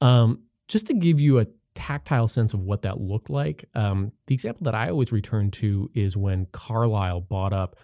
Um, 0.00 0.42
just 0.68 0.86
to 0.88 0.94
give 0.94 1.18
you 1.18 1.40
a 1.40 1.46
tactile 1.76 2.26
sense 2.26 2.54
of 2.54 2.60
what 2.60 2.82
that 2.82 3.00
looked 3.00 3.30
like, 3.30 3.68
um, 3.74 4.10
the 4.26 4.34
example 4.34 4.64
that 4.64 4.74
I 4.74 4.90
always 4.90 5.12
return 5.12 5.50
to 5.52 5.90
is 5.94 6.16
when 6.16 6.46
Carlyle 6.52 7.20
bought 7.20 7.52
up 7.52 7.76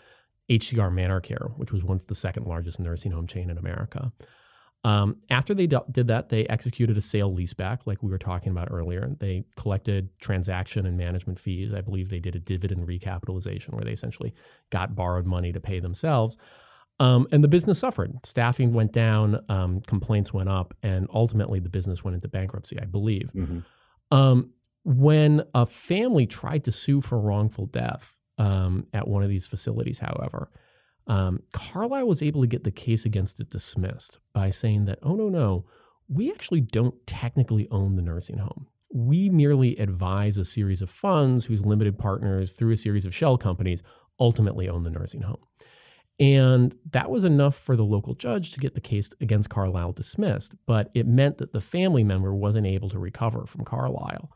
HCR 0.51 0.91
ManorCare, 0.93 1.57
which 1.57 1.73
was 1.73 1.85
once 1.85 2.05
the 2.05 2.15
second 2.15 2.47
largest 2.47 2.81
nursing 2.81 3.13
home 3.13 3.27
chain 3.27 3.51
in 3.51 3.59
America. 3.59 4.13
Um, 4.85 5.19
after 5.31 5.55
they 5.55 5.69
did 5.69 6.09
that, 6.09 6.29
they 6.29 6.45
executed 6.47 6.97
a 6.97 7.01
sale 7.01 7.33
leaseback, 7.33 7.81
like 7.87 8.03
we 8.03 8.11
were 8.11 8.19
talking 8.19 8.51
about 8.51 8.69
earlier. 8.73 9.15
They 9.21 9.45
collected 9.57 10.09
transaction 10.19 10.87
and 10.87 10.99
management 10.99 11.39
fees. 11.39 11.73
I 11.73 11.83
believe 11.83 12.11
they 12.11 12.19
did 12.19 12.35
a 12.35 12.41
dividend 12.41 12.89
recapitalization 12.89 13.75
where 13.75 13.85
they 13.85 13.93
essentially 13.93 14.35
got 14.71 14.97
borrowed 14.97 15.27
money 15.27 15.53
to 15.53 15.61
pay 15.61 15.79
themselves. 15.79 16.37
Um, 16.99 17.27
and 17.31 17.43
the 17.43 17.49
business 17.49 17.79
suffered. 17.79 18.15
Staffing 18.25 18.73
went 18.73 18.93
down, 18.93 19.45
um, 19.49 19.81
complaints 19.81 20.33
went 20.33 20.49
up, 20.49 20.75
and 20.83 21.09
ultimately 21.13 21.61
the 21.61 21.69
business 21.69 22.03
went 22.05 22.17
into 22.17 22.29
bankruptcy, 22.29 22.79
I 22.81 22.85
believe. 22.85 23.31
Mm-hmm. 23.35 23.61
Um, 24.13 24.51
when 24.85 25.43
a 25.55 25.65
family 25.65 26.27
tried 26.27 26.65
to 26.65 26.73
sue 26.73 27.01
for 27.01 27.19
wrongful 27.19 27.67
death 27.67 28.17
um, 28.37 28.87
at 28.93 29.09
one 29.09 29.23
of 29.23 29.31
these 29.31 29.47
facilities, 29.47 29.99
however, 29.99 30.51
um, 31.07 31.41
Carlyle 31.53 32.07
was 32.07 32.23
able 32.23 32.43
to 32.43 32.47
get 32.47 32.63
the 32.63 32.71
case 32.71 33.07
against 33.07 33.41
it 33.41 33.49
dismissed 33.49 34.19
by 34.35 34.51
saying 34.51 34.85
that, 34.85 34.99
oh, 35.03 35.15
no, 35.15 35.29
no, 35.29 35.65
we 36.09 36.31
actually 36.31 36.61
don't 36.61 36.95
technically 37.07 37.69
own 37.71 37.97
the 37.97 38.03
nursing 38.03 38.37
home. 38.39 38.67
We 38.93 39.31
merely 39.31 39.77
advise 39.79 40.37
a 40.37 40.45
series 40.45 40.83
of 40.83 40.91
funds 40.91 41.47
whose 41.47 41.65
limited 41.65 41.99
partners, 41.99 42.53
through 42.53 42.73
a 42.73 42.77
series 42.77 43.07
of 43.07 43.15
shell 43.15 43.39
companies, 43.39 43.83
ultimately 44.21 44.69
own 44.69 44.83
the 44.83 44.91
nursing 44.91 45.23
home. 45.23 45.41
And 46.21 46.75
that 46.91 47.11
was 47.11 47.25
enough 47.25 47.57
for 47.57 47.77
the 47.77 47.85
local 47.85 48.15
judge 48.15 48.53
to 48.53 48.61
get 48.61 48.75
the 48.75 48.81
case 48.81 49.11
against 49.21 49.51
Carlyle 49.51 49.93
dismissed, 49.93 50.53
but 50.67 50.91
it 50.95 51.07
meant 51.07 51.39
that 51.39 51.53
the 51.53 51.61
family 51.61 52.05
member 52.05 52.35
wasn't 52.35 52.67
able 52.67 52.91
to 52.91 52.99
recover 52.99 53.47
from 53.47 53.65
Carlyle. 53.65 54.31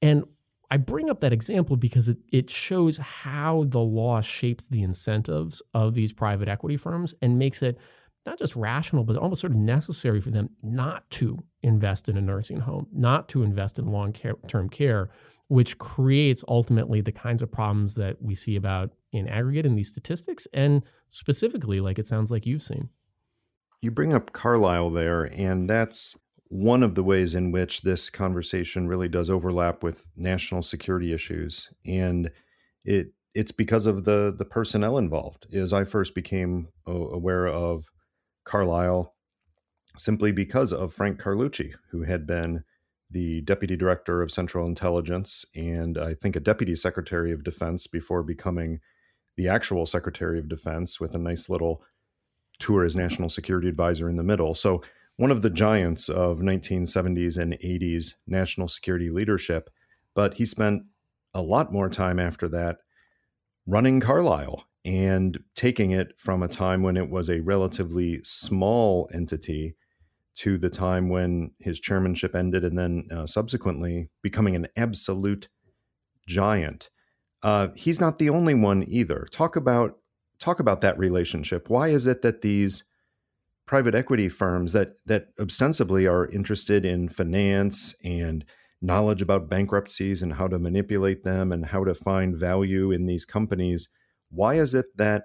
And 0.00 0.24
I 0.70 0.76
bring 0.76 1.10
up 1.10 1.20
that 1.20 1.32
example 1.32 1.76
because 1.76 2.08
it, 2.08 2.18
it 2.32 2.48
shows 2.48 2.96
how 2.98 3.64
the 3.66 3.80
law 3.80 4.20
shapes 4.20 4.68
the 4.68 4.82
incentives 4.82 5.60
of 5.74 5.94
these 5.94 6.12
private 6.12 6.48
equity 6.48 6.76
firms 6.76 7.12
and 7.20 7.38
makes 7.38 7.60
it 7.60 7.76
not 8.24 8.38
just 8.38 8.54
rational, 8.54 9.02
but 9.02 9.16
almost 9.16 9.40
sort 9.40 9.52
of 9.52 9.58
necessary 9.58 10.20
for 10.20 10.30
them 10.30 10.50
not 10.62 11.08
to 11.10 11.38
invest 11.62 12.08
in 12.08 12.16
a 12.16 12.20
nursing 12.20 12.60
home, 12.60 12.86
not 12.92 13.28
to 13.30 13.42
invest 13.42 13.78
in 13.78 13.86
long 13.86 14.12
term 14.12 14.68
care, 14.68 15.10
which 15.50 15.78
creates 15.78 16.44
ultimately 16.46 17.00
the 17.00 17.10
kinds 17.10 17.42
of 17.42 17.50
problems 17.50 17.96
that 17.96 18.22
we 18.22 18.36
see 18.36 18.54
about 18.54 18.92
in 19.12 19.26
aggregate 19.26 19.66
in 19.66 19.74
these 19.74 19.90
statistics 19.90 20.46
and 20.52 20.80
specifically, 21.08 21.80
like 21.80 21.98
it 21.98 22.06
sounds 22.06 22.30
like 22.30 22.46
you've 22.46 22.62
seen. 22.62 22.88
You 23.82 23.90
bring 23.90 24.12
up 24.12 24.32
Carlyle 24.32 24.90
there, 24.90 25.24
and 25.24 25.68
that's 25.68 26.16
one 26.50 26.84
of 26.84 26.94
the 26.94 27.02
ways 27.02 27.34
in 27.34 27.50
which 27.50 27.82
this 27.82 28.08
conversation 28.08 28.86
really 28.86 29.08
does 29.08 29.28
overlap 29.28 29.82
with 29.82 30.08
national 30.16 30.62
security 30.62 31.12
issues 31.12 31.70
and 31.84 32.30
it 32.84 33.12
it's 33.34 33.52
because 33.52 33.86
of 33.86 34.02
the 34.02 34.34
the 34.36 34.44
personnel 34.44 34.98
involved 34.98 35.46
as 35.54 35.72
i 35.72 35.84
first 35.84 36.12
became 36.12 36.66
aware 36.88 37.46
of 37.46 37.84
carlyle 38.44 39.14
simply 39.96 40.32
because 40.32 40.72
of 40.72 40.92
frank 40.92 41.20
carlucci 41.20 41.72
who 41.88 42.02
had 42.02 42.26
been 42.26 42.64
the 43.10 43.40
deputy 43.42 43.76
director 43.76 44.22
of 44.22 44.30
central 44.30 44.66
intelligence 44.66 45.44
and 45.54 45.98
i 45.98 46.14
think 46.14 46.36
a 46.36 46.40
deputy 46.40 46.76
secretary 46.76 47.32
of 47.32 47.44
defense 47.44 47.86
before 47.86 48.22
becoming 48.22 48.80
the 49.36 49.48
actual 49.48 49.86
secretary 49.86 50.38
of 50.38 50.48
defense 50.48 51.00
with 51.00 51.14
a 51.14 51.18
nice 51.18 51.48
little 51.48 51.82
tour 52.58 52.84
as 52.84 52.94
national 52.94 53.28
security 53.28 53.68
advisor 53.68 54.08
in 54.08 54.16
the 54.16 54.22
middle. 54.22 54.54
So 54.54 54.82
one 55.16 55.30
of 55.30 55.42
the 55.42 55.50
giants 55.50 56.08
of 56.08 56.40
1970s 56.40 57.38
and 57.38 57.54
80s 57.54 58.14
national 58.26 58.68
security 58.68 59.10
leadership, 59.10 59.70
but 60.14 60.34
he 60.34 60.46
spent 60.46 60.82
a 61.34 61.42
lot 61.42 61.72
more 61.72 61.88
time 61.88 62.18
after 62.18 62.48
that 62.48 62.78
running 63.66 64.00
Carlyle 64.00 64.64
and 64.84 65.38
taking 65.54 65.90
it 65.90 66.12
from 66.18 66.42
a 66.42 66.48
time 66.48 66.82
when 66.82 66.96
it 66.96 67.10
was 67.10 67.28
a 67.28 67.40
relatively 67.40 68.20
small 68.22 69.08
entity 69.14 69.74
to 70.36 70.58
the 70.58 70.70
time 70.70 71.08
when 71.08 71.50
his 71.58 71.80
chairmanship 71.80 72.34
ended 72.34 72.64
and 72.64 72.78
then 72.78 73.06
uh, 73.10 73.26
subsequently 73.26 74.08
becoming 74.22 74.56
an 74.56 74.68
absolute 74.76 75.48
giant. 76.26 76.90
Uh, 77.42 77.68
he's 77.74 78.00
not 78.00 78.18
the 78.18 78.30
only 78.30 78.54
one 78.54 78.84
either. 78.86 79.26
Talk 79.30 79.56
about 79.56 79.98
talk 80.38 80.60
about 80.60 80.80
that 80.80 80.98
relationship. 80.98 81.68
Why 81.68 81.88
is 81.88 82.06
it 82.06 82.22
that 82.22 82.42
these 82.42 82.84
private 83.66 83.94
equity 83.94 84.28
firms 84.28 84.72
that 84.72 84.94
that 85.06 85.28
ostensibly 85.38 86.06
are 86.06 86.26
interested 86.30 86.84
in 86.84 87.08
finance 87.08 87.94
and 88.02 88.44
knowledge 88.82 89.22
about 89.22 89.48
bankruptcies 89.48 90.22
and 90.22 90.32
how 90.34 90.48
to 90.48 90.58
manipulate 90.58 91.22
them 91.22 91.52
and 91.52 91.66
how 91.66 91.84
to 91.84 91.94
find 91.94 92.36
value 92.36 92.90
in 92.90 93.06
these 93.06 93.24
companies. 93.24 93.88
Why 94.30 94.54
is 94.54 94.74
it 94.74 94.86
that 94.96 95.24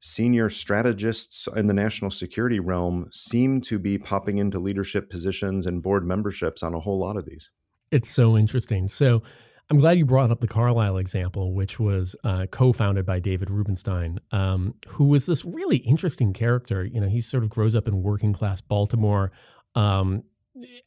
senior 0.00 0.48
strategists 0.48 1.46
in 1.56 1.66
the 1.66 1.74
national 1.74 2.10
security 2.10 2.58
realm 2.58 3.08
seem 3.12 3.60
to 3.60 3.78
be 3.78 3.98
popping 3.98 4.38
into 4.38 4.58
leadership 4.58 5.10
positions 5.10 5.66
and 5.66 5.82
board 5.82 6.06
memberships 6.06 6.62
on 6.62 6.74
a 6.74 6.80
whole 6.80 6.98
lot 6.98 7.16
of 7.16 7.26
these? 7.26 7.50
It's 7.90 8.08
so 8.08 8.36
interesting. 8.36 8.88
So 8.88 9.22
I'm 9.70 9.78
glad 9.78 9.98
you 9.98 10.04
brought 10.04 10.30
up 10.30 10.40
the 10.40 10.48
Carlyle 10.48 10.96
example, 10.96 11.54
which 11.54 11.78
was 11.78 12.16
uh, 12.24 12.46
co-founded 12.50 13.06
by 13.06 13.20
David 13.20 13.50
Rubenstein, 13.50 14.18
um, 14.32 14.74
who 14.88 15.04
was 15.04 15.26
this 15.26 15.44
really 15.44 15.76
interesting 15.76 16.32
character. 16.32 16.84
You 16.84 17.00
know, 17.00 17.08
he 17.08 17.20
sort 17.20 17.44
of 17.44 17.50
grows 17.50 17.76
up 17.76 17.86
in 17.86 18.02
working 18.02 18.32
class 18.32 18.60
Baltimore, 18.60 19.30
um, 19.76 20.24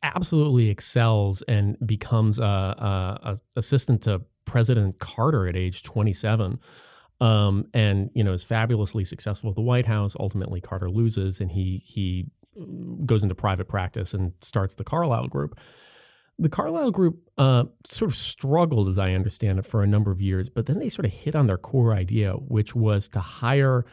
absolutely 0.01 0.69
excels 0.69 1.41
and 1.43 1.77
becomes 1.85 2.39
a, 2.39 2.43
a, 2.43 3.19
a, 3.23 3.37
assistant 3.55 4.01
to 4.03 4.21
President 4.45 4.99
Carter 4.99 5.47
at 5.47 5.55
age 5.55 5.83
27. 5.83 6.59
Um, 7.21 7.67
and 7.73 8.09
you 8.13 8.23
know 8.23 8.33
is 8.33 8.43
fabulously 8.43 9.05
successful 9.05 9.49
at 9.49 9.55
the 9.55 9.61
White 9.61 9.85
House. 9.85 10.15
Ultimately, 10.19 10.59
Carter 10.59 10.89
loses, 10.89 11.39
and 11.39 11.51
he 11.51 11.81
he 11.85 12.27
goes 13.05 13.23
into 13.23 13.35
private 13.35 13.67
practice 13.67 14.13
and 14.13 14.33
starts 14.41 14.75
the 14.75 14.83
Carlyle 14.83 15.27
Group. 15.27 15.57
The 16.39 16.49
Carlyle 16.49 16.91
Group 16.91 17.29
uh, 17.37 17.65
sort 17.85 18.09
of 18.11 18.17
struggled, 18.17 18.89
as 18.89 18.97
I 18.97 19.11
understand 19.11 19.59
it, 19.59 19.65
for 19.65 19.83
a 19.83 19.87
number 19.87 20.11
of 20.11 20.21
years, 20.21 20.49
but 20.49 20.65
then 20.65 20.79
they 20.79 20.89
sort 20.89 21.05
of 21.05 21.13
hit 21.13 21.35
on 21.35 21.47
their 21.47 21.57
core 21.57 21.93
idea, 21.93 22.33
which 22.33 22.75
was 22.75 23.07
to 23.09 23.19
hire 23.19 23.85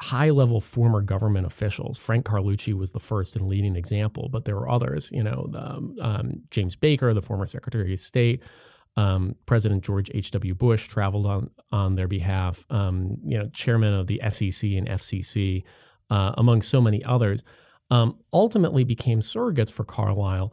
high 0.00 0.30
level 0.30 0.60
former 0.60 1.02
government 1.02 1.46
officials. 1.46 1.98
Frank 1.98 2.24
Carlucci 2.24 2.72
was 2.72 2.92
the 2.92 3.00
first 3.00 3.36
and 3.36 3.46
leading 3.46 3.76
example, 3.76 4.28
but 4.30 4.44
there 4.44 4.56
were 4.56 4.70
others. 4.70 5.10
You 5.12 5.22
know, 5.22 5.46
the, 5.50 6.04
um, 6.04 6.42
James 6.50 6.74
Baker, 6.74 7.12
the 7.12 7.20
former 7.20 7.46
Secretary 7.46 7.92
of 7.92 8.00
State, 8.00 8.42
um, 8.96 9.34
President 9.46 9.82
George 9.84 10.10
H.W. 10.14 10.54
Bush 10.54 10.88
traveled 10.88 11.26
on 11.26 11.50
on 11.72 11.94
their 11.94 12.08
behalf. 12.08 12.64
Um, 12.70 13.16
you 13.24 13.38
know, 13.38 13.48
chairman 13.48 13.94
of 13.94 14.06
the 14.06 14.20
SEC 14.28 14.70
and 14.70 14.88
FCC, 14.88 15.64
uh, 16.10 16.32
among 16.36 16.62
so 16.62 16.80
many 16.80 17.02
others, 17.04 17.44
um, 17.90 18.18
ultimately 18.32 18.84
became 18.84 19.20
surrogates 19.20 19.70
for 19.72 19.84
Carlyle. 19.84 20.52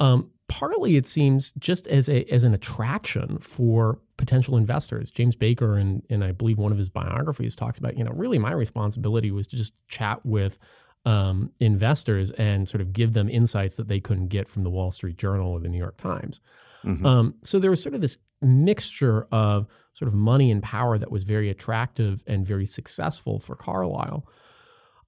Um, 0.00 0.30
partly, 0.48 0.96
it 0.96 1.06
seems, 1.06 1.52
just 1.58 1.86
as 1.86 2.08
a 2.08 2.24
as 2.32 2.44
an 2.44 2.54
attraction 2.54 3.38
for 3.38 3.98
potential 4.16 4.56
investors. 4.56 5.10
James 5.10 5.34
Baker, 5.34 5.76
and 5.76 6.02
and 6.10 6.22
I 6.22 6.32
believe 6.32 6.58
one 6.58 6.72
of 6.72 6.78
his 6.78 6.88
biographies 6.88 7.56
talks 7.56 7.78
about, 7.78 7.96
you 7.96 8.04
know, 8.04 8.12
really 8.12 8.38
my 8.38 8.52
responsibility 8.52 9.30
was 9.30 9.46
to 9.48 9.56
just 9.56 9.72
chat 9.88 10.24
with 10.24 10.58
um, 11.04 11.50
investors 11.60 12.32
and 12.32 12.68
sort 12.68 12.80
of 12.80 12.92
give 12.92 13.12
them 13.14 13.28
insights 13.28 13.76
that 13.76 13.88
they 13.88 14.00
couldn't 14.00 14.28
get 14.28 14.48
from 14.48 14.62
the 14.62 14.70
Wall 14.70 14.90
Street 14.90 15.16
Journal 15.16 15.52
or 15.52 15.60
the 15.60 15.68
New 15.68 15.78
York 15.78 15.96
Times. 15.96 16.40
Mm-hmm. 16.84 17.06
Um, 17.06 17.34
so 17.42 17.58
there 17.58 17.70
was 17.70 17.82
sort 17.82 17.94
of 17.94 18.00
this 18.00 18.18
mixture 18.40 19.26
of 19.32 19.66
sort 19.94 20.08
of 20.08 20.14
money 20.14 20.50
and 20.50 20.62
power 20.62 20.96
that 20.98 21.10
was 21.10 21.24
very 21.24 21.50
attractive 21.50 22.22
and 22.26 22.46
very 22.46 22.66
successful 22.66 23.40
for 23.40 23.56
Carlyle. 23.56 24.26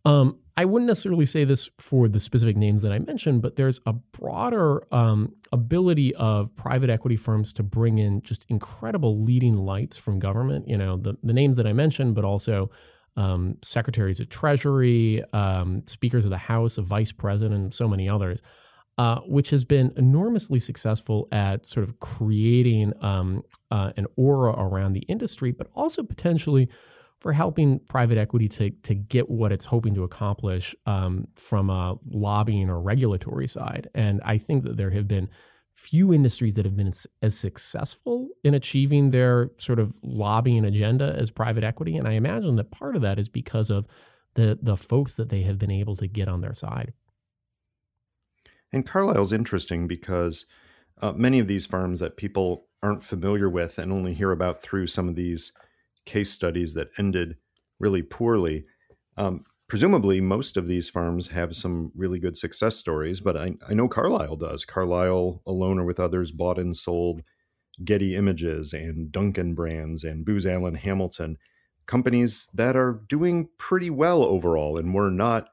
Um, 0.05 0.39
I 0.57 0.64
wouldn't 0.64 0.89
necessarily 0.89 1.27
say 1.27 1.45
this 1.45 1.71
for 1.79 2.09
the 2.09 2.21
specific 2.21 2.57
names 2.57 2.83
that 2.83 2.93
I 2.93 2.99
mentioned, 2.99 3.43
but 3.43 3.57
there's 3.57 3.81
a 3.87 3.93
broader 3.93 4.83
um, 4.93 5.35
ability 5.53 6.14
of 6.16 6.55
private 6.57 6.91
equity 6.91 7.16
firms 7.16 7.53
to 7.55 7.62
bring 7.62 7.99
in 7.99 8.23
just 8.23 8.45
incredible 8.49 9.23
leading 9.23 9.57
lights 9.57 9.97
from 9.97 10.18
government. 10.18 10.68
You 10.68 10.77
know, 10.77 10.97
the, 10.97 11.16
the 11.23 11.33
names 11.33 11.57
that 11.57 11.66
I 11.66 11.73
mentioned, 11.73 12.14
but 12.14 12.25
also 12.25 12.71
um, 13.16 13.57
secretaries 13.62 14.21
of 14.21 14.29
Treasury, 14.29 15.23
um, 15.33 15.83
speakers 15.87 16.25
of 16.25 16.31
the 16.31 16.39
House, 16.39 16.79
a 16.79 16.83
vice 16.83 17.12
president, 17.12 17.55
and 17.55 17.75
so 17.75 17.87
many 17.87 18.09
others 18.09 18.41
uh, 18.99 19.20
which 19.20 19.51
has 19.51 19.64
been 19.64 19.93
enormously 19.97 20.61
successful 20.61 21.28
at 21.32 21.66
sort 21.66 21.84
of 21.84 21.99
creating 22.01 22.93
um, 23.01 23.43
uh, 23.70 23.93
an 23.97 24.07
aura 24.16 24.53
around 24.53 24.93
the 24.93 25.05
industry, 25.09 25.53
but 25.53 25.68
also 25.74 26.03
potentially 26.03 26.68
for 27.20 27.32
helping 27.32 27.78
private 27.80 28.18
equity 28.18 28.49
to, 28.49 28.70
to 28.82 28.95
get 28.95 29.28
what 29.28 29.53
it's 29.53 29.64
hoping 29.64 29.95
to 29.95 30.05
accomplish 30.05 30.74
um, 30.86 31.26
from 31.36 31.68
a 31.68 31.95
lobbying 32.11 32.70
or 32.70 32.80
regulatory 32.80 33.47
side. 33.47 33.88
And 33.95 34.20
I 34.24 34.38
think 34.38 34.64
that 34.64 34.76
there 34.76 34.91
have 34.91 35.07
been 35.07 35.28
few 35.74 36.12
industries 36.12 36.55
that 36.57 36.64
have 36.64 36.76
been 36.76 36.93
as 37.22 37.38
successful 37.38 38.28
in 38.45 38.55
achieving 38.55 39.11
their 39.11 39.51
sort 39.57 39.78
of 39.78 39.95
lobbying 40.03 40.64
agenda 40.64 41.14
as 41.18 41.30
private 41.30 41.64
equity. 41.64 41.97
And 41.97 42.07
I 42.09 42.12
imagine 42.12 42.57
that 42.57 42.70
part 42.70 42.97
of 42.97 43.03
that 43.03 43.18
is 43.18 43.28
because 43.28 43.70
of 43.70 43.86
the 44.34 44.59
the 44.62 44.76
folks 44.76 45.14
that 45.14 45.28
they 45.28 45.43
have 45.43 45.59
been 45.59 45.70
able 45.70 45.97
to 45.97 46.07
get 46.07 46.28
on 46.28 46.41
their 46.41 46.53
side. 46.53 46.93
And 48.73 48.87
Carlyle's 48.87 49.33
interesting 49.33 49.87
because 49.87 50.47
uh, 51.01 51.12
many 51.12 51.39
of 51.39 51.49
these 51.49 51.66
firms 51.66 52.01
that 52.01 52.16
people 52.16 52.66
aren't 52.83 53.05
familiar 53.05 53.49
with 53.49 53.79
and 53.79 53.93
only 53.93 54.14
hear 54.14 54.33
about 54.33 54.62
through 54.62 54.87
some 54.87 55.09
of 55.09 55.16
these 55.16 55.53
case 56.07 56.31
studies 56.31 56.75
that 56.75 56.89
ended 56.99 57.37
really 57.79 58.03
poorly. 58.03 58.64
Um, 59.16 59.45
presumably, 59.68 60.21
most 60.21 60.57
of 60.57 60.66
these 60.66 60.89
firms 60.89 61.29
have 61.29 61.57
some 61.57 61.93
really 61.95 62.18
good 62.18 62.37
success 62.37 62.77
stories, 62.77 63.21
but 63.21 63.37
I, 63.37 63.55
I 63.68 63.75
know 63.75 63.89
Carlyle 63.89 64.37
does. 64.37 64.64
Carlyle, 64.64 65.43
alone 65.47 65.79
or 65.79 65.85
with 65.85 66.01
others, 66.01 66.31
bought 66.31 66.59
and 66.59 66.77
sold 66.77 67.23
Getty 67.85 68.16
Images 68.16 68.73
and 68.73 69.11
Dunkin' 69.11 69.55
Brands 69.55 70.05
and 70.05 70.25
Booz 70.25 70.47
Allen 70.47 70.75
Hamilton, 70.75 71.39
companies 71.87 72.49
that 72.55 72.77
are 72.77 73.03
doing 73.09 73.49
pretty 73.59 73.91
well 73.91 74.23
overall 74.23 74.79
and 74.79 74.95
were 74.95 75.11
not 75.11 75.49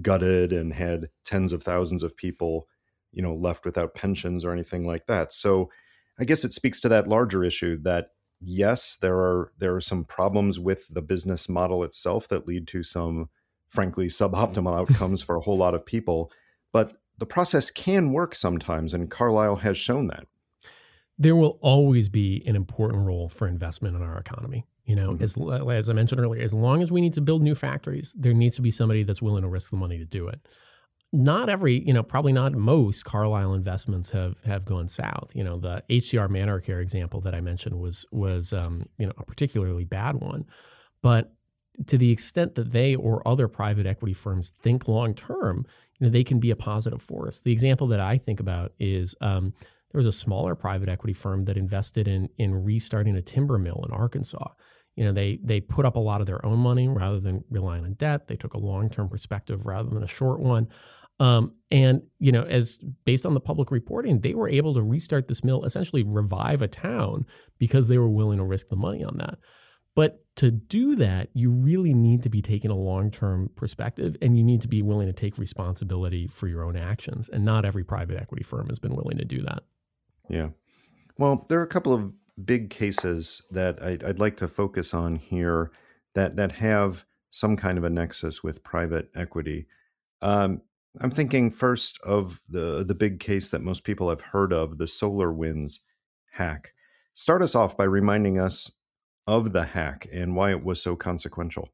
gutted 0.00 0.52
and 0.52 0.72
had 0.72 1.08
tens 1.24 1.52
of 1.52 1.62
thousands 1.62 2.02
of 2.02 2.16
people, 2.16 2.66
you 3.12 3.22
know, 3.22 3.34
left 3.34 3.64
without 3.64 3.94
pensions 3.94 4.44
or 4.44 4.52
anything 4.52 4.86
like 4.86 5.06
that. 5.06 5.32
So 5.32 5.70
I 6.18 6.24
guess 6.24 6.44
it 6.44 6.52
speaks 6.52 6.80
to 6.80 6.88
that 6.88 7.08
larger 7.08 7.44
issue 7.44 7.78
that 7.82 8.08
yes, 8.40 8.96
there 9.00 9.16
are 9.16 9.52
there 9.58 9.74
are 9.74 9.80
some 9.80 10.04
problems 10.04 10.58
with 10.58 10.88
the 10.88 11.02
business 11.02 11.48
model 11.48 11.84
itself 11.84 12.28
that 12.28 12.46
lead 12.46 12.66
to 12.68 12.82
some 12.82 13.28
frankly 13.68 14.08
suboptimal 14.08 14.78
outcomes 14.80 15.22
for 15.22 15.36
a 15.36 15.40
whole 15.40 15.58
lot 15.58 15.74
of 15.74 15.84
people, 15.86 16.30
but 16.72 16.94
the 17.18 17.26
process 17.26 17.70
can 17.70 18.12
work 18.12 18.34
sometimes 18.34 18.94
and 18.94 19.10
Carlyle 19.10 19.56
has 19.56 19.76
shown 19.76 20.08
that. 20.08 20.26
There 21.18 21.36
will 21.36 21.58
always 21.60 22.08
be 22.08 22.42
an 22.46 22.56
important 22.56 23.04
role 23.06 23.28
for 23.28 23.46
investment 23.46 23.94
in 23.94 24.02
our 24.02 24.18
economy. 24.18 24.66
You 24.84 24.96
know, 24.96 25.12
mm-hmm. 25.12 25.22
as 25.22 25.78
as 25.78 25.88
I 25.88 25.92
mentioned 25.92 26.20
earlier, 26.20 26.42
as 26.42 26.52
long 26.52 26.82
as 26.82 26.90
we 26.90 27.00
need 27.00 27.12
to 27.14 27.20
build 27.20 27.42
new 27.42 27.54
factories, 27.54 28.12
there 28.16 28.34
needs 28.34 28.56
to 28.56 28.62
be 28.62 28.70
somebody 28.70 29.04
that's 29.04 29.22
willing 29.22 29.42
to 29.42 29.48
risk 29.48 29.70
the 29.70 29.76
money 29.76 29.98
to 29.98 30.04
do 30.04 30.26
it. 30.26 30.40
Not 31.12 31.48
every, 31.48 31.86
you 31.86 31.92
know, 31.92 32.02
probably 32.02 32.32
not 32.32 32.52
most 32.52 33.04
Carlyle 33.04 33.54
investments 33.54 34.10
have 34.10 34.34
have 34.44 34.64
gone 34.64 34.88
south. 34.88 35.30
You 35.34 35.44
know, 35.44 35.58
the 35.58 35.84
HCR 35.88 36.28
ManorCare 36.28 36.82
example 36.82 37.20
that 37.20 37.34
I 37.34 37.40
mentioned 37.40 37.78
was 37.78 38.06
was 38.10 38.52
um, 38.52 38.86
you 38.98 39.06
know 39.06 39.12
a 39.18 39.24
particularly 39.24 39.84
bad 39.84 40.16
one, 40.16 40.46
but 41.00 41.32
to 41.86 41.96
the 41.96 42.10
extent 42.10 42.54
that 42.54 42.72
they 42.72 42.94
or 42.94 43.26
other 43.26 43.48
private 43.48 43.86
equity 43.86 44.14
firms 44.14 44.52
think 44.62 44.88
long 44.88 45.14
term, 45.14 45.64
you 45.98 46.06
know, 46.06 46.10
they 46.10 46.24
can 46.24 46.38
be 46.38 46.50
a 46.50 46.56
positive 46.56 47.02
force. 47.02 47.40
The 47.40 47.52
example 47.52 47.86
that 47.88 48.00
I 48.00 48.18
think 48.18 48.40
about 48.40 48.72
is 48.78 49.14
um, 49.20 49.54
there 49.92 49.98
was 49.98 50.06
a 50.06 50.12
smaller 50.12 50.54
private 50.54 50.88
equity 50.88 51.12
firm 51.12 51.44
that 51.44 51.56
invested 51.56 52.08
in 52.08 52.28
in 52.38 52.64
restarting 52.64 53.16
a 53.16 53.22
timber 53.22 53.58
mill 53.58 53.84
in 53.86 53.94
Arkansas. 53.94 54.48
You 54.96 55.04
know, 55.04 55.12
they 55.12 55.38
they 55.42 55.60
put 55.60 55.86
up 55.86 55.96
a 55.96 56.00
lot 56.00 56.20
of 56.20 56.26
their 56.26 56.44
own 56.44 56.58
money 56.58 56.88
rather 56.88 57.20
than 57.20 57.44
relying 57.50 57.84
on 57.84 57.94
debt. 57.94 58.28
They 58.28 58.36
took 58.36 58.54
a 58.54 58.58
long 58.58 58.90
term 58.90 59.08
perspective 59.08 59.66
rather 59.66 59.88
than 59.88 60.02
a 60.02 60.08
short 60.08 60.40
one. 60.40 60.68
Um, 61.20 61.54
and 61.70 62.02
you 62.18 62.32
know, 62.32 62.42
as 62.42 62.80
based 63.04 63.24
on 63.24 63.34
the 63.34 63.40
public 63.40 63.70
reporting, 63.70 64.20
they 64.20 64.34
were 64.34 64.48
able 64.48 64.74
to 64.74 64.82
restart 64.82 65.28
this 65.28 65.44
mill, 65.44 65.64
essentially 65.64 66.02
revive 66.02 66.62
a 66.62 66.68
town 66.68 67.26
because 67.58 67.88
they 67.88 67.98
were 67.98 68.08
willing 68.08 68.38
to 68.38 68.44
risk 68.44 68.68
the 68.68 68.76
money 68.76 69.04
on 69.04 69.18
that. 69.18 69.38
But 69.94 70.24
to 70.36 70.50
do 70.50 70.96
that, 70.96 71.28
you 71.34 71.50
really 71.50 71.92
need 71.92 72.22
to 72.22 72.30
be 72.30 72.40
taking 72.40 72.70
a 72.70 72.76
long 72.76 73.10
term 73.10 73.50
perspective 73.56 74.16
and 74.22 74.36
you 74.36 74.42
need 74.42 74.62
to 74.62 74.68
be 74.68 74.82
willing 74.82 75.06
to 75.06 75.12
take 75.12 75.38
responsibility 75.38 76.26
for 76.26 76.48
your 76.48 76.64
own 76.64 76.76
actions. 76.76 77.28
And 77.28 77.44
not 77.44 77.64
every 77.64 77.84
private 77.84 78.18
equity 78.18 78.42
firm 78.42 78.68
has 78.68 78.78
been 78.78 78.94
willing 78.94 79.18
to 79.18 79.24
do 79.24 79.42
that. 79.42 79.62
Yeah. 80.28 80.48
Well, 81.18 81.44
there 81.48 81.60
are 81.60 81.64
a 81.64 81.68
couple 81.68 81.92
of 81.92 82.12
big 82.44 82.70
cases 82.70 83.42
that 83.50 83.82
I'd, 83.82 84.04
I'd, 84.04 84.18
like 84.18 84.36
to 84.38 84.48
focus 84.48 84.94
on 84.94 85.16
here 85.16 85.70
that 86.14 86.36
that 86.36 86.52
have 86.52 87.04
some 87.30 87.56
kind 87.56 87.78
of 87.78 87.84
a 87.84 87.90
nexus 87.90 88.42
with 88.42 88.62
private 88.62 89.08
equity. 89.14 89.66
Um, 90.22 90.62
I'm 91.00 91.10
thinking 91.10 91.50
first 91.50 91.98
of 92.02 92.40
the 92.48 92.84
the 92.84 92.94
big 92.94 93.20
case 93.20 93.50
that 93.50 93.62
most 93.62 93.84
people 93.84 94.08
have 94.08 94.20
heard 94.20 94.52
of, 94.52 94.78
the 94.78 94.84
SolarWinds 94.84 95.80
hack. 96.32 96.72
Start 97.14 97.42
us 97.42 97.54
off 97.54 97.76
by 97.76 97.84
reminding 97.84 98.38
us 98.38 98.70
of 99.26 99.52
the 99.52 99.64
hack 99.64 100.06
and 100.12 100.34
why 100.34 100.50
it 100.50 100.64
was 100.64 100.82
so 100.82 100.96
consequential. 100.96 101.68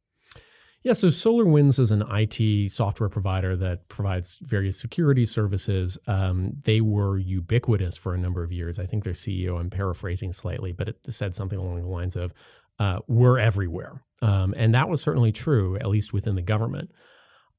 Yeah, 0.89 0.95
so 0.95 1.09
SolarWinds 1.09 1.78
is 1.78 1.91
an 1.91 2.03
IT 2.11 2.72
software 2.72 3.11
provider 3.11 3.55
that 3.57 3.86
provides 3.89 4.39
various 4.41 4.80
security 4.80 5.26
services. 5.26 5.99
Um, 6.07 6.55
they 6.64 6.80
were 6.80 7.18
ubiquitous 7.18 7.99
for 7.99 8.14
a 8.14 8.18
number 8.18 8.43
of 8.43 8.51
years. 8.51 8.78
I 8.78 8.86
think 8.86 9.05
their 9.05 9.12
CEO, 9.12 9.61
I'm 9.61 9.68
paraphrasing 9.68 10.32
slightly, 10.32 10.72
but 10.72 10.89
it 10.89 10.97
said 11.11 11.34
something 11.34 11.59
along 11.59 11.82
the 11.82 11.89
lines 11.89 12.16
of, 12.16 12.32
uh, 12.78 13.01
we're 13.07 13.39
everywhere. 13.39 14.03
Um, 14.22 14.55
and 14.57 14.74
that 14.74 14.89
was 14.89 15.03
certainly 15.03 15.30
true, 15.30 15.76
at 15.76 15.89
least 15.89 16.14
within 16.14 16.36
the 16.36 16.43
government. 16.43 16.91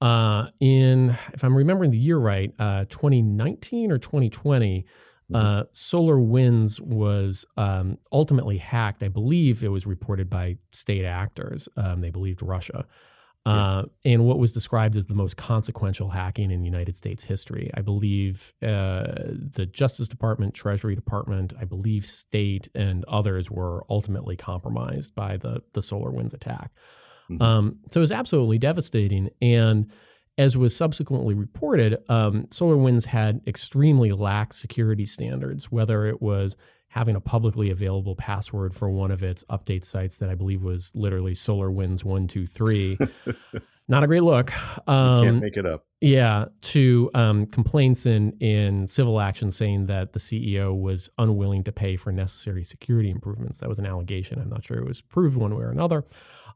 Uh, 0.01 0.47
in, 0.59 1.15
if 1.31 1.43
I'm 1.43 1.55
remembering 1.55 1.91
the 1.91 1.99
year 1.99 2.17
right, 2.17 2.51
uh, 2.57 2.85
2019 2.85 3.91
or 3.91 3.99
2020, 3.99 4.87
Mm-hmm. 5.31 5.45
Uh, 5.45 5.63
SolarWinds 5.75 6.79
was 6.79 7.45
um, 7.55 7.99
ultimately 8.11 8.57
hacked. 8.57 9.03
I 9.03 9.09
believe 9.09 9.63
it 9.63 9.67
was 9.67 9.85
reported 9.85 10.27
by 10.27 10.57
state 10.71 11.05
actors. 11.05 11.69
Um, 11.77 12.01
they 12.01 12.09
believed 12.09 12.41
Russia. 12.41 12.87
Uh, 13.45 13.83
and 14.05 14.25
what 14.25 14.37
was 14.37 14.51
described 14.51 14.95
as 14.95 15.07
the 15.07 15.15
most 15.15 15.37
consequential 15.37 16.09
hacking 16.09 16.51
in 16.51 16.63
United 16.63 16.95
States 16.95 17.23
history. 17.23 17.71
I 17.73 17.81
believe 17.81 18.53
uh, 18.61 19.05
the 19.55 19.67
Justice 19.71 20.07
Department, 20.07 20.53
Treasury 20.53 20.93
Department, 20.93 21.53
I 21.59 21.63
believe 21.63 22.05
state 22.05 22.67
and 22.75 23.03
others 23.05 23.49
were 23.49 23.85
ultimately 23.89 24.35
compromised 24.35 25.15
by 25.15 25.37
the 25.37 25.63
the 25.73 25.81
SolarWinds 25.81 26.33
attack. 26.33 26.71
Mm-hmm. 27.29 27.41
Um, 27.41 27.79
so 27.91 27.99
it 27.99 28.01
was 28.01 28.11
absolutely 28.11 28.57
devastating. 28.57 29.29
And 29.41 29.91
as 30.37 30.55
was 30.55 30.75
subsequently 30.75 31.33
reported, 31.33 31.97
um, 32.07 32.43
SolarWinds 32.45 33.05
had 33.05 33.41
extremely 33.47 34.11
lax 34.11 34.57
security 34.57 35.05
standards, 35.05 35.71
whether 35.71 36.05
it 36.05 36.21
was 36.21 36.55
having 36.89 37.15
a 37.15 37.21
publicly 37.21 37.69
available 37.69 38.15
password 38.15 38.73
for 38.73 38.89
one 38.89 39.11
of 39.11 39.23
its 39.23 39.43
update 39.45 39.85
sites 39.85 40.17
that 40.17 40.29
I 40.29 40.35
believe 40.35 40.63
was 40.63 40.91
literally 40.95 41.33
SolarWinds123. 41.33 43.09
Not 43.87 44.03
a 44.03 44.07
great 44.07 44.21
look. 44.21 44.51
Um, 44.87 45.23
can't 45.23 45.41
make 45.41 45.57
it 45.57 45.65
up. 45.65 45.85
Yeah, 46.01 46.45
to 46.61 47.09
um, 47.15 47.47
complaints 47.47 48.05
in, 48.05 48.33
in 48.33 48.85
civil 48.87 49.19
action 49.19 49.51
saying 49.51 49.87
that 49.87 50.13
the 50.13 50.19
CEO 50.19 50.79
was 50.79 51.09
unwilling 51.17 51.63
to 51.63 51.71
pay 51.71 51.95
for 51.95 52.11
necessary 52.11 52.63
security 52.63 53.09
improvements. 53.09 53.59
That 53.59 53.69
was 53.69 53.79
an 53.79 53.87
allegation. 53.87 54.39
I'm 54.39 54.49
not 54.49 54.63
sure 54.63 54.77
it 54.77 54.87
was 54.87 55.01
proved 55.01 55.37
one 55.37 55.55
way 55.55 55.63
or 55.63 55.71
another. 55.71 56.05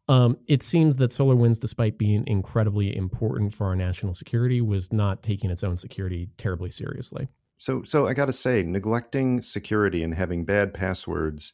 Um, 0.07 0.37
it 0.47 0.61
seems 0.61 0.97
that 0.97 1.11
SolarWinds, 1.11 1.59
despite 1.59 1.97
being 1.97 2.23
incredibly 2.27 2.95
important 2.95 3.53
for 3.53 3.67
our 3.67 3.75
national 3.75 4.13
security, 4.13 4.61
was 4.61 4.93
not 4.93 5.23
taking 5.23 5.49
its 5.49 5.63
own 5.63 5.77
security 5.77 6.29
terribly 6.37 6.69
seriously. 6.69 7.27
So, 7.63 7.81
so 7.85 8.07
I 8.07 8.13
got 8.13 8.25
to 8.25 8.33
say, 8.33 8.61
neglecting 8.61 9.41
security 9.41 10.03
and 10.03 10.13
having 10.13 10.43
bad 10.43 10.73
passwords 10.73 11.53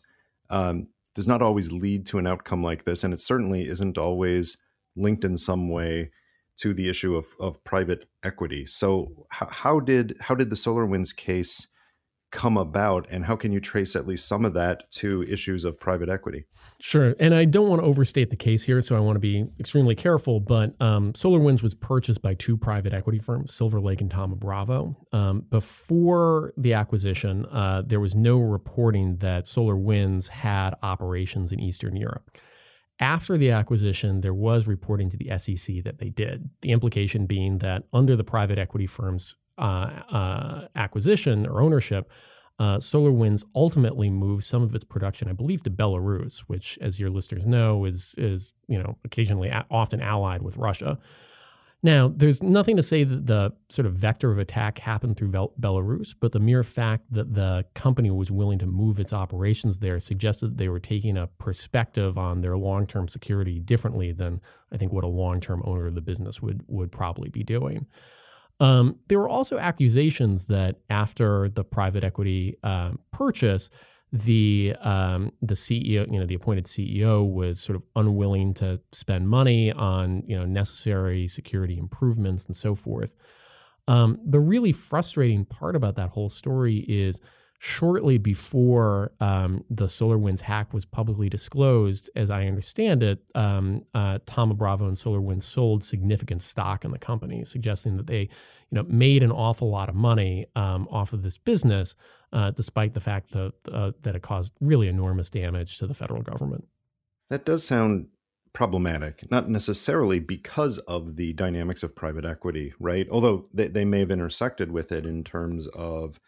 um, 0.49 0.88
does 1.14 1.28
not 1.28 1.43
always 1.43 1.72
lead 1.72 2.07
to 2.07 2.18
an 2.18 2.26
outcome 2.26 2.64
like 2.64 2.84
this, 2.84 3.03
and 3.03 3.14
it 3.14 3.20
certainly 3.20 3.70
isn't 3.70 3.99
always 3.99 4.57
linked 4.95 5.24
in 5.24 5.38
some 5.38 5.70
way 5.70 6.10
to 6.57 6.74
the 6.74 6.89
issue 6.89 7.16
of, 7.16 7.28
of 7.39 7.64
private 7.64 8.07
equity. 8.24 8.66
So, 8.66 9.28
how, 9.30 9.49
how 9.51 9.80
did 9.80 10.18
how 10.20 10.34
did 10.34 10.49
the 10.49 10.55
SolarWinds 10.55 11.16
case 11.16 11.68
come 12.32 12.58
about 12.58 13.08
and 13.10 13.26
how 13.26 13.36
can 13.36 13.52
you 13.52 13.60
trace 13.60 13.96
at 13.96 14.06
least 14.06 14.28
some 14.28 14.46
of 14.46 14.54
that 14.54 14.90
to 14.92 15.24
issues 15.24 15.66
of 15.66 15.80
private 15.80 16.10
equity 16.10 16.46
sure 16.80 17.16
and 17.20 17.34
i 17.34 17.44
don't 17.44 17.68
want 17.68 17.82
to 17.82 17.86
overstate 17.86 18.30
the 18.30 18.36
case 18.36 18.62
here 18.64 18.82
so 18.82 18.96
i 18.96 19.00
want 19.00 19.16
to 19.16 19.20
be 19.20 19.46
extremely 19.60 19.96
careful 19.96 20.40
but 20.40 20.80
um, 20.82 21.12
solarwinds 21.14 21.64
was 21.64 21.74
purchased 21.74 22.22
by 22.22 22.34
two 22.36 22.56
private 22.56 22.94
equity 22.94 23.20
firms 23.20 23.54
silver 23.54 23.82
lake 23.82 24.02
and 24.02 24.12
thoma 24.12 24.36
bravo 24.36 24.96
um, 25.12 25.42
before 25.50 26.54
the 26.58 26.74
acquisition 26.74 27.46
uh, 27.48 27.82
there 27.86 28.00
was 28.00 28.14
no 28.14 28.38
reporting 28.40 29.18
that 29.18 29.46
solarwinds 29.46 30.28
had 30.28 30.76
operations 30.84 31.52
in 31.52 31.60
eastern 31.60 31.96
europe 31.96 32.38
after 33.02 33.38
the 33.38 33.52
acquisition, 33.52 34.20
there 34.20 34.34
was 34.34 34.68
reporting 34.68 35.10
to 35.10 35.18
the 35.18 35.38
SEC 35.38 35.84
that 35.86 36.00
they 36.00 36.10
did. 36.10 36.50
The 36.62 36.72
implication 36.72 37.26
being 37.26 37.60
that 37.60 37.84
under 37.94 38.18
the 38.18 38.26
private 38.26 38.58
equity 38.58 38.88
firm's 38.88 39.38
uh, 39.60 40.16
uh, 40.16 40.68
acquisition 40.76 41.45
or 41.45 41.62
ownership, 41.62 42.10
uh, 42.60 42.78
SolarWinds 42.78 43.43
ultimately 43.55 44.10
moved 44.10 44.43
some 44.43 44.64
of 44.64 44.76
its 44.76 44.84
production, 44.84 45.30
I 45.30 45.34
believe, 45.34 45.64
to 45.64 45.70
Belarus, 45.70 46.39
which, 46.47 46.78
as 46.82 46.99
your 46.99 47.10
listeners 47.10 47.47
know, 47.47 47.86
is 47.86 48.16
is 48.18 48.53
you 48.68 48.78
know 48.78 48.97
occasionally 49.05 49.49
a- 49.49 49.66
often 49.72 50.01
allied 50.01 50.41
with 50.41 50.57
Russia. 50.57 50.97
Now, 51.82 52.12
there's 52.14 52.43
nothing 52.43 52.76
to 52.76 52.84
say 52.84 53.05
that 53.05 53.26
the 53.26 53.53
sort 53.70 53.86
of 53.86 53.93
vector 53.93 54.32
of 54.32 54.38
attack 54.38 54.80
happened 54.80 55.16
through 55.16 55.30
Bel- 55.30 55.53
Belarus, 55.62 56.14
but 56.20 56.34
the 56.34 56.39
mere 56.39 56.62
fact 56.62 57.05
that 57.12 57.34
the 57.34 57.64
company 57.74 58.12
was 58.12 58.30
willing 58.30 58.60
to 58.60 58.66
move 58.66 58.99
its 58.99 59.14
operations 59.14 59.78
there 59.78 59.97
suggested 59.97 60.47
that 60.47 60.57
they 60.57 60.68
were 60.68 60.82
taking 60.82 61.16
a 61.18 61.28
perspective 61.28 62.18
on 62.18 62.41
their 62.41 62.57
long-term 62.57 63.07
security 63.07 63.60
differently 63.60 64.12
than 64.12 64.41
I 64.74 64.78
think 64.78 64.91
what 64.91 65.05
a 65.05 65.07
long-term 65.07 65.62
owner 65.64 65.88
of 65.88 65.95
the 65.95 66.01
business 66.01 66.41
would 66.41 66.64
would 66.68 66.91
probably 66.91 67.30
be 67.30 67.43
doing. 67.43 67.86
Um, 68.60 68.97
there 69.07 69.20
were 69.20 69.30
also 69.30 69.57
accusations 69.57 70.45
that 70.45 70.78
after 70.89 71.49
the 71.49 71.64
private 71.64 72.03
equity 72.03 72.57
um, 72.64 72.99
purchase, 73.12 73.70
the 74.12 74.76
um, 74.82 75.32
the 75.41 75.53
CEO, 75.53 76.12
you 76.12 76.20
know, 76.20 76.26
the 76.26 76.34
appointed 76.34 76.66
CEO 76.66 77.32
was 77.32 77.60
sort 77.60 77.76
of 77.76 77.84
unwilling 77.95 78.53
to 78.55 78.80
spend 78.91 79.30
money 79.30 79.72
on 79.72 80.24
you 80.28 80.38
know 80.38 80.45
necessary 80.45 81.28
security 81.28 81.78
improvements 81.78 82.45
and 82.45 82.55
so 82.55 82.76
forth. 82.76 83.14
Um, 83.88 84.20
the 84.26 84.39
really 84.39 84.72
frustrating 84.72 85.45
part 85.45 85.76
about 85.76 85.95
that 85.95 86.10
whole 86.10 86.30
story 86.30 86.86
is 86.88 87.22
shortly 87.62 88.18
before 88.18 89.12
um, 89.20 89.66
the 89.70 89.86
SolarWinds 89.86 90.39
hack 90.39 90.74
was 90.74 90.86
publicly 90.86 91.28
disclosed, 91.28 92.10
as 92.16 92.32
I 92.32 92.45
understand 92.45 93.03
it, 93.03 93.20
um, 93.36 93.84
uh, 93.93 94.20
Thoma 94.26 94.53
Bravo 94.53 94.88
and 94.88 94.95
SolarWinds 94.95 95.43
sold 95.43 95.84
significant 95.84 96.41
stock 96.41 96.86
in 96.86 96.91
the 96.91 96.97
company, 96.97 97.43
suggesting 97.43 97.97
that 97.97 98.07
they, 98.07 98.22
you 98.22 98.30
know, 98.72 98.84
made 98.84 99.24
an 99.24 99.32
awful 99.32 99.70
lot 99.70 99.89
of 99.89 99.95
money 99.95 100.45
um, 100.55 100.88
off 100.89 101.12
of 101.12 101.22
this 101.22 101.38
business, 101.38 101.95
uh, 102.32 102.51
despite 102.51 102.93
the 102.93 103.01
fact 103.01 103.32
that 103.32 103.51
uh, 103.74 103.91
that 104.03 104.16
it 104.16 104.22
caused 104.22 104.53
really 104.62 104.88
enormous 104.88 105.30
damage 105.30 105.80
to 105.80 105.88
the 105.88 105.93
federal 105.93 106.22
government. 106.22 106.66
That 107.30 107.45
does 107.45 107.66
sound 107.66 108.07
problematic, 108.53 109.30
not 109.30 109.49
necessarily 109.49 110.20
because 110.20 110.78
of 110.80 111.18
the 111.18 111.34
dynamics 111.34 111.84
of 111.84 111.93
private 111.93 112.24
equity, 112.24 112.74
right? 112.80 113.05
Although 113.12 113.47
they, 113.53 113.68
they 113.68 113.86
may 113.86 113.99
have 113.99 114.12
intersected 114.12 114.72
with 114.72 114.93
it 114.93 115.05
in 115.05 115.26
terms 115.26 115.68
of 115.68 116.20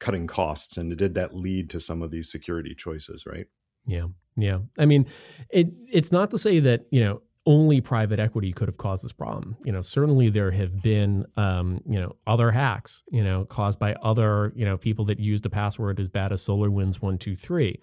cutting 0.00 0.26
costs 0.26 0.76
and 0.76 0.96
did 0.96 1.14
that 1.14 1.34
lead 1.34 1.70
to 1.70 1.78
some 1.78 2.02
of 2.02 2.10
these 2.10 2.30
security 2.30 2.74
choices 2.74 3.26
right 3.26 3.46
yeah 3.86 4.06
yeah 4.36 4.58
i 4.78 4.84
mean 4.84 5.06
it 5.50 5.68
it's 5.90 6.10
not 6.10 6.30
to 6.30 6.38
say 6.38 6.58
that 6.58 6.86
you 6.90 7.02
know 7.02 7.22
only 7.46 7.80
private 7.80 8.20
equity 8.20 8.52
could 8.52 8.68
have 8.68 8.76
caused 8.76 9.04
this 9.04 9.12
problem. 9.12 9.56
You 9.64 9.72
know, 9.72 9.80
certainly 9.80 10.28
there 10.28 10.50
have 10.50 10.82
been, 10.82 11.24
um, 11.36 11.80
you 11.88 11.98
know, 11.98 12.14
other 12.26 12.50
hacks, 12.50 13.02
you 13.10 13.24
know, 13.24 13.44
caused 13.46 13.78
by 13.78 13.94
other, 13.94 14.52
you 14.54 14.64
know, 14.64 14.76
people 14.76 15.04
that 15.06 15.18
used 15.18 15.46
a 15.46 15.50
password 15.50 15.98
as 16.00 16.08
bad 16.08 16.32
as 16.32 16.44
SolarWinds 16.44 16.96
one 16.96 17.18
two 17.18 17.34
three. 17.34 17.80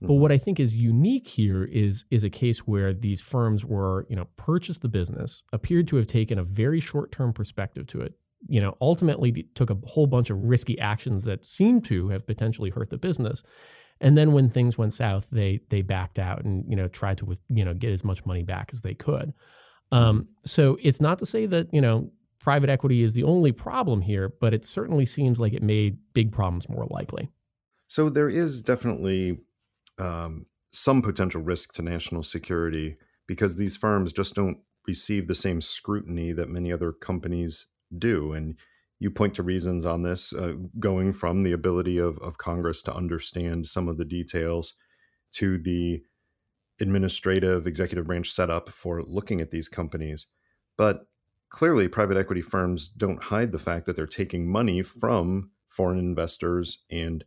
But 0.00 0.10
mm-hmm. 0.10 0.20
what 0.20 0.30
I 0.30 0.38
think 0.38 0.60
is 0.60 0.74
unique 0.74 1.26
here 1.26 1.64
is 1.64 2.04
is 2.10 2.22
a 2.22 2.30
case 2.30 2.60
where 2.60 2.92
these 2.92 3.20
firms 3.20 3.64
were, 3.64 4.06
you 4.08 4.16
know, 4.16 4.28
purchased 4.36 4.82
the 4.82 4.88
business, 4.88 5.42
appeared 5.52 5.88
to 5.88 5.96
have 5.96 6.06
taken 6.06 6.38
a 6.38 6.44
very 6.44 6.78
short 6.78 7.10
term 7.10 7.32
perspective 7.32 7.86
to 7.88 8.02
it, 8.02 8.14
you 8.46 8.60
know, 8.60 8.76
ultimately 8.80 9.46
took 9.54 9.70
a 9.70 9.76
whole 9.84 10.06
bunch 10.06 10.30
of 10.30 10.42
risky 10.42 10.78
actions 10.78 11.24
that 11.24 11.44
seemed 11.44 11.84
to 11.86 12.08
have 12.08 12.26
potentially 12.26 12.70
hurt 12.70 12.90
the 12.90 12.98
business. 12.98 13.42
And 14.00 14.16
then 14.16 14.32
when 14.32 14.48
things 14.48 14.78
went 14.78 14.92
south, 14.92 15.26
they 15.32 15.60
they 15.70 15.82
backed 15.82 16.18
out 16.18 16.44
and 16.44 16.64
you 16.68 16.76
know 16.76 16.88
tried 16.88 17.18
to 17.18 17.34
you 17.48 17.64
know 17.64 17.74
get 17.74 17.92
as 17.92 18.04
much 18.04 18.24
money 18.24 18.42
back 18.42 18.70
as 18.72 18.82
they 18.82 18.94
could. 18.94 19.32
Um, 19.90 20.20
mm-hmm. 20.20 20.28
so 20.44 20.78
it's 20.82 21.00
not 21.00 21.18
to 21.18 21.26
say 21.26 21.46
that 21.46 21.72
you 21.72 21.80
know 21.80 22.10
private 22.38 22.70
equity 22.70 23.02
is 23.02 23.12
the 23.12 23.24
only 23.24 23.52
problem 23.52 24.00
here, 24.00 24.32
but 24.40 24.54
it 24.54 24.64
certainly 24.64 25.04
seems 25.04 25.40
like 25.40 25.52
it 25.52 25.62
made 25.62 25.98
big 26.14 26.30
problems 26.32 26.68
more 26.68 26.86
likely. 26.90 27.28
So 27.88 28.08
there 28.08 28.28
is 28.28 28.60
definitely 28.60 29.38
um, 29.98 30.46
some 30.72 31.02
potential 31.02 31.42
risk 31.42 31.72
to 31.74 31.82
national 31.82 32.22
security 32.22 32.96
because 33.26 33.56
these 33.56 33.76
firms 33.76 34.12
just 34.12 34.34
don't 34.34 34.58
receive 34.86 35.26
the 35.26 35.34
same 35.34 35.60
scrutiny 35.60 36.32
that 36.32 36.48
many 36.48 36.72
other 36.72 36.92
companies 36.92 37.66
do. 37.96 38.32
And 38.32 38.56
you 39.00 39.10
point 39.10 39.34
to 39.34 39.42
reasons 39.42 39.84
on 39.84 40.02
this, 40.02 40.32
uh, 40.32 40.54
going 40.78 41.12
from 41.12 41.42
the 41.42 41.52
ability 41.52 41.98
of, 41.98 42.18
of 42.18 42.38
Congress 42.38 42.82
to 42.82 42.94
understand 42.94 43.66
some 43.66 43.88
of 43.88 43.96
the 43.96 44.04
details 44.04 44.74
to 45.32 45.58
the 45.58 46.02
administrative 46.80 47.66
executive 47.66 48.06
branch 48.06 48.32
setup 48.32 48.68
for 48.70 49.02
looking 49.02 49.40
at 49.40 49.50
these 49.50 49.68
companies. 49.68 50.26
But 50.76 51.06
clearly, 51.48 51.88
private 51.88 52.16
equity 52.16 52.42
firms 52.42 52.88
don't 52.88 53.22
hide 53.22 53.52
the 53.52 53.58
fact 53.58 53.86
that 53.86 53.96
they're 53.96 54.06
taking 54.06 54.50
money 54.50 54.82
from 54.82 55.50
foreign 55.68 55.98
investors 55.98 56.84
and 56.90 57.24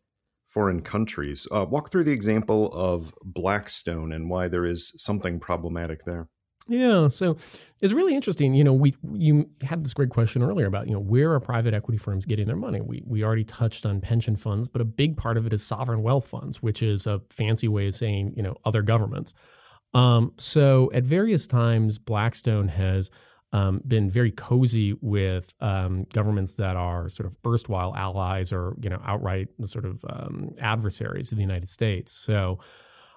foreign 0.47 0.81
countries. 0.81 1.47
Uh, 1.51 1.65
walk 1.69 1.89
through 1.91 2.03
the 2.03 2.11
example 2.11 2.71
of 2.73 3.13
Blackstone 3.23 4.11
and 4.11 4.29
why 4.29 4.47
there 4.47 4.65
is 4.65 4.93
something 4.97 5.39
problematic 5.39 6.03
there. 6.03 6.27
Yeah, 6.67 7.07
so 7.07 7.37
it's 7.81 7.93
really 7.93 8.15
interesting. 8.15 8.53
You 8.53 8.63
know, 8.63 8.73
we 8.73 8.95
you 9.13 9.49
had 9.61 9.83
this 9.83 9.93
great 9.93 10.09
question 10.09 10.43
earlier 10.43 10.67
about 10.67 10.87
you 10.87 10.93
know 10.93 10.99
where 10.99 11.33
are 11.33 11.39
private 11.39 11.73
equity 11.73 11.97
firms 11.97 12.25
getting 12.25 12.45
their 12.47 12.55
money? 12.55 12.81
We 12.81 13.03
we 13.05 13.23
already 13.23 13.43
touched 13.43 13.85
on 13.85 13.99
pension 13.99 14.35
funds, 14.35 14.67
but 14.67 14.81
a 14.81 14.85
big 14.85 15.17
part 15.17 15.37
of 15.37 15.45
it 15.45 15.53
is 15.53 15.63
sovereign 15.65 16.03
wealth 16.03 16.27
funds, 16.27 16.61
which 16.61 16.83
is 16.83 17.07
a 17.07 17.19
fancy 17.29 17.67
way 17.67 17.87
of 17.87 17.95
saying 17.95 18.33
you 18.35 18.43
know 18.43 18.55
other 18.63 18.81
governments. 18.83 19.33
Um, 19.93 20.33
so 20.37 20.91
at 20.93 21.03
various 21.03 21.47
times, 21.47 21.97
Blackstone 21.99 22.67
has 22.69 23.11
um, 23.53 23.81
been 23.87 24.09
very 24.09 24.31
cozy 24.31 24.93
with 25.01 25.53
um, 25.61 26.05
governments 26.13 26.53
that 26.55 26.77
are 26.77 27.09
sort 27.09 27.27
of 27.27 27.37
erstwhile 27.45 27.93
allies 27.95 28.53
or 28.53 28.75
you 28.81 28.89
know 28.89 29.01
outright 29.05 29.47
sort 29.65 29.85
of 29.85 30.03
um, 30.09 30.51
adversaries 30.59 31.31
of 31.31 31.37
the 31.37 31.43
United 31.43 31.69
States. 31.69 32.11
So 32.13 32.59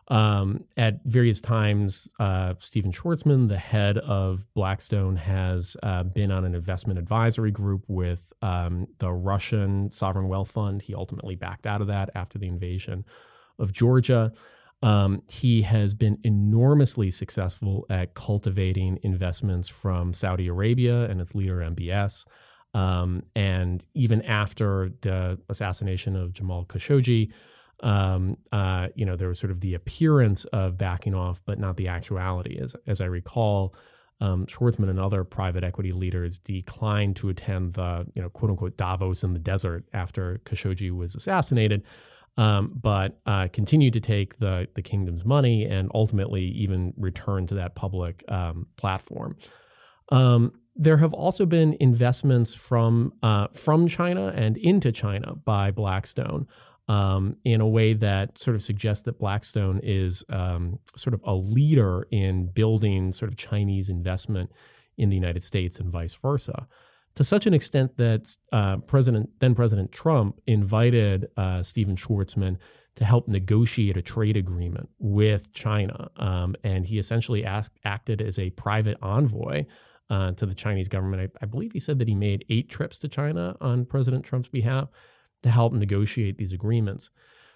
Um, 0.08 0.64
at 0.76 1.00
various 1.04 1.40
times, 1.40 2.08
uh, 2.20 2.54
Stephen 2.58 2.92
Schwarzman, 2.92 3.48
the 3.48 3.56
head 3.56 3.96
of 3.98 4.44
Blackstone, 4.54 5.16
has 5.16 5.76
uh, 5.82 6.02
been 6.02 6.30
on 6.30 6.44
an 6.44 6.54
investment 6.54 6.98
advisory 6.98 7.50
group 7.50 7.84
with 7.88 8.22
um, 8.42 8.86
the 8.98 9.10
Russian 9.10 9.90
sovereign 9.90 10.28
wealth 10.28 10.50
fund. 10.50 10.82
He 10.82 10.94
ultimately 10.94 11.36
backed 11.36 11.66
out 11.66 11.80
of 11.80 11.86
that 11.86 12.10
after 12.14 12.38
the 12.38 12.48
invasion 12.48 13.04
of 13.58 13.72
Georgia. 13.72 14.32
Um, 14.82 15.22
he 15.28 15.62
has 15.62 15.94
been 15.94 16.18
enormously 16.24 17.10
successful 17.10 17.86
at 17.88 18.12
cultivating 18.12 18.98
investments 19.02 19.70
from 19.70 20.12
Saudi 20.12 20.48
Arabia 20.48 21.04
and 21.04 21.22
its 21.22 21.34
leader 21.34 21.56
MBS. 21.56 22.26
Um, 22.74 23.22
and 23.34 23.86
even 23.94 24.20
after 24.22 24.90
the 25.00 25.38
assassination 25.48 26.16
of 26.16 26.34
Jamal 26.34 26.66
Khashoggi, 26.66 27.30
um, 27.84 28.38
uh, 28.50 28.88
you 28.94 29.04
know, 29.04 29.14
there 29.14 29.28
was 29.28 29.38
sort 29.38 29.50
of 29.50 29.60
the 29.60 29.74
appearance 29.74 30.46
of 30.46 30.78
backing 30.78 31.14
off, 31.14 31.42
but 31.44 31.58
not 31.58 31.76
the 31.76 31.86
actuality. 31.86 32.58
As, 32.60 32.74
as 32.86 33.00
I 33.02 33.04
recall, 33.04 33.74
um, 34.20 34.46
Schwarzman 34.46 34.88
and 34.88 34.98
other 34.98 35.22
private 35.22 35.62
equity 35.62 35.92
leaders 35.92 36.38
declined 36.38 37.16
to 37.16 37.28
attend 37.28 37.74
the, 37.74 38.06
you 38.14 38.22
know, 38.22 38.30
quote 38.30 38.50
unquote 38.50 38.78
Davos 38.78 39.22
in 39.22 39.34
the 39.34 39.38
desert 39.38 39.84
after 39.92 40.40
Khashoggi 40.46 40.90
was 40.90 41.14
assassinated, 41.14 41.82
um, 42.38 42.72
but 42.80 43.20
uh, 43.26 43.48
continued 43.52 43.92
to 43.92 44.00
take 44.00 44.38
the 44.38 44.66
the 44.74 44.82
kingdom's 44.82 45.24
money 45.24 45.64
and 45.64 45.90
ultimately 45.94 46.44
even 46.44 46.94
return 46.96 47.46
to 47.48 47.54
that 47.54 47.74
public 47.74 48.24
um, 48.28 48.66
platform. 48.76 49.36
Um, 50.10 50.52
there 50.74 50.96
have 50.96 51.12
also 51.12 51.44
been 51.44 51.76
investments 51.80 52.54
from 52.54 53.12
uh, 53.22 53.48
from 53.52 53.88
China 53.88 54.32
and 54.34 54.56
into 54.56 54.90
China 54.90 55.34
by 55.34 55.70
Blackstone 55.70 56.46
um, 56.88 57.36
in 57.44 57.60
a 57.60 57.68
way 57.68 57.94
that 57.94 58.38
sort 58.38 58.54
of 58.54 58.62
suggests 58.62 59.04
that 59.04 59.18
Blackstone 59.18 59.80
is 59.82 60.22
um, 60.28 60.78
sort 60.96 61.14
of 61.14 61.20
a 61.24 61.34
leader 61.34 62.06
in 62.10 62.46
building 62.46 63.12
sort 63.12 63.30
of 63.30 63.36
Chinese 63.36 63.88
investment 63.88 64.50
in 64.98 65.08
the 65.08 65.16
United 65.16 65.42
States 65.42 65.78
and 65.78 65.90
vice 65.90 66.14
versa. 66.14 66.66
To 67.16 67.24
such 67.24 67.46
an 67.46 67.54
extent 67.54 67.96
that 67.96 68.36
uh, 68.52 68.78
President 68.78 69.30
then 69.38 69.54
President 69.54 69.92
Trump 69.92 70.40
invited 70.46 71.28
uh, 71.36 71.62
Stephen 71.62 71.96
Schwarzman 71.96 72.58
to 72.96 73.04
help 73.04 73.28
negotiate 73.28 73.96
a 73.96 74.02
trade 74.02 74.36
agreement 74.36 74.88
with 74.98 75.52
China, 75.52 76.10
um, 76.16 76.54
and 76.62 76.86
he 76.86 76.98
essentially 76.98 77.44
asked, 77.44 77.76
acted 77.84 78.20
as 78.20 78.38
a 78.38 78.50
private 78.50 78.96
envoy 79.02 79.64
uh, 80.10 80.32
to 80.32 80.46
the 80.46 80.54
Chinese 80.54 80.88
government. 80.88 81.30
I, 81.40 81.44
I, 81.44 81.46
believe 81.46 81.72
he 81.72 81.80
said 81.80 81.98
that 81.98 82.08
he 82.08 82.14
made 82.14 82.44
eight 82.50 82.68
trips 82.68 82.98
to 83.00 83.08
China 83.08 83.56
on 83.60 83.84
President 83.84 84.24
Trump's 84.24 84.48
behalf 84.48 84.88
to 85.44 85.50
help 85.50 85.72
negotiate 85.74 86.38
these 86.38 86.52
agreements. 86.52 87.10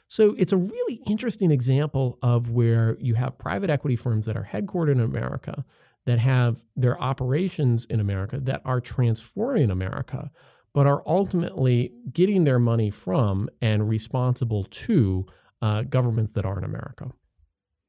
So 0.08 0.34
it's 0.38 0.52
a 0.52 0.56
really 0.56 1.00
interesting 1.06 1.50
example 1.50 2.18
of 2.22 2.50
where 2.50 2.96
you 3.00 3.14
have 3.14 3.38
private 3.38 3.70
equity 3.70 3.96
firms 3.96 4.26
that 4.26 4.36
are 4.36 4.48
headquartered 4.50 4.92
in 4.92 5.00
America, 5.00 5.64
that 6.04 6.18
have 6.18 6.64
their 6.76 7.00
operations 7.00 7.86
in 7.86 7.98
America, 7.98 8.38
that 8.42 8.60
are 8.66 8.80
transforming 8.80 9.70
America, 9.70 10.30
but 10.74 10.86
are 10.86 11.02
ultimately 11.06 11.92
getting 12.12 12.44
their 12.44 12.58
money 12.58 12.90
from 12.90 13.48
and 13.62 13.88
responsible 13.88 14.64
to 14.64 15.26
uh, 15.62 15.82
governments 15.82 16.32
that 16.32 16.44
aren't 16.44 16.64
America. 16.64 17.10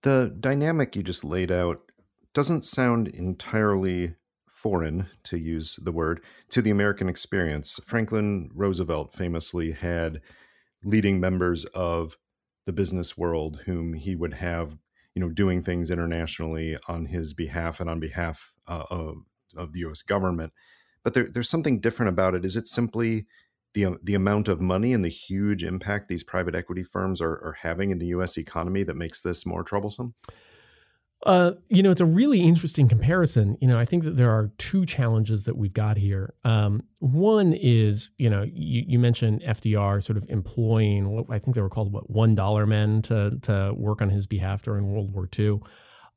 The 0.04 0.34
dynamic 0.40 0.96
you 0.96 1.04
just 1.04 1.26
laid 1.26 1.52
out 1.52 1.80
doesn't 2.34 2.64
sound 2.64 3.10
entirely 3.10 4.16
foreign, 4.62 5.08
to 5.24 5.38
use 5.38 5.80
the 5.82 5.92
word, 5.92 6.22
to 6.50 6.62
the 6.62 6.70
American 6.70 7.08
experience. 7.08 7.80
Franklin 7.86 8.50
Roosevelt 8.54 9.14
famously 9.14 9.72
had 9.72 10.22
leading 10.84 11.20
members 11.20 11.64
of 11.66 12.18
the 12.66 12.74
business 12.74 13.18
world 13.18 13.62
whom 13.66 13.94
he 13.94 14.16
would 14.16 14.34
have, 14.34 14.76
you 15.16 15.22
know, 15.22 15.30
doing 15.30 15.62
things 15.62 15.90
internationally 15.90 16.78
on 16.88 17.06
his 17.06 17.34
behalf 17.34 17.80
and 17.80 17.90
on 17.90 18.00
behalf 18.00 18.54
uh, 18.68 18.84
of, 18.90 19.16
of 19.56 19.72
the 19.72 19.80
U.S. 19.80 20.02
government. 20.02 20.52
But 21.04 21.14
there, 21.14 21.28
there's 21.28 21.50
something 21.50 21.80
different 21.80 22.10
about 22.10 22.36
it. 22.36 22.44
Is 22.44 22.58
it 22.58 22.68
simply 22.68 23.28
the 23.74 23.98
the 24.04 24.16
amount 24.16 24.48
of 24.48 24.60
money 24.60 24.94
and 24.94 25.06
the 25.06 25.10
huge 25.10 25.64
impact 25.64 26.08
these 26.08 26.24
private 26.24 26.56
equity 26.56 26.84
firms 26.84 27.22
are, 27.22 27.34
are 27.34 27.56
having 27.62 27.92
in 27.92 28.00
the 28.00 28.08
U.S. 28.08 28.38
economy 28.38 28.84
that 28.84 28.96
makes 28.96 29.22
this 29.22 29.46
more 29.46 29.64
troublesome? 29.64 30.16
Uh, 31.26 31.52
you 31.68 31.84
know, 31.84 31.92
it's 31.92 32.00
a 32.00 32.06
really 32.06 32.40
interesting 32.40 32.88
comparison. 32.88 33.58
You 33.60 33.68
know, 33.68 33.78
I 33.78 33.84
think 33.84 34.06
that 34.06 34.16
there 34.16 34.32
are 34.32 34.52
two 34.58 34.86
challenges 34.86 35.44
that 35.46 35.58
we've 35.58 35.74
got 35.74 35.98
here. 35.98 36.34
Um, 36.46 36.82
one 37.00 37.52
is, 37.54 38.12
you 38.18 38.30
know, 38.30 38.44
you, 38.44 38.86
you, 38.88 39.00
mentioned 39.00 39.42
FDR 39.46 40.02
sort 40.02 40.18
of 40.18 40.26
employing 40.30 41.10
what 41.10 41.26
I 41.30 41.38
think 41.38 41.56
they 41.56 41.62
were 41.62 41.70
called 41.70 41.92
what 41.92 42.10
one 42.10 42.36
dollar 42.36 42.66
men 42.66 43.02
to 43.04 43.38
to 43.42 43.74
work 43.76 44.02
on 44.02 44.10
his 44.10 44.28
behalf 44.28 44.62
during 44.62 44.90
World 44.90 45.14
War 45.14 45.28
II. 45.38 45.60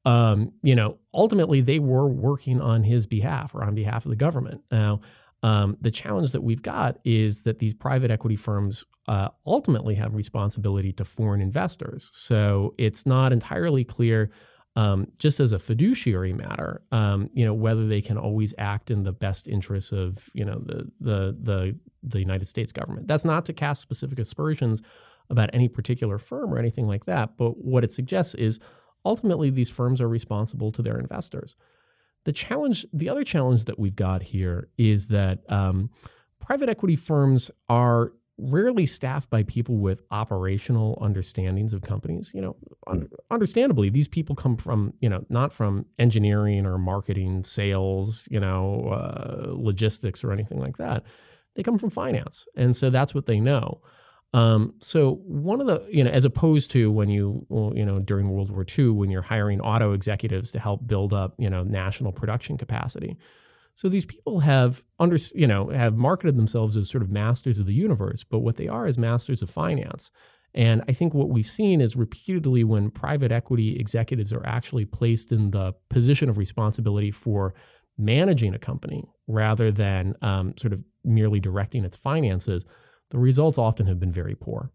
Um, 0.05 0.53
you 0.63 0.77
know, 0.77 0.99
ultimately 1.13 1.61
they 1.61 1.81
were 1.81 2.07
working 2.07 2.61
on 2.61 2.85
his 2.85 3.05
behalf 3.07 3.57
or 3.57 3.65
on 3.65 3.75
behalf 3.75 4.05
of 4.05 4.11
the 4.11 4.17
government. 4.17 4.63
Now, 4.71 5.01
um, 5.43 5.77
the 5.81 5.91
challenge 5.91 6.31
that 6.31 6.43
we've 6.43 6.63
got 6.63 6.99
is 7.05 7.43
that 7.43 7.59
these 7.59 7.75
private 7.75 8.13
equity 8.13 8.37
firms 8.37 8.85
uh, 9.09 9.29
ultimately 9.47 9.97
have 9.97 10.15
responsibility 10.15 10.93
to 10.93 11.05
foreign 11.05 11.41
investors. 11.41 12.11
So 12.13 12.75
it's 12.79 13.05
not 13.05 13.33
entirely 13.33 13.83
clear 13.83 14.31
um, 14.75 15.07
just 15.19 15.39
as 15.41 15.53
a 15.53 15.59
fiduciary 15.59 16.33
matter, 16.33 16.83
um, 16.93 17.29
you 17.35 17.45
know, 17.45 17.53
whether 17.53 17.87
they 17.87 18.01
can 18.01 18.17
always 18.17 18.55
act 18.57 18.91
in 18.91 19.03
the 19.03 19.13
best 19.13 19.47
interests 19.49 19.93
of, 19.93 20.31
you 20.33 20.45
know, 20.45 20.59
the 20.65 20.91
the 21.01 21.37
the 21.43 21.79
the 22.03 22.19
United 22.19 22.47
States 22.47 22.73
government. 22.73 23.07
That's 23.07 23.25
not 23.25 23.45
to 23.47 23.53
cast 23.53 23.83
specific 23.83 24.19
aspersions 24.19 24.83
about 25.31 25.51
any 25.53 25.69
particular 25.69 26.19
firm 26.19 26.53
or 26.53 26.59
anything 26.59 26.87
like 26.87 27.05
that. 27.05 27.37
But 27.37 27.59
what 27.59 27.85
it 27.85 27.93
suggests 27.93 28.35
is 28.35 28.61
ultimately 29.05 29.51
these 29.51 29.71
firms 29.71 30.01
are 30.01 30.09
responsible 30.09 30.73
to 30.73 30.83
their 30.83 30.99
investors. 30.99 31.55
The 32.25 32.33
challenge, 32.33 32.87
the 32.93 33.09
other 33.09 33.25
challenge 33.25 33.65
that 33.65 33.79
we've 33.79 33.97
got 33.97 34.23
here 34.23 34.69
is 34.79 35.09
that 35.09 35.41
um, 35.51 35.91
private 36.41 36.69
equity 36.69 36.97
firms 36.97 37.51
are 37.69 38.13
rarely 38.39 38.87
staffed 38.87 39.31
by 39.31 39.43
people 39.43 39.77
with 39.77 40.03
operational 40.11 40.99
understandings 41.01 41.73
of 41.73 41.83
companies. 41.83 42.31
You 42.35 42.41
know, 42.41 42.57
un- 42.87 43.09
understandably, 43.31 43.91
these 43.91 44.09
people 44.09 44.35
come 44.35 44.57
from, 44.57 44.95
you 45.01 45.09
know, 45.09 45.25
not 45.29 45.53
from 45.53 45.87
engineering 45.99 46.67
or 46.67 46.79
marketing, 46.79 47.45
sales, 47.45 48.27
you 48.31 48.41
know, 48.41 48.89
uh, 48.89 49.53
logistics 49.53 50.25
or 50.25 50.33
anything 50.33 50.59
like 50.59 50.77
that. 50.79 51.05
They 51.55 51.63
come 51.63 51.79
from 51.79 51.91
finance. 51.91 52.47
And 52.57 52.75
so 52.75 52.91
that's 52.91 53.15
what 53.15 53.27
they 53.27 53.39
know. 53.39 53.81
Um, 54.35 54.75
so 54.81 55.21
one 55.27 55.61
of 55.61 55.67
the, 55.67 55.87
you 55.91 56.03
know, 56.03 56.11
as 56.11 56.25
opposed 56.25 56.71
to 56.71 56.91
when 56.91 57.11
you, 57.11 57.45
well, 57.51 57.73
you 57.77 57.85
know, 57.85 57.99
during 57.99 58.31
World 58.31 58.51
War 58.51 58.65
II, 58.67 58.89
when 58.91 59.11
you're 59.11 59.21
hiring 59.21 59.61
auto 59.61 59.93
executives 59.93 60.51
to 60.53 60.59
help 60.59 60.87
build 60.87 61.13
up, 61.13 61.35
you 61.39 61.51
know, 61.51 61.63
national 61.63 62.13
production 62.13 62.57
capacity, 62.57 63.19
so 63.75 63.89
these 63.89 64.05
people 64.05 64.41
have 64.41 64.83
under, 64.99 65.17
you 65.35 65.47
know, 65.47 65.69
have 65.71 65.97
marketed 65.97 66.37
themselves 66.37 66.77
as 66.77 66.91
sort 66.91 67.03
of 67.03 67.11
masters 67.11 67.59
of 67.59 67.67
the 67.67 67.75
universe, 67.75 68.25
but 68.25 68.41
what 68.41 68.57
they 68.57 68.69
are 68.69 68.87
is 68.87 68.99
masters 68.99 69.43
of 69.43 69.51
finance. 69.51 70.11
And 70.55 70.83
I 70.87 70.93
think 70.93 71.15
what 71.15 71.31
we've 71.31 71.47
seen 71.47 71.81
is 71.81 71.97
repeatedly 71.97 72.63
when 72.63 72.91
private 72.91 73.33
equity 73.33 73.79
executives 73.79 74.33
are 74.33 74.45
actually 74.47 74.85
placed 74.85 75.33
in 75.33 75.51
the 75.51 75.73
position 75.89 76.29
of 76.29 76.37
responsibility 76.37 77.11
for 77.11 77.55
managing 77.99 78.55
a 78.55 78.59
company 78.59 79.05
rather 79.27 79.71
than 79.71 80.15
um, 80.23 80.55
sort 80.59 80.73
of 80.73 80.81
merely 81.05 81.41
directing 81.41 81.85
its 81.85 81.97
finances, 81.97 82.65
the 83.11 83.19
results 83.19 83.59
often 83.59 83.87
have 83.87 83.99
been 83.99 84.13
very 84.13 84.35
poor. 84.35 84.71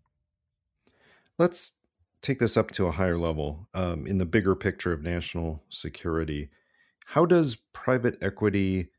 Let's 1.37 1.73
take 2.21 2.39
this 2.39 2.57
up 2.57 2.71
to 2.71 2.87
a 2.87 2.91
higher 2.91 3.17
level 3.17 3.67
um, 3.73 4.07
in 4.07 4.17
the 4.17 4.25
bigger 4.25 4.55
picture 4.55 4.93
of 4.93 5.03
national 5.03 5.63
security. 5.69 6.49
How 7.11 7.25
does 7.25 7.55
private 7.71 8.17
equity 8.21 8.89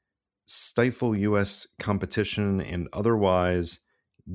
stifle 0.46 1.14
US 1.14 1.66
competition 1.78 2.62
and 2.62 2.88
otherwise 2.94 3.80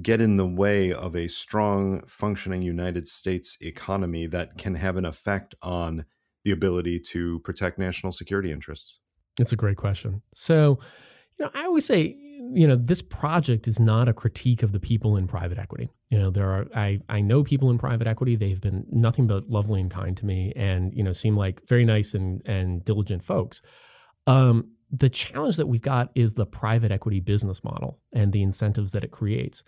get 0.03 0.21
in 0.21 0.37
the 0.37 0.45
way 0.45 0.93
of 0.93 1.15
a 1.15 1.27
strong, 1.27 2.05
functioning 2.05 2.61
United 2.61 3.07
States 3.07 3.57
economy 3.61 4.27
that 4.27 4.59
can 4.59 4.75
have 4.75 4.95
an 4.95 5.05
effect 5.05 5.55
on 5.63 6.05
the 6.43 6.51
ability 6.51 6.99
to 6.99 7.39
protect 7.39 7.79
national 7.79 8.11
security 8.11 8.51
interests? 8.51 8.99
It's 9.39 9.53
a 9.53 9.55
great 9.55 9.77
question. 9.77 10.21
So, 10.35 10.77
you 11.39 11.45
know, 11.45 11.51
I 11.55 11.65
always 11.65 11.85
say, 11.85 12.15
you 12.53 12.67
know, 12.67 12.75
this 12.75 13.01
project 13.01 13.67
is 13.67 13.79
not 13.79 14.07
a 14.07 14.13
critique 14.13 14.63
of 14.63 14.71
the 14.71 14.79
people 14.79 15.17
in 15.17 15.27
private 15.27 15.57
equity. 15.57 15.89
You 16.09 16.19
know, 16.19 16.29
there 16.29 16.49
are 16.49 16.67
I 16.75 16.99
I 17.09 17.21
know 17.21 17.43
people 17.43 17.69
in 17.69 17.77
private 17.77 18.07
equity. 18.07 18.35
They've 18.35 18.61
been 18.61 18.85
nothing 18.91 19.27
but 19.27 19.49
lovely 19.49 19.81
and 19.81 19.89
kind 19.89 20.15
to 20.17 20.25
me, 20.25 20.53
and 20.55 20.93
you 20.93 21.03
know, 21.03 21.11
seem 21.11 21.35
like 21.35 21.67
very 21.67 21.85
nice 21.85 22.13
and 22.13 22.41
and 22.45 22.83
diligent 22.85 23.23
folks. 23.23 23.61
Um, 24.27 24.69
the 24.91 25.09
challenge 25.09 25.57
that 25.57 25.67
we've 25.67 25.81
got 25.81 26.11
is 26.15 26.33
the 26.33 26.45
private 26.45 26.91
equity 26.91 27.19
business 27.19 27.63
model 27.63 27.99
and 28.13 28.31
the 28.31 28.43
incentives 28.43 28.91
that 28.91 29.03
it 29.03 29.11
creates. 29.11 29.63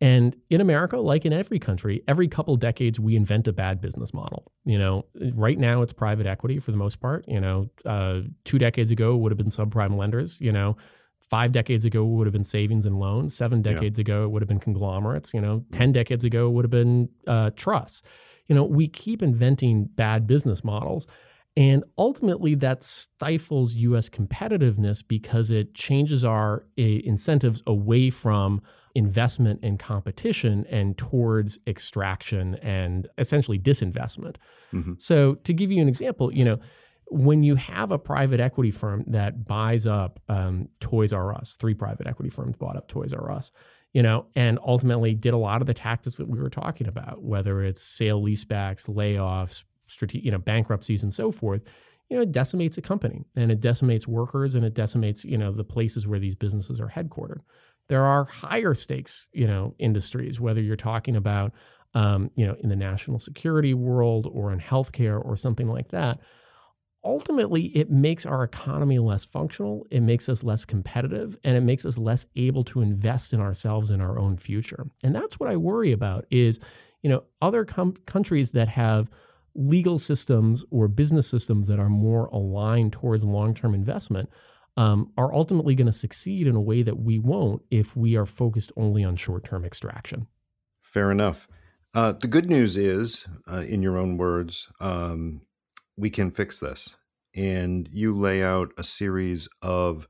And 0.00 0.36
in 0.48 0.60
America, 0.60 0.96
like 0.98 1.24
in 1.26 1.32
every 1.32 1.58
country, 1.58 2.04
every 2.06 2.28
couple 2.28 2.56
decades 2.56 3.00
we 3.00 3.16
invent 3.16 3.48
a 3.48 3.52
bad 3.52 3.80
business 3.80 4.14
model. 4.14 4.52
You 4.64 4.78
know, 4.78 5.06
right 5.34 5.58
now 5.58 5.82
it's 5.82 5.92
private 5.92 6.26
equity 6.26 6.60
for 6.60 6.70
the 6.70 6.76
most 6.76 7.00
part. 7.00 7.24
You 7.26 7.40
know, 7.40 7.68
uh, 7.84 8.20
two 8.44 8.58
decades 8.58 8.92
ago 8.92 9.16
would 9.16 9.32
have 9.32 9.38
been 9.38 9.48
subprime 9.48 9.96
lenders. 9.96 10.40
You 10.40 10.52
know, 10.52 10.76
five 11.30 11.52
decades 11.52 11.84
ago 11.84 12.02
it 12.02 12.08
would 12.08 12.26
have 12.26 12.32
been 12.32 12.44
savings 12.44 12.86
and 12.86 12.98
loans. 12.98 13.34
Seven 13.34 13.62
decades 13.62 13.98
yeah. 13.98 14.02
ago 14.02 14.24
it 14.24 14.30
would 14.30 14.42
have 14.42 14.48
been 14.48 14.60
conglomerates. 14.60 15.32
You 15.32 15.40
know, 15.40 15.64
ten 15.72 15.92
decades 15.92 16.24
ago 16.24 16.48
it 16.48 16.50
would 16.50 16.64
have 16.64 16.70
been 16.70 17.08
uh, 17.26 17.50
trusts 17.56 18.02
you 18.48 18.54
know, 18.54 18.64
we 18.64 18.88
keep 18.88 19.22
inventing 19.22 19.84
bad 19.84 20.26
business 20.26 20.64
models. 20.64 21.06
And 21.56 21.84
ultimately, 21.96 22.54
that 22.56 22.82
stifles 22.82 23.74
US 23.74 24.08
competitiveness 24.08 25.02
because 25.06 25.50
it 25.50 25.74
changes 25.74 26.24
our 26.24 26.64
uh, 26.78 26.82
incentives 26.82 27.62
away 27.66 28.10
from 28.10 28.62
investment 28.94 29.60
and 29.62 29.78
competition 29.78 30.64
and 30.70 30.96
towards 30.96 31.58
extraction 31.66 32.54
and 32.56 33.08
essentially 33.18 33.58
disinvestment. 33.58 34.36
Mm-hmm. 34.72 34.94
So, 34.98 35.34
to 35.34 35.52
give 35.52 35.70
you 35.70 35.82
an 35.82 35.88
example, 35.88 36.32
you 36.32 36.44
know, 36.44 36.58
when 37.10 37.42
you 37.42 37.54
have 37.54 37.92
a 37.92 37.98
private 37.98 38.40
equity 38.40 38.70
firm 38.70 39.04
that 39.08 39.46
buys 39.46 39.86
up 39.86 40.20
um, 40.28 40.68
Toys 40.80 41.12
R 41.12 41.34
Us, 41.34 41.56
three 41.58 41.74
private 41.74 42.06
equity 42.06 42.30
firms 42.30 42.56
bought 42.56 42.76
up 42.76 42.88
Toys 42.88 43.12
R 43.12 43.30
Us, 43.30 43.50
you 43.92 44.02
know, 44.02 44.26
and 44.36 44.58
ultimately 44.64 45.14
did 45.14 45.34
a 45.34 45.38
lot 45.38 45.60
of 45.60 45.66
the 45.66 45.74
tactics 45.74 46.16
that 46.16 46.28
we 46.28 46.38
were 46.38 46.50
talking 46.50 46.86
about, 46.86 47.22
whether 47.22 47.62
it's 47.62 47.82
sale 47.82 48.22
leasebacks, 48.22 48.88
layoffs, 48.88 49.62
strate- 49.86 50.14
you 50.14 50.30
know, 50.30 50.38
bankruptcies, 50.38 51.02
and 51.02 51.12
so 51.12 51.30
forth. 51.30 51.62
You 52.08 52.16
know, 52.16 52.22
it 52.22 52.32
decimates 52.32 52.78
a 52.78 52.82
company 52.82 53.24
and 53.36 53.50
it 53.52 53.60
decimates 53.60 54.08
workers 54.08 54.54
and 54.54 54.64
it 54.64 54.74
decimates 54.74 55.24
you 55.24 55.38
know 55.38 55.52
the 55.52 55.64
places 55.64 56.06
where 56.06 56.20
these 56.20 56.34
businesses 56.34 56.80
are 56.80 56.88
headquartered. 56.88 57.40
There 57.88 58.04
are 58.04 58.24
higher 58.24 58.74
stakes, 58.74 59.28
you 59.32 59.46
know, 59.46 59.74
industries, 59.78 60.40
whether 60.40 60.60
you're 60.60 60.76
talking 60.76 61.16
about, 61.16 61.52
um, 61.94 62.30
you 62.34 62.46
know, 62.46 62.54
in 62.60 62.68
the 62.68 62.76
national 62.76 63.18
security 63.18 63.72
world 63.72 64.28
or 64.30 64.52
in 64.52 64.60
healthcare 64.60 65.24
or 65.24 65.36
something 65.36 65.68
like 65.68 65.88
that 65.88 66.18
ultimately 67.04 67.64
it 67.76 67.90
makes 67.90 68.26
our 68.26 68.42
economy 68.42 68.98
less 68.98 69.24
functional 69.24 69.86
it 69.90 70.00
makes 70.00 70.28
us 70.28 70.42
less 70.42 70.64
competitive 70.64 71.38
and 71.44 71.56
it 71.56 71.60
makes 71.60 71.84
us 71.84 71.96
less 71.96 72.26
able 72.36 72.64
to 72.64 72.80
invest 72.80 73.32
in 73.32 73.40
ourselves 73.40 73.90
in 73.90 74.00
our 74.00 74.18
own 74.18 74.36
future. 74.36 74.86
And 75.02 75.14
that's 75.14 75.38
what 75.38 75.48
i 75.48 75.56
worry 75.56 75.92
about 75.92 76.26
is 76.30 76.58
you 77.02 77.10
know 77.10 77.24
other 77.40 77.64
com- 77.64 77.94
countries 78.06 78.50
that 78.52 78.68
have 78.68 79.08
legal 79.54 79.98
systems 79.98 80.64
or 80.70 80.88
business 80.88 81.28
systems 81.28 81.68
that 81.68 81.80
are 81.80 81.88
more 81.88 82.26
aligned 82.26 82.92
towards 82.92 83.24
long-term 83.24 83.74
investment 83.74 84.28
um, 84.76 85.10
are 85.16 85.34
ultimately 85.34 85.74
going 85.74 85.86
to 85.86 85.92
succeed 85.92 86.46
in 86.46 86.54
a 86.54 86.60
way 86.60 86.82
that 86.82 87.00
we 87.00 87.18
won't 87.18 87.62
if 87.70 87.96
we 87.96 88.16
are 88.16 88.26
focused 88.26 88.70
only 88.76 89.02
on 89.02 89.16
short-term 89.16 89.64
extraction. 89.64 90.28
Fair 90.80 91.10
enough. 91.10 91.48
Uh, 91.92 92.12
the 92.12 92.28
good 92.28 92.48
news 92.48 92.76
is, 92.76 93.26
uh, 93.50 93.64
in 93.68 93.82
your 93.82 93.98
own 93.98 94.16
words, 94.16 94.68
um, 94.78 95.40
we 95.98 96.10
can 96.10 96.30
fix 96.30 96.60
this. 96.60 96.96
And 97.34 97.88
you 97.92 98.16
lay 98.16 98.42
out 98.42 98.72
a 98.78 98.84
series 98.84 99.48
of 99.60 100.06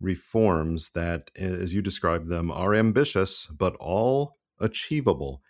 reforms 0.00 0.90
that, 0.94 1.30
as 1.36 1.72
you 1.72 1.82
describe 1.82 2.28
them, 2.28 2.50
are 2.50 2.74
ambitious, 2.74 3.46
but 3.46 3.76
all 3.76 4.36
achievable. 4.60 5.42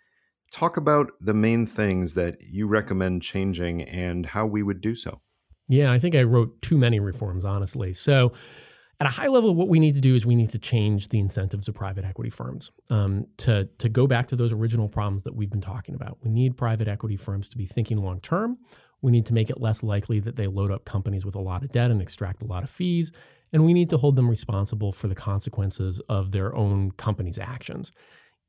Talk 0.51 0.77
about 0.77 1.11
the 1.21 1.33
main 1.33 1.65
things 1.65 2.13
that 2.15 2.37
you 2.41 2.67
recommend 2.67 3.21
changing 3.21 3.83
and 3.83 4.25
how 4.25 4.45
we 4.45 4.63
would 4.63 4.81
do 4.81 4.95
so. 4.95 5.21
Yeah, 5.67 5.91
I 5.91 5.99
think 5.99 6.15
I 6.15 6.23
wrote 6.23 6.61
too 6.61 6.77
many 6.77 6.99
reforms, 6.99 7.45
honestly. 7.45 7.93
So, 7.93 8.33
at 9.01 9.07
a 9.07 9.11
high 9.11 9.27
level, 9.27 9.55
what 9.55 9.69
we 9.69 9.79
need 9.79 9.95
to 9.95 10.01
do 10.01 10.13
is 10.13 10.25
we 10.25 10.35
need 10.35 10.49
to 10.49 10.59
change 10.59 11.07
the 11.07 11.19
incentives 11.19 11.69
of 11.69 11.75
private 11.75 12.03
equity 12.03 12.29
firms 12.29 12.69
um, 12.89 13.27
to, 13.37 13.69
to 13.77 13.87
go 13.87 14.07
back 14.07 14.27
to 14.27 14.35
those 14.35 14.51
original 14.51 14.89
problems 14.89 15.23
that 15.23 15.33
we've 15.33 15.49
been 15.49 15.61
talking 15.61 15.95
about. 15.95 16.17
We 16.21 16.29
need 16.29 16.57
private 16.57 16.89
equity 16.89 17.15
firms 17.15 17.47
to 17.49 17.57
be 17.57 17.65
thinking 17.65 17.97
long 17.97 18.19
term. 18.19 18.57
We 19.01 19.11
need 19.11 19.25
to 19.27 19.33
make 19.33 19.49
it 19.49 19.61
less 19.61 19.83
likely 19.83 20.19
that 20.21 20.35
they 20.35 20.47
load 20.47 20.71
up 20.71 20.85
companies 20.85 21.25
with 21.25 21.35
a 21.35 21.39
lot 21.41 21.63
of 21.63 21.71
debt 21.71 21.91
and 21.91 22.01
extract 22.01 22.41
a 22.41 22.45
lot 22.45 22.63
of 22.63 22.69
fees. 22.69 23.11
And 23.51 23.65
we 23.65 23.73
need 23.73 23.89
to 23.89 23.97
hold 23.97 24.15
them 24.15 24.29
responsible 24.29 24.91
for 24.91 25.07
the 25.07 25.15
consequences 25.15 25.99
of 26.09 26.31
their 26.31 26.55
own 26.55 26.91
company's 26.91 27.39
actions. 27.39 27.91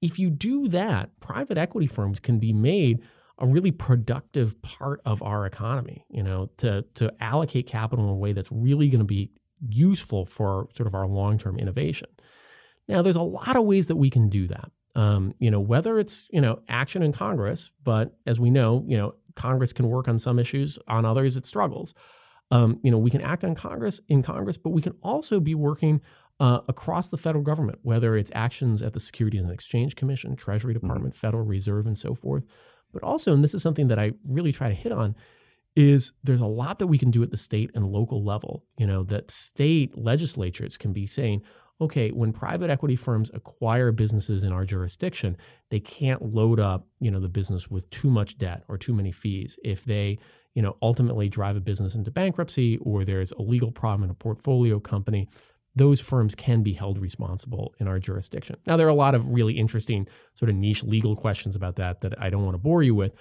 If 0.02 0.18
you 0.18 0.30
do 0.30 0.68
that, 0.68 1.10
private 1.20 1.58
equity 1.58 1.86
firms 1.86 2.20
can 2.20 2.38
be 2.38 2.52
made 2.52 3.02
a 3.38 3.46
really 3.46 3.70
productive 3.70 4.60
part 4.60 5.00
of 5.06 5.22
our 5.22 5.46
economy, 5.46 6.04
you 6.10 6.22
know, 6.22 6.50
to, 6.58 6.84
to 6.94 7.12
allocate 7.20 7.66
capital 7.66 8.04
in 8.04 8.10
a 8.10 8.16
way 8.16 8.32
that's 8.32 8.52
really 8.52 8.88
going 8.88 9.00
to 9.00 9.04
be 9.04 9.30
useful 9.68 10.26
for 10.26 10.68
sort 10.74 10.86
of 10.86 10.94
our 10.94 11.06
long-term 11.06 11.58
innovation. 11.58 12.08
Now, 12.88 13.02
there's 13.02 13.16
a 13.16 13.22
lot 13.22 13.56
of 13.56 13.64
ways 13.64 13.86
that 13.86 13.96
we 13.96 14.10
can 14.10 14.28
do 14.28 14.48
that. 14.48 14.70
Um, 14.96 15.34
you 15.38 15.50
know, 15.50 15.60
whether 15.60 16.00
it's 16.00 16.26
you 16.30 16.40
know 16.40 16.60
action 16.68 17.02
in 17.02 17.12
Congress, 17.12 17.70
but 17.84 18.16
as 18.26 18.40
we 18.40 18.50
know, 18.50 18.84
you 18.88 18.96
know, 18.96 19.14
Congress 19.36 19.72
can 19.72 19.88
work 19.88 20.08
on 20.08 20.18
some 20.18 20.38
issues, 20.38 20.78
on 20.88 21.04
others 21.04 21.36
it 21.36 21.46
struggles. 21.46 21.94
Um, 22.50 22.80
you 22.82 22.90
know, 22.90 22.98
we 22.98 23.10
can 23.10 23.20
act 23.20 23.44
on 23.44 23.54
Congress 23.54 24.00
in 24.08 24.22
Congress, 24.22 24.56
but 24.56 24.70
we 24.70 24.82
can 24.82 24.94
also 25.02 25.38
be 25.38 25.54
working 25.54 26.00
uh, 26.40 26.60
across 26.68 27.08
the 27.08 27.16
federal 27.16 27.44
government, 27.44 27.78
whether 27.82 28.16
it's 28.16 28.30
actions 28.34 28.82
at 28.82 28.92
the 28.92 29.00
Securities 29.00 29.42
and 29.42 29.52
Exchange 29.52 29.94
Commission, 29.94 30.34
Treasury 30.34 30.74
mm-hmm. 30.74 30.86
Department, 30.86 31.14
mm-hmm. 31.14 31.26
Federal 31.26 31.44
Reserve, 31.44 31.86
and 31.86 31.96
so 31.96 32.14
forth. 32.14 32.44
But 32.92 33.02
also, 33.02 33.32
and 33.32 33.44
this 33.44 33.54
is 33.54 33.62
something 33.62 33.88
that 33.88 33.98
I 33.98 34.12
really 34.26 34.50
try 34.50 34.68
to 34.68 34.74
hit 34.74 34.90
on, 34.90 35.14
is 35.76 36.12
there's 36.24 36.40
a 36.40 36.46
lot 36.46 36.80
that 36.80 36.88
we 36.88 36.98
can 36.98 37.12
do 37.12 37.22
at 37.22 37.30
the 37.30 37.36
state 37.36 37.70
and 37.74 37.86
local 37.86 38.24
level. 38.24 38.64
You 38.76 38.86
know, 38.86 39.04
that 39.04 39.30
state 39.30 39.96
legislatures 39.96 40.76
can 40.76 40.92
be 40.92 41.06
saying, 41.06 41.42
okay, 41.80 42.10
when 42.10 42.32
private 42.32 42.70
equity 42.70 42.96
firms 42.96 43.30
acquire 43.32 43.92
businesses 43.92 44.42
in 44.42 44.52
our 44.52 44.64
jurisdiction, 44.64 45.36
they 45.70 45.80
can't 45.80 46.22
load 46.22 46.60
up, 46.60 46.86
you 47.00 47.10
know, 47.10 47.20
the 47.20 47.28
business 47.28 47.70
with 47.70 47.88
too 47.90 48.10
much 48.10 48.36
debt 48.38 48.62
or 48.68 48.76
too 48.76 48.92
many 48.92 49.12
fees. 49.12 49.58
If 49.64 49.84
they, 49.84 50.18
you 50.54 50.62
know, 50.62 50.76
ultimately 50.82 51.28
drive 51.28 51.56
a 51.56 51.60
business 51.60 51.94
into 51.94 52.10
bankruptcy 52.10 52.78
or 52.82 53.04
there's 53.04 53.32
a 53.32 53.42
legal 53.42 53.72
problem 53.72 54.04
in 54.04 54.10
a 54.10 54.14
portfolio 54.14 54.78
company, 54.78 55.28
those 55.76 56.00
firms 56.00 56.34
can 56.34 56.62
be 56.62 56.72
held 56.72 56.98
responsible 56.98 57.74
in 57.78 57.86
our 57.86 57.98
jurisdiction. 57.98 58.56
Now, 58.66 58.76
there 58.76 58.86
are 58.86 58.90
a 58.90 58.94
lot 58.94 59.14
of 59.14 59.26
really 59.28 59.54
interesting 59.54 60.06
sort 60.34 60.50
of 60.50 60.56
niche 60.56 60.82
legal 60.82 61.16
questions 61.16 61.54
about 61.54 61.76
that 61.76 62.00
that 62.00 62.20
I 62.20 62.28
don't 62.28 62.44
want 62.44 62.54
to 62.54 62.58
bore 62.58 62.82
you 62.82 62.94
with. 62.94 63.12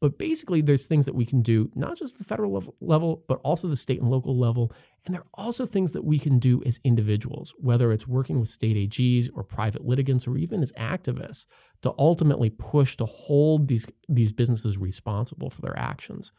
But 0.00 0.18
basically, 0.18 0.60
there's 0.60 0.86
things 0.86 1.06
that 1.06 1.14
we 1.14 1.24
can 1.24 1.40
do, 1.40 1.70
not 1.74 1.96
just 1.96 2.18
the 2.18 2.24
federal 2.24 2.52
level, 2.52 2.74
level, 2.80 3.24
but 3.28 3.40
also 3.42 3.66
the 3.66 3.76
state 3.76 4.00
and 4.00 4.10
local 4.10 4.38
level. 4.38 4.72
And 5.06 5.14
there 5.14 5.22
are 5.22 5.44
also 5.44 5.64
things 5.64 5.92
that 5.94 6.04
we 6.04 6.18
can 6.18 6.38
do 6.38 6.62
as 6.66 6.78
individuals, 6.84 7.54
whether 7.58 7.92
it's 7.92 8.06
working 8.06 8.38
with 8.38 8.50
state 8.50 8.76
AGs 8.76 9.30
or 9.34 9.42
private 9.42 9.86
litigants 9.86 10.26
or 10.26 10.36
even 10.36 10.62
as 10.62 10.72
activists, 10.72 11.46
to 11.82 11.94
ultimately 11.98 12.50
push 12.50 12.96
to 12.98 13.06
hold 13.06 13.68
these, 13.68 13.86
these 14.08 14.32
businesses 14.32 14.76
responsible 14.76 15.48
for 15.48 15.62
their 15.62 15.78
actions. 15.78 16.32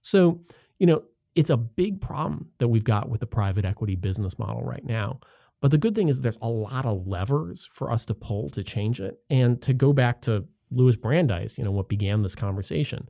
So, 0.00 0.40
you 0.78 0.86
know, 0.86 1.02
it's 1.34 1.50
a 1.50 1.56
big 1.56 2.00
problem 2.00 2.50
that 2.58 2.68
we've 2.68 2.84
got 2.84 3.08
with 3.10 3.20
the 3.20 3.26
private 3.26 3.64
equity 3.64 3.94
business 3.94 4.38
model 4.38 4.62
right 4.62 4.84
now. 4.84 5.20
But 5.60 5.70
the 5.70 5.78
good 5.78 5.94
thing 5.94 6.08
is 6.08 6.20
there's 6.20 6.38
a 6.42 6.48
lot 6.48 6.86
of 6.86 7.06
levers 7.06 7.68
for 7.72 7.92
us 7.92 8.04
to 8.06 8.14
pull 8.14 8.50
to 8.50 8.64
change 8.64 9.00
it. 9.00 9.20
And 9.30 9.62
to 9.62 9.72
go 9.72 9.92
back 9.92 10.20
to 10.22 10.44
Louis 10.72 10.96
Brandeis, 10.96 11.56
you 11.58 11.64
know, 11.64 11.72
what 11.72 11.88
began 11.88 12.22
this 12.22 12.34
conversation. 12.34 13.08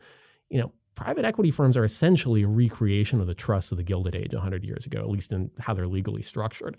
You 0.49 0.61
know, 0.61 0.73
private 0.95 1.25
equity 1.25 1.51
firms 1.51 1.77
are 1.77 1.85
essentially 1.85 2.43
a 2.43 2.49
recreation 2.49 3.21
of 3.21 3.27
the 3.27 3.35
trusts 3.35 3.73
of 3.73 3.79
the 3.79 3.85
Gilded 3.85 4.15
Age 4.15 4.35
100 4.35 4.65
years 4.65 4.87
ago, 4.87 5.01
at 5.01 5.09
least 5.09 5.33
in 5.33 5.51
how 5.59 5.75
they're 5.75 5.87
legally 5.87 6.23
structured. 6.23 6.77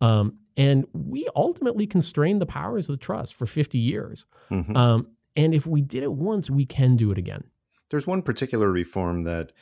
Um, 0.00 0.38
and 0.56 0.84
we 0.92 1.28
ultimately 1.36 1.86
constrained 1.86 2.40
the 2.40 2.46
powers 2.46 2.88
of 2.88 2.94
the 2.94 3.04
trust 3.04 3.34
for 3.34 3.46
50 3.46 3.78
years. 3.78 4.26
Mm-hmm. 4.50 4.76
Um, 4.76 5.06
and 5.36 5.54
if 5.54 5.66
we 5.66 5.80
did 5.80 6.02
it 6.02 6.12
once, 6.12 6.50
we 6.50 6.66
can 6.66 6.96
do 6.96 7.12
it 7.12 7.18
again. 7.18 7.44
There's 7.90 8.06
one 8.06 8.22
particular 8.22 8.70
reform 8.70 9.22
that 9.22 9.52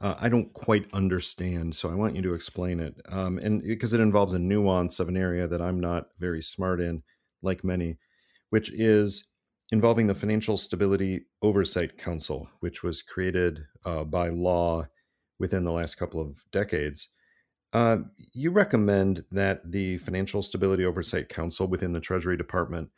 uh, 0.00 0.14
I 0.18 0.28
don't 0.28 0.52
quite 0.54 0.86
understand, 0.94 1.76
so 1.76 1.90
I 1.90 1.94
want 1.94 2.16
you 2.16 2.22
to 2.22 2.34
explain 2.34 2.80
it. 2.80 2.96
Um, 3.10 3.38
and 3.38 3.62
because 3.62 3.92
it 3.92 4.00
involves 4.00 4.32
a 4.32 4.38
nuance 4.38 4.98
of 4.98 5.08
an 5.08 5.16
area 5.16 5.46
that 5.46 5.60
I'm 5.60 5.78
not 5.78 6.08
very 6.18 6.42
smart 6.42 6.80
in, 6.80 7.02
like 7.42 7.62
many, 7.62 7.98
which 8.48 8.72
is 8.72 9.24
involving 9.72 10.06
the 10.06 10.14
Financial 10.14 10.56
Stability 10.56 11.26
Oversight 11.42 11.96
Council, 11.96 12.48
which 12.60 12.82
was 12.82 13.02
created 13.02 13.60
uh, 13.84 14.04
by 14.04 14.28
law 14.28 14.86
within 15.38 15.64
the 15.64 15.72
last 15.72 15.96
couple 15.96 16.20
of 16.20 16.42
decades. 16.50 17.08
Uh, 17.72 17.98
you 18.32 18.50
recommend 18.50 19.24
that 19.30 19.70
the 19.70 19.96
Financial 19.98 20.42
Stability 20.42 20.84
Oversight 20.84 21.28
Council 21.28 21.68
within 21.68 21.92
the 21.92 22.00
Treasury 22.00 22.36
Department 22.36 22.90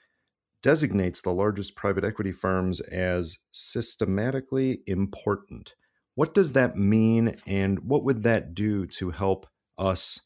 designates 0.62 1.20
the 1.20 1.33
largest 1.33 1.75
private 1.75 2.05
equity 2.05 2.33
firms 2.33 2.81
as 2.81 3.39
systematically 3.51 4.81
important. 4.87 5.75
What 6.14 6.35
does 6.35 6.53
that 6.53 6.77
mean, 6.77 7.37
and 7.47 7.81
what 7.81 8.05
would 8.05 8.23
that 8.23 8.55
do 8.55 8.87
to 8.87 9.11
help 9.11 9.47
us, 9.77 10.20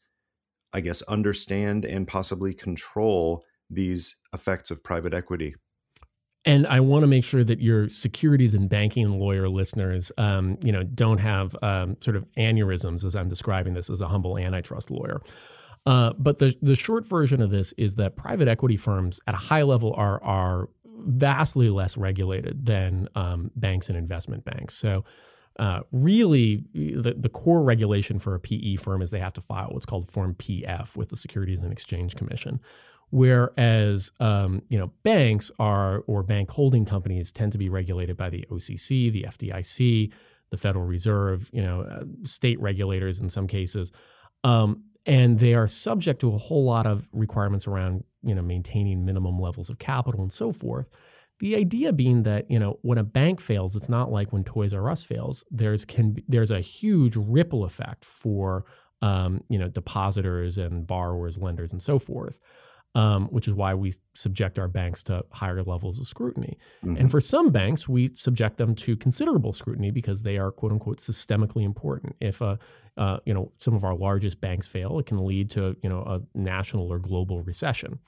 I 0.71 0.81
guess, 0.81 1.01
understand 1.03 1.85
and 1.85 2.07
possibly 2.07 2.53
control 2.53 3.43
these 3.69 4.15
effects 4.33 4.71
of 4.71 4.83
private 4.83 5.13
equity? 5.13 5.55
And 6.47 6.65
I 6.65 6.79
want 6.79 7.03
to 7.03 7.07
make 7.07 7.25
sure 7.25 7.43
that 7.43 7.59
your 7.59 7.89
securities 7.89 8.53
and 8.53 8.69
banking 8.69 9.19
lawyer 9.19 9.49
listeners, 9.49 10.13
um, 10.17 10.57
you 10.63 10.71
know, 10.71 10.81
don't 10.81 11.17
have 11.17 11.57
um, 11.61 11.97
sort 11.99 12.15
of 12.15 12.25
aneurysms 12.37 13.03
as 13.03 13.17
I'm 13.17 13.27
describing 13.27 13.73
this 13.73 13.89
as 13.89 13.99
a 13.99 14.07
humble 14.07 14.37
antitrust 14.37 14.89
lawyer. 14.89 15.21
Uh, 15.85 16.13
but 16.17 16.39
the 16.39 16.55
the 16.61 16.75
short 16.75 17.05
version 17.05 17.41
of 17.41 17.51
this 17.51 17.73
is 17.73 17.95
that 17.95 18.15
private 18.15 18.47
equity 18.47 18.77
firms 18.77 19.19
at 19.27 19.33
a 19.33 19.37
high 19.37 19.63
level 19.63 19.93
are 19.97 20.23
are 20.23 20.69
vastly 20.85 21.69
less 21.69 21.97
regulated 21.97 22.65
than 22.65 23.09
um, 23.15 23.51
banks 23.57 23.89
and 23.89 23.97
investment 23.97 24.45
banks. 24.45 24.75
So. 24.75 25.03
Uh, 25.59 25.79
really, 25.91 26.63
the, 26.75 27.15
the 27.17 27.29
core 27.29 27.63
regulation 27.63 28.19
for 28.19 28.35
a 28.35 28.39
PE 28.39 28.75
firm 28.75 29.01
is 29.01 29.09
they 29.09 29.17
have 29.17 29.33
to 29.33 29.41
file 29.41 29.69
what's 29.71 29.87
called 29.87 30.07
Form 30.07 30.35
PF 30.35 30.95
with 30.95 31.09
the 31.09 31.17
Securities 31.17 31.57
and 31.57 31.71
Exchange 31.71 32.15
Commission 32.15 32.59
Whereas, 33.09 34.11
um, 34.19 34.61
you 34.69 34.77
know, 34.77 34.91
banks 35.03 35.49
are 35.59 35.99
or 36.07 36.23
bank 36.23 36.51
holding 36.51 36.85
companies 36.85 37.31
tend 37.31 37.53
to 37.53 37.57
be 37.57 37.69
regulated 37.69 38.17
by 38.17 38.29
the 38.29 38.45
OCC, 38.51 39.11
the 39.11 39.25
FDIC, 39.29 40.11
the 40.49 40.57
Federal 40.57 40.85
Reserve, 40.85 41.49
you 41.53 41.61
know, 41.61 41.81
uh, 41.81 42.03
state 42.23 42.59
regulators 42.59 43.19
in 43.19 43.29
some 43.29 43.47
cases, 43.47 43.91
um, 44.43 44.83
and 45.05 45.39
they 45.39 45.53
are 45.53 45.67
subject 45.67 46.19
to 46.21 46.33
a 46.33 46.37
whole 46.37 46.65
lot 46.65 46.85
of 46.85 47.07
requirements 47.13 47.65
around, 47.65 48.03
you 48.23 48.35
know, 48.35 48.41
maintaining 48.41 49.05
minimum 49.05 49.39
levels 49.39 49.69
of 49.69 49.79
capital 49.79 50.21
and 50.21 50.31
so 50.31 50.51
forth. 50.51 50.89
The 51.39 51.55
idea 51.55 51.93
being 51.93 52.23
that 52.23 52.49
you 52.51 52.59
know 52.59 52.79
when 52.81 52.97
a 52.97 53.03
bank 53.03 53.39
fails, 53.39 53.75
it's 53.75 53.89
not 53.89 54.11
like 54.11 54.33
when 54.33 54.43
Toys 54.43 54.73
R 54.73 54.89
Us 54.89 55.03
fails. 55.03 55.45
There's 55.49 55.85
can 55.85 56.11
be, 56.11 56.25
there's 56.27 56.51
a 56.51 56.59
huge 56.59 57.15
ripple 57.15 57.63
effect 57.63 58.03
for 58.03 58.65
um, 59.01 59.43
you 59.47 59.59
know 59.59 59.69
depositors 59.69 60.57
and 60.57 60.85
borrowers, 60.85 61.37
lenders, 61.37 61.71
and 61.71 61.81
so 61.81 61.99
forth 61.99 62.39
um, 62.97 63.27
which 63.27 63.47
is 63.47 63.53
why 63.53 63.75
we 63.75 63.93
subject 64.15 64.57
our 64.57 64.67
banks 64.67 65.03
to 65.03 65.23
higher 65.31 65.61
levels 65.61 65.99
of 65.99 66.07
scrutiny. 66.07 66.57
Mm-hmm. 66.83 66.97
And 66.97 67.11
for 67.11 67.21
some 67.21 67.51
banks, 67.51 67.87
we 67.87 68.11
subject 68.15 68.57
them 68.57 68.73
to 68.73 68.97
considerable 68.97 69.53
scrutiny 69.53 69.91
because 69.91 70.23
they 70.23 70.39
are 70.39 70.51
quote 70.51 70.71
unquote 70.71 70.97
systemically 70.97 71.63
important. 71.63 72.15
If 72.19 72.41
uh, 72.41 72.55
uh, 72.97 73.19
you 73.23 73.35
know 73.35 73.51
some 73.59 73.75
of 73.75 73.83
our 73.83 73.95
largest 73.95 74.41
banks 74.41 74.65
fail, 74.65 74.97
it 74.97 75.05
can 75.05 75.23
lead 75.23 75.51
to 75.51 75.77
you 75.83 75.89
know 75.89 75.99
a 75.99 76.21
national 76.35 76.91
or 76.91 76.97
global 76.97 77.43
recession. 77.43 77.99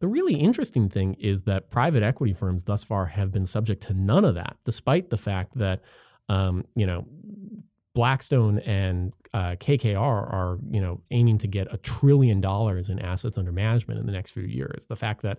The 0.00 0.08
really 0.08 0.34
interesting 0.34 0.90
thing 0.90 1.14
is 1.14 1.42
that 1.44 1.70
private 1.70 2.02
equity 2.02 2.34
firms 2.34 2.64
thus 2.64 2.84
far 2.84 3.06
have 3.06 3.32
been 3.32 3.46
subject 3.46 3.82
to 3.84 3.94
none 3.94 4.26
of 4.26 4.34
that, 4.34 4.58
despite 4.62 5.08
the 5.08 5.16
fact 5.16 5.56
that 5.56 5.80
um, 6.28 6.66
you 6.74 6.86
know 6.86 7.06
Blackstone 7.94 8.58
and 8.58 9.14
uh, 9.34 9.56
KKR 9.56 9.96
are, 9.96 10.58
you 10.70 10.80
know, 10.80 11.00
aiming 11.10 11.38
to 11.38 11.46
get 11.46 11.72
a 11.72 11.78
trillion 11.78 12.40
dollars 12.40 12.88
in 12.88 12.98
assets 12.98 13.38
under 13.38 13.52
management 13.52 14.00
in 14.00 14.06
the 14.06 14.12
next 14.12 14.30
few 14.30 14.44
years. 14.44 14.86
The 14.86 14.96
fact 14.96 15.22
that 15.22 15.38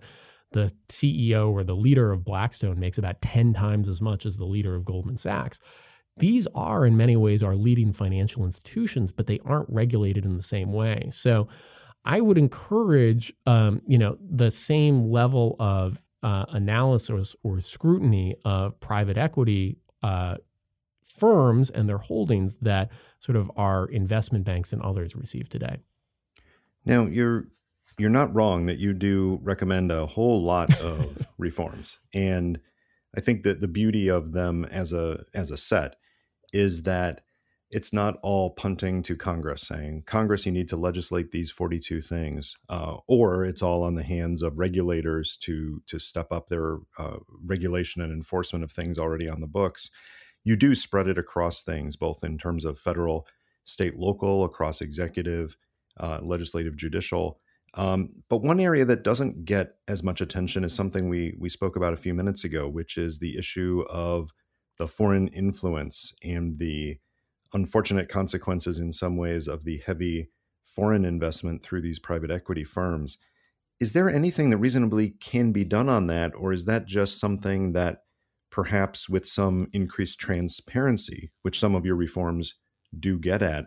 the 0.52 0.72
CEO 0.88 1.50
or 1.52 1.62
the 1.62 1.76
leader 1.76 2.10
of 2.10 2.24
Blackstone 2.24 2.78
makes 2.78 2.98
about 2.98 3.20
10 3.22 3.54
times 3.54 3.88
as 3.88 4.00
much 4.00 4.26
as 4.26 4.36
the 4.36 4.44
leader 4.44 4.74
of 4.74 4.84
Goldman 4.84 5.16
Sachs. 5.16 5.60
These 6.16 6.46
are, 6.54 6.84
in 6.84 6.96
many 6.96 7.16
ways, 7.16 7.42
our 7.42 7.54
leading 7.54 7.92
financial 7.92 8.44
institutions, 8.44 9.12
but 9.12 9.26
they 9.26 9.38
aren't 9.44 9.70
regulated 9.70 10.24
in 10.24 10.36
the 10.36 10.42
same 10.42 10.72
way. 10.72 11.08
So, 11.12 11.48
I 12.04 12.20
would 12.20 12.38
encourage, 12.38 13.32
um, 13.46 13.82
you 13.86 13.98
know, 13.98 14.16
the 14.20 14.50
same 14.50 15.10
level 15.10 15.56
of 15.60 16.00
uh, 16.22 16.46
analysis 16.48 17.36
or 17.42 17.60
scrutiny 17.60 18.36
of 18.44 18.78
private 18.80 19.18
equity 19.18 19.76
uh, 20.02 20.36
firms 21.20 21.70
and 21.70 21.88
their 21.88 21.98
holdings 21.98 22.56
that 22.62 22.90
sort 23.20 23.36
of 23.36 23.50
our 23.56 23.86
investment 23.86 24.44
banks 24.44 24.72
and 24.72 24.82
others 24.82 25.14
receive 25.14 25.48
today. 25.48 25.76
Now, 26.84 27.06
you're 27.06 27.48
you're 27.98 28.08
not 28.08 28.34
wrong 28.34 28.66
that 28.66 28.78
you 28.78 28.94
do 28.94 29.38
recommend 29.42 29.92
a 29.92 30.06
whole 30.06 30.42
lot 30.42 30.74
of 30.80 31.26
reforms, 31.38 31.98
and 32.14 32.58
I 33.16 33.20
think 33.20 33.42
that 33.42 33.60
the 33.60 33.68
beauty 33.68 34.08
of 34.08 34.32
them 34.32 34.64
as 34.64 34.92
a 34.92 35.24
as 35.34 35.50
a 35.50 35.56
set 35.56 35.96
is 36.52 36.82
that 36.82 37.20
it's 37.70 37.92
not 37.92 38.18
all 38.22 38.50
punting 38.50 39.00
to 39.04 39.14
Congress 39.14 39.62
saying, 39.62 40.02
Congress, 40.04 40.44
you 40.44 40.50
need 40.50 40.68
to 40.68 40.76
legislate 40.76 41.30
these 41.30 41.52
42 41.52 42.00
things, 42.00 42.56
uh, 42.68 42.96
or 43.06 43.44
it's 43.44 43.62
all 43.62 43.84
on 43.84 43.94
the 43.94 44.02
hands 44.02 44.42
of 44.42 44.58
regulators 44.58 45.36
to 45.42 45.82
to 45.86 45.98
step 45.98 46.32
up 46.32 46.48
their 46.48 46.78
uh, 46.98 47.18
regulation 47.44 48.02
and 48.02 48.12
enforcement 48.12 48.64
of 48.64 48.72
things 48.72 48.98
already 48.98 49.28
on 49.28 49.40
the 49.40 49.46
books 49.46 49.90
you 50.44 50.56
do 50.56 50.74
spread 50.74 51.08
it 51.08 51.18
across 51.18 51.62
things, 51.62 51.96
both 51.96 52.24
in 52.24 52.38
terms 52.38 52.64
of 52.64 52.78
federal, 52.78 53.26
state, 53.64 53.96
local, 53.96 54.44
across 54.44 54.80
executive, 54.80 55.56
uh, 55.98 56.20
legislative, 56.22 56.76
judicial. 56.76 57.40
Um, 57.74 58.10
but 58.28 58.42
one 58.42 58.58
area 58.58 58.84
that 58.84 59.04
doesn't 59.04 59.44
get 59.44 59.74
as 59.86 60.02
much 60.02 60.20
attention 60.20 60.64
is 60.64 60.74
something 60.74 61.08
we 61.08 61.34
we 61.38 61.48
spoke 61.48 61.76
about 61.76 61.92
a 61.92 61.98
few 61.98 62.14
minutes 62.14 62.44
ago, 62.44 62.68
which 62.68 62.98
is 62.98 63.18
the 63.18 63.38
issue 63.38 63.84
of 63.88 64.30
the 64.78 64.88
foreign 64.88 65.28
influence 65.28 66.12
and 66.24 66.58
the 66.58 66.98
unfortunate 67.52 68.08
consequences 68.08 68.78
in 68.78 68.90
some 68.92 69.16
ways 69.16 69.46
of 69.46 69.64
the 69.64 69.78
heavy 69.86 70.30
foreign 70.64 71.04
investment 71.04 71.62
through 71.62 71.82
these 71.82 71.98
private 71.98 72.30
equity 72.30 72.64
firms. 72.64 73.18
Is 73.78 73.92
there 73.92 74.10
anything 74.10 74.50
that 74.50 74.58
reasonably 74.58 75.10
can 75.10 75.52
be 75.52 75.64
done 75.64 75.88
on 75.88 76.06
that, 76.08 76.32
or 76.34 76.52
is 76.52 76.64
that 76.64 76.86
just 76.86 77.18
something 77.18 77.72
that 77.72 78.02
perhaps 78.50 79.08
with 79.08 79.26
some 79.26 79.68
increased 79.72 80.18
transparency, 80.18 81.30
which 81.42 81.58
some 81.58 81.74
of 81.74 81.86
your 81.86 81.96
reforms 81.96 82.54
do 82.98 83.18
get 83.18 83.42
at, 83.42 83.66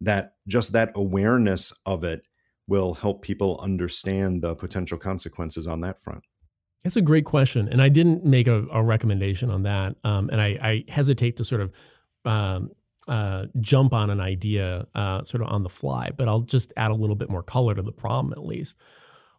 that 0.00 0.34
just 0.46 0.72
that 0.72 0.92
awareness 0.94 1.72
of 1.86 2.04
it 2.04 2.22
will 2.66 2.94
help 2.94 3.22
people 3.22 3.58
understand 3.60 4.42
the 4.42 4.54
potential 4.54 4.98
consequences 4.98 5.66
on 5.66 5.80
that 5.82 6.00
front? 6.00 6.24
That's 6.82 6.96
a 6.96 7.02
great 7.02 7.24
question. 7.24 7.68
And 7.68 7.80
I 7.80 7.88
didn't 7.88 8.24
make 8.24 8.46
a, 8.46 8.66
a 8.70 8.82
recommendation 8.82 9.50
on 9.50 9.62
that. 9.62 9.96
Um, 10.04 10.28
and 10.30 10.40
I, 10.40 10.46
I, 10.60 10.84
hesitate 10.88 11.38
to 11.38 11.44
sort 11.44 11.62
of 11.62 11.72
um, 12.26 12.70
uh, 13.08 13.46
jump 13.60 13.94
on 13.94 14.10
an 14.10 14.20
idea 14.20 14.86
uh, 14.94 15.24
sort 15.24 15.42
of 15.42 15.48
on 15.48 15.62
the 15.62 15.68
fly, 15.68 16.10
but 16.14 16.28
I'll 16.28 16.40
just 16.40 16.72
add 16.76 16.90
a 16.90 16.94
little 16.94 17.16
bit 17.16 17.30
more 17.30 17.42
color 17.42 17.74
to 17.74 17.82
the 17.82 17.92
problem 17.92 18.32
at 18.32 18.44
least, 18.44 18.76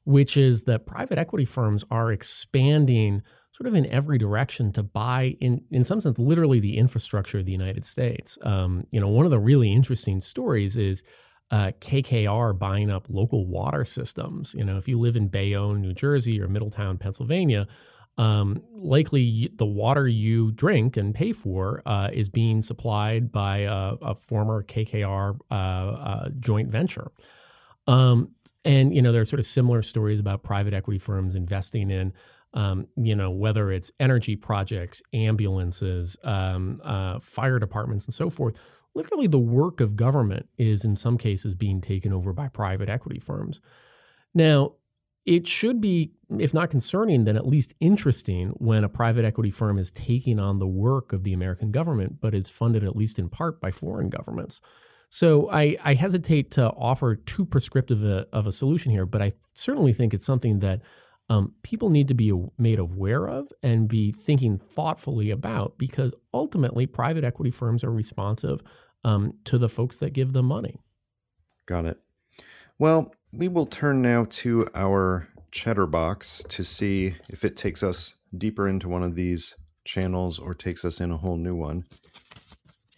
which 0.06 0.38
is 0.38 0.64
that 0.64 0.88
private 0.88 1.18
equity 1.20 1.46
firms 1.46 1.84
are 1.91 2.12
expanding 2.12 3.22
sort 3.56 3.68
of 3.68 3.76
in 3.76 3.86
every 3.86 4.18
direction 4.18 4.72
to 4.74 4.84
buy 4.84 5.36
in 5.39 5.62
in 5.72 5.84
some 5.84 6.01
sense 6.01 6.20
literally 6.20 6.60
the 6.60 6.78
infrastructure 6.78 7.39
of 7.39 7.45
the 7.45 7.51
United 7.51 7.86
States. 7.86 8.38
Um, 8.41 8.86
you 8.91 8.99
know, 8.99 9.08
one 9.08 9.26
of 9.26 9.32
the 9.32 9.39
really 9.39 9.72
interesting 9.72 10.20
stories 10.20 10.76
is 10.76 11.03
uh, 11.51 11.72
KKR 11.80 12.58
buying 12.58 12.91
up 12.91 13.06
local 13.10 13.45
water 13.45 13.86
systems. 13.86 14.53
You 14.58 14.66
know, 14.66 14.78
if 14.78 14.88
you 14.88 14.99
live 14.99 15.16
in 15.16 15.30
Bayonne, 15.30 15.82
New 15.82 15.93
Jersey, 15.93 16.41
or 16.41 16.49
Middletown, 16.49 16.97
Pennsylvania, 16.97 17.68
um, 18.18 18.62
likely 18.74 19.49
the 19.56 19.66
water 19.66 20.08
you 20.08 20.51
drink 20.51 20.97
and 20.97 21.16
pay 21.16 21.32
for 21.32 21.82
uh, 21.86 22.10
is 22.12 22.28
being 22.28 22.62
supplied 22.62 23.32
by 23.32 23.60
a, 23.60 23.93
a 24.01 24.16
former 24.16 24.64
KKR 24.64 25.38
uh, 25.49 25.53
uh, 25.53 26.30
joint 26.39 26.70
venture. 26.70 27.12
Um, 27.88 28.32
and 28.66 28.93
you 28.93 29.01
know, 29.01 29.14
there 29.14 29.22
are 29.22 29.26
sort 29.26 29.39
of 29.39 29.45
similar 29.45 29.82
stories 29.82 30.20
about 30.20 30.43
private 30.43 30.74
equity 30.74 30.99
firms 30.99 31.36
investing 31.36 31.89
in 31.91 32.12
um, 32.56 32.88
you 32.95 33.16
know, 33.16 33.30
whether 33.30 33.72
it's 33.72 33.91
energy 33.99 34.36
projects, 34.36 35.01
ambulances, 35.14 36.18
um, 36.24 36.82
uh, 36.84 37.20
fire 37.20 37.60
departments, 37.60 38.06
and 38.06 38.14
so 38.14 38.30
forth. 38.30 38.56
Literally, 38.95 39.28
the 39.28 39.38
work 39.38 39.82
of 39.82 39.97
government 39.97 40.47
is 40.58 40.86
in 40.86 40.95
some 40.95 41.18
cases 41.18 41.53
being 41.53 41.82
taken 41.82 42.14
over 42.14 42.32
by 42.32 42.47
private 42.47 42.88
equity 42.88 43.20
firms. 43.20 43.60
Now, 44.34 44.74
it 45.26 45.47
should 45.47 45.82
be, 45.82 46.14
if 46.39 46.53
not 46.53 46.70
concerning, 46.70 47.26
then 47.26 47.36
at 47.36 47.47
least 47.47 47.74
interesting 47.82 48.49
when 48.58 48.84
a 48.84 48.89
private 48.89 49.26
equity 49.26 49.51
firm 49.51 49.78
is 49.78 49.91
taking 49.91 50.39
on 50.39 50.60
the 50.60 50.68
work 50.68 51.12
of 51.12 51.24
the 51.24 51.34
American 51.34 51.72
government, 51.72 52.22
but 52.22 52.34
is 52.34 52.49
funded 52.49 52.84
at 52.84 52.95
least 52.95 53.20
in 53.20 53.28
part 53.28 53.60
by 53.60 53.72
foreign 53.72 54.10
governments. 54.10 54.62
So 55.10 55.49
I, 55.49 55.78
I 55.84 55.93
hesitate 55.95 56.51
to 56.51 56.70
offer 56.70 57.16
too 57.16 57.45
prescriptive 57.45 58.03
a, 58.03 58.28
of 58.32 58.47
a 58.47 58.51
solution 58.51 58.91
here, 58.91 59.06
but 59.06 59.22
I 59.22 59.34
certainly 59.53 59.93
think 59.93 60.14
it's 60.14 60.26
something 60.26 60.60
that 60.60 60.82
um, 61.30 61.54
people 61.64 61.90
need 61.90 62.08
to 62.08 62.14
be 62.14 62.32
made 62.58 62.80
aware 62.80 63.28
of 63.28 63.52
and 63.64 63.88
be 63.88 64.12
thinking 64.12 64.58
thoughtfully 64.58 65.32
about 65.32 65.78
because 65.78 66.14
ultimately 66.34 66.86
private 66.86 67.24
equity 67.24 67.52
firms 67.52 67.84
are 67.84 67.92
responsive 67.92 68.62
um, 69.04 69.34
to 69.46 69.58
the 69.58 69.70
folks 69.70 69.98
that 69.98 70.14
give 70.14 70.34
them 70.34 70.46
money. 70.46 70.80
Got 71.66 71.86
it. 71.86 72.00
Well, 72.78 73.14
we 73.32 73.48
will 73.48 73.66
turn 73.66 74.02
now 74.02 74.28
to 74.30 74.68
our 74.76 75.28
chatterbox 75.52 76.44
to 76.50 76.64
see 76.64 77.16
if 77.30 77.44
it 77.44 77.56
takes 77.56 77.82
us 77.82 78.16
deeper 78.38 78.68
into 78.68 78.90
one 78.90 79.04
of 79.04 79.16
these 79.16 79.56
channels 79.86 80.38
or 80.38 80.54
takes 80.54 80.84
us 80.84 81.00
in 81.00 81.12
a 81.12 81.18
whole 81.18 81.38
new 81.38 81.56
one. 81.56 81.86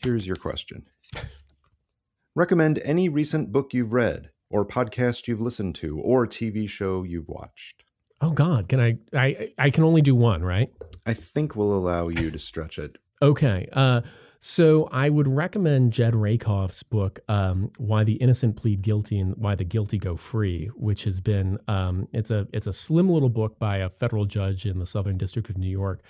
Here's 0.04 0.28
your 0.28 0.36
question 0.36 0.86
Recommend 2.36 2.80
any 2.84 3.10
recent 3.10 3.52
book 3.52 3.74
you've 3.74 3.94
read, 3.94 4.30
or 4.50 4.66
podcast 4.66 5.28
you've 5.28 5.42
listened 5.42 5.76
to, 5.76 6.00
or 6.00 6.28
TV 6.28 6.68
show 6.70 7.04
you've 7.04 7.30
watched. 7.30 7.84
Oh 8.22 8.32
God, 8.32 8.68
can 8.68 8.80
I? 8.80 8.98
I 9.14 9.54
I 9.58 9.70
can 9.70 9.84
only 9.84 10.02
do 10.02 10.16
one, 10.16 10.44
right? 10.44 10.72
I 11.06 11.14
think 11.14 11.56
we'll 11.56 11.74
allow 11.74 12.08
you 12.10 12.32
to 12.32 12.40
stretch 12.40 12.80
it. 12.80 12.98
Okay. 13.22 13.68
Uh, 13.74 14.02
so 14.40 14.88
I 14.92 15.10
would 15.10 15.28
recommend 15.28 15.94
Jed 15.94 16.14
Rakoff's 16.14 16.84
book, 16.84 17.20
um, 17.28 17.72
"Why 17.78 18.04
the 18.04 18.14
Innocent 18.14 18.56
Plead 18.56 18.82
Guilty 18.82 19.20
and 19.20 19.36
Why 19.38 19.56
the 19.56 19.64
Guilty 19.64 19.98
Go 19.98 20.16
Free," 20.16 20.68
which 20.76 21.04
has 21.04 21.20
been 21.20 21.58
um, 21.68 22.08
it's 22.12 22.32
a 22.32 22.48
it's 22.54 22.68
a 22.68 22.74
slim 22.74 23.10
little 23.10 23.30
book 23.30 23.60
by 23.60 23.78
a 23.78 23.90
federal 23.90 24.26
judge 24.26 24.66
in 24.66 24.80
the 24.80 24.86
Southern 24.86 25.18
District 25.18 25.50
of 25.50 25.58
New 25.58 25.70
York, 25.70 26.02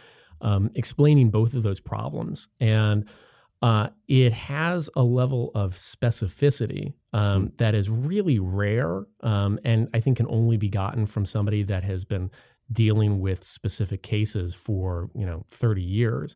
um, 0.42 0.72
explaining 0.76 1.30
both 1.30 1.54
of 1.54 1.64
those 1.64 1.80
problems 1.80 2.48
and 2.60 3.06
uh, 3.62 3.88
it 4.08 4.34
has 4.34 4.90
a 4.96 5.04
level 5.04 5.52
of 5.56 5.74
specificity 5.74 6.94
um, 7.14 7.48
mm. 7.48 7.58
that 7.58 7.74
is 7.74 7.90
really 7.90 8.40
rare 8.40 9.06
um, 9.22 9.60
and 9.64 9.90
I 9.94 10.00
think 10.00 10.18
can 10.18 10.28
only 10.30 10.58
be 10.58 10.70
gotten 10.70 11.06
from 11.06 11.26
somebody 11.26 11.64
that 11.64 11.84
has 11.84 12.06
been 12.06 12.30
dealing 12.72 13.20
with 13.20 13.44
specific 13.44 14.04
cases 14.04 14.54
for 14.54 15.10
you 15.16 15.26
know 15.26 15.46
30 15.52 15.82
years. 15.82 16.36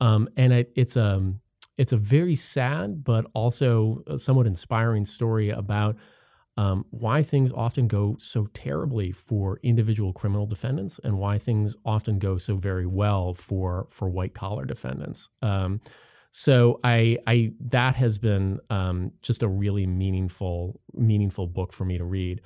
Um, 0.00 0.28
and 0.36 0.52
it, 0.52 0.72
it's 0.76 0.96
a 0.96 1.04
um, 1.04 1.40
it's 1.78 1.92
a 1.92 1.96
very 1.96 2.36
sad 2.36 3.02
but 3.04 3.24
also 3.34 4.02
somewhat 4.16 4.46
inspiring 4.46 5.06
story 5.06 5.48
about 5.48 5.96
um, 6.58 6.84
why 6.90 7.22
things 7.22 7.52
often 7.52 7.88
go 7.88 8.16
so 8.20 8.46
terribly 8.52 9.12
for 9.12 9.58
individual 9.62 10.12
criminal 10.12 10.46
defendants 10.46 11.00
and 11.02 11.16
why 11.16 11.38
things 11.38 11.74
often 11.86 12.18
go 12.18 12.36
so 12.36 12.56
very 12.56 12.86
well 12.86 13.34
for 13.34 13.88
for 13.90 14.08
white 14.08 14.34
collar 14.34 14.64
defendants. 14.64 15.30
So 16.32 16.78
I, 16.84 17.18
I 17.26 17.52
that 17.68 17.96
has 17.96 18.18
been 18.18 18.60
um, 18.70 19.12
just 19.22 19.42
a 19.42 19.48
really 19.48 19.86
meaningful 19.86 20.80
meaningful 20.94 21.46
book 21.46 21.72
for 21.72 21.84
me 21.84 21.98
to 21.98 22.04
read. 22.04 22.40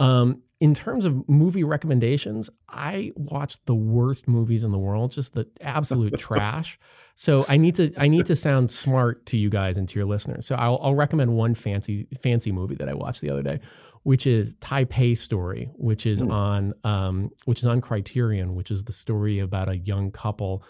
Um, 0.00 0.42
in 0.60 0.74
terms 0.74 1.06
of 1.06 1.26
movie 1.28 1.64
recommendations, 1.64 2.50
I 2.68 3.12
watched 3.16 3.64
the 3.66 3.74
worst 3.74 4.28
movies 4.28 4.62
in 4.62 4.72
the 4.72 4.78
world, 4.78 5.12
just 5.12 5.34
the 5.34 5.46
absolute 5.60 6.18
trash. 6.18 6.78
So 7.16 7.44
I 7.50 7.58
need 7.58 7.74
to 7.74 7.92
I 7.98 8.08
need 8.08 8.24
to 8.26 8.36
sound 8.36 8.70
smart 8.70 9.26
to 9.26 9.36
you 9.36 9.50
guys 9.50 9.76
and 9.76 9.86
to 9.90 9.98
your 9.98 10.08
listeners. 10.08 10.46
So 10.46 10.54
I'll, 10.54 10.78
I'll 10.80 10.94
recommend 10.94 11.36
one 11.36 11.54
fancy 11.54 12.08
fancy 12.22 12.50
movie 12.50 12.76
that 12.76 12.88
I 12.88 12.94
watched 12.94 13.20
the 13.20 13.28
other 13.28 13.42
day, 13.42 13.60
which 14.04 14.26
is 14.26 14.54
Taipei 14.54 15.18
Story, 15.18 15.68
which 15.74 16.06
is 16.06 16.22
mm. 16.22 16.32
on 16.32 16.72
um, 16.82 17.30
which 17.44 17.58
is 17.58 17.66
on 17.66 17.82
Criterion, 17.82 18.54
which 18.54 18.70
is 18.70 18.84
the 18.84 18.94
story 18.94 19.38
about 19.38 19.68
a 19.68 19.76
young 19.76 20.10
couple 20.10 20.64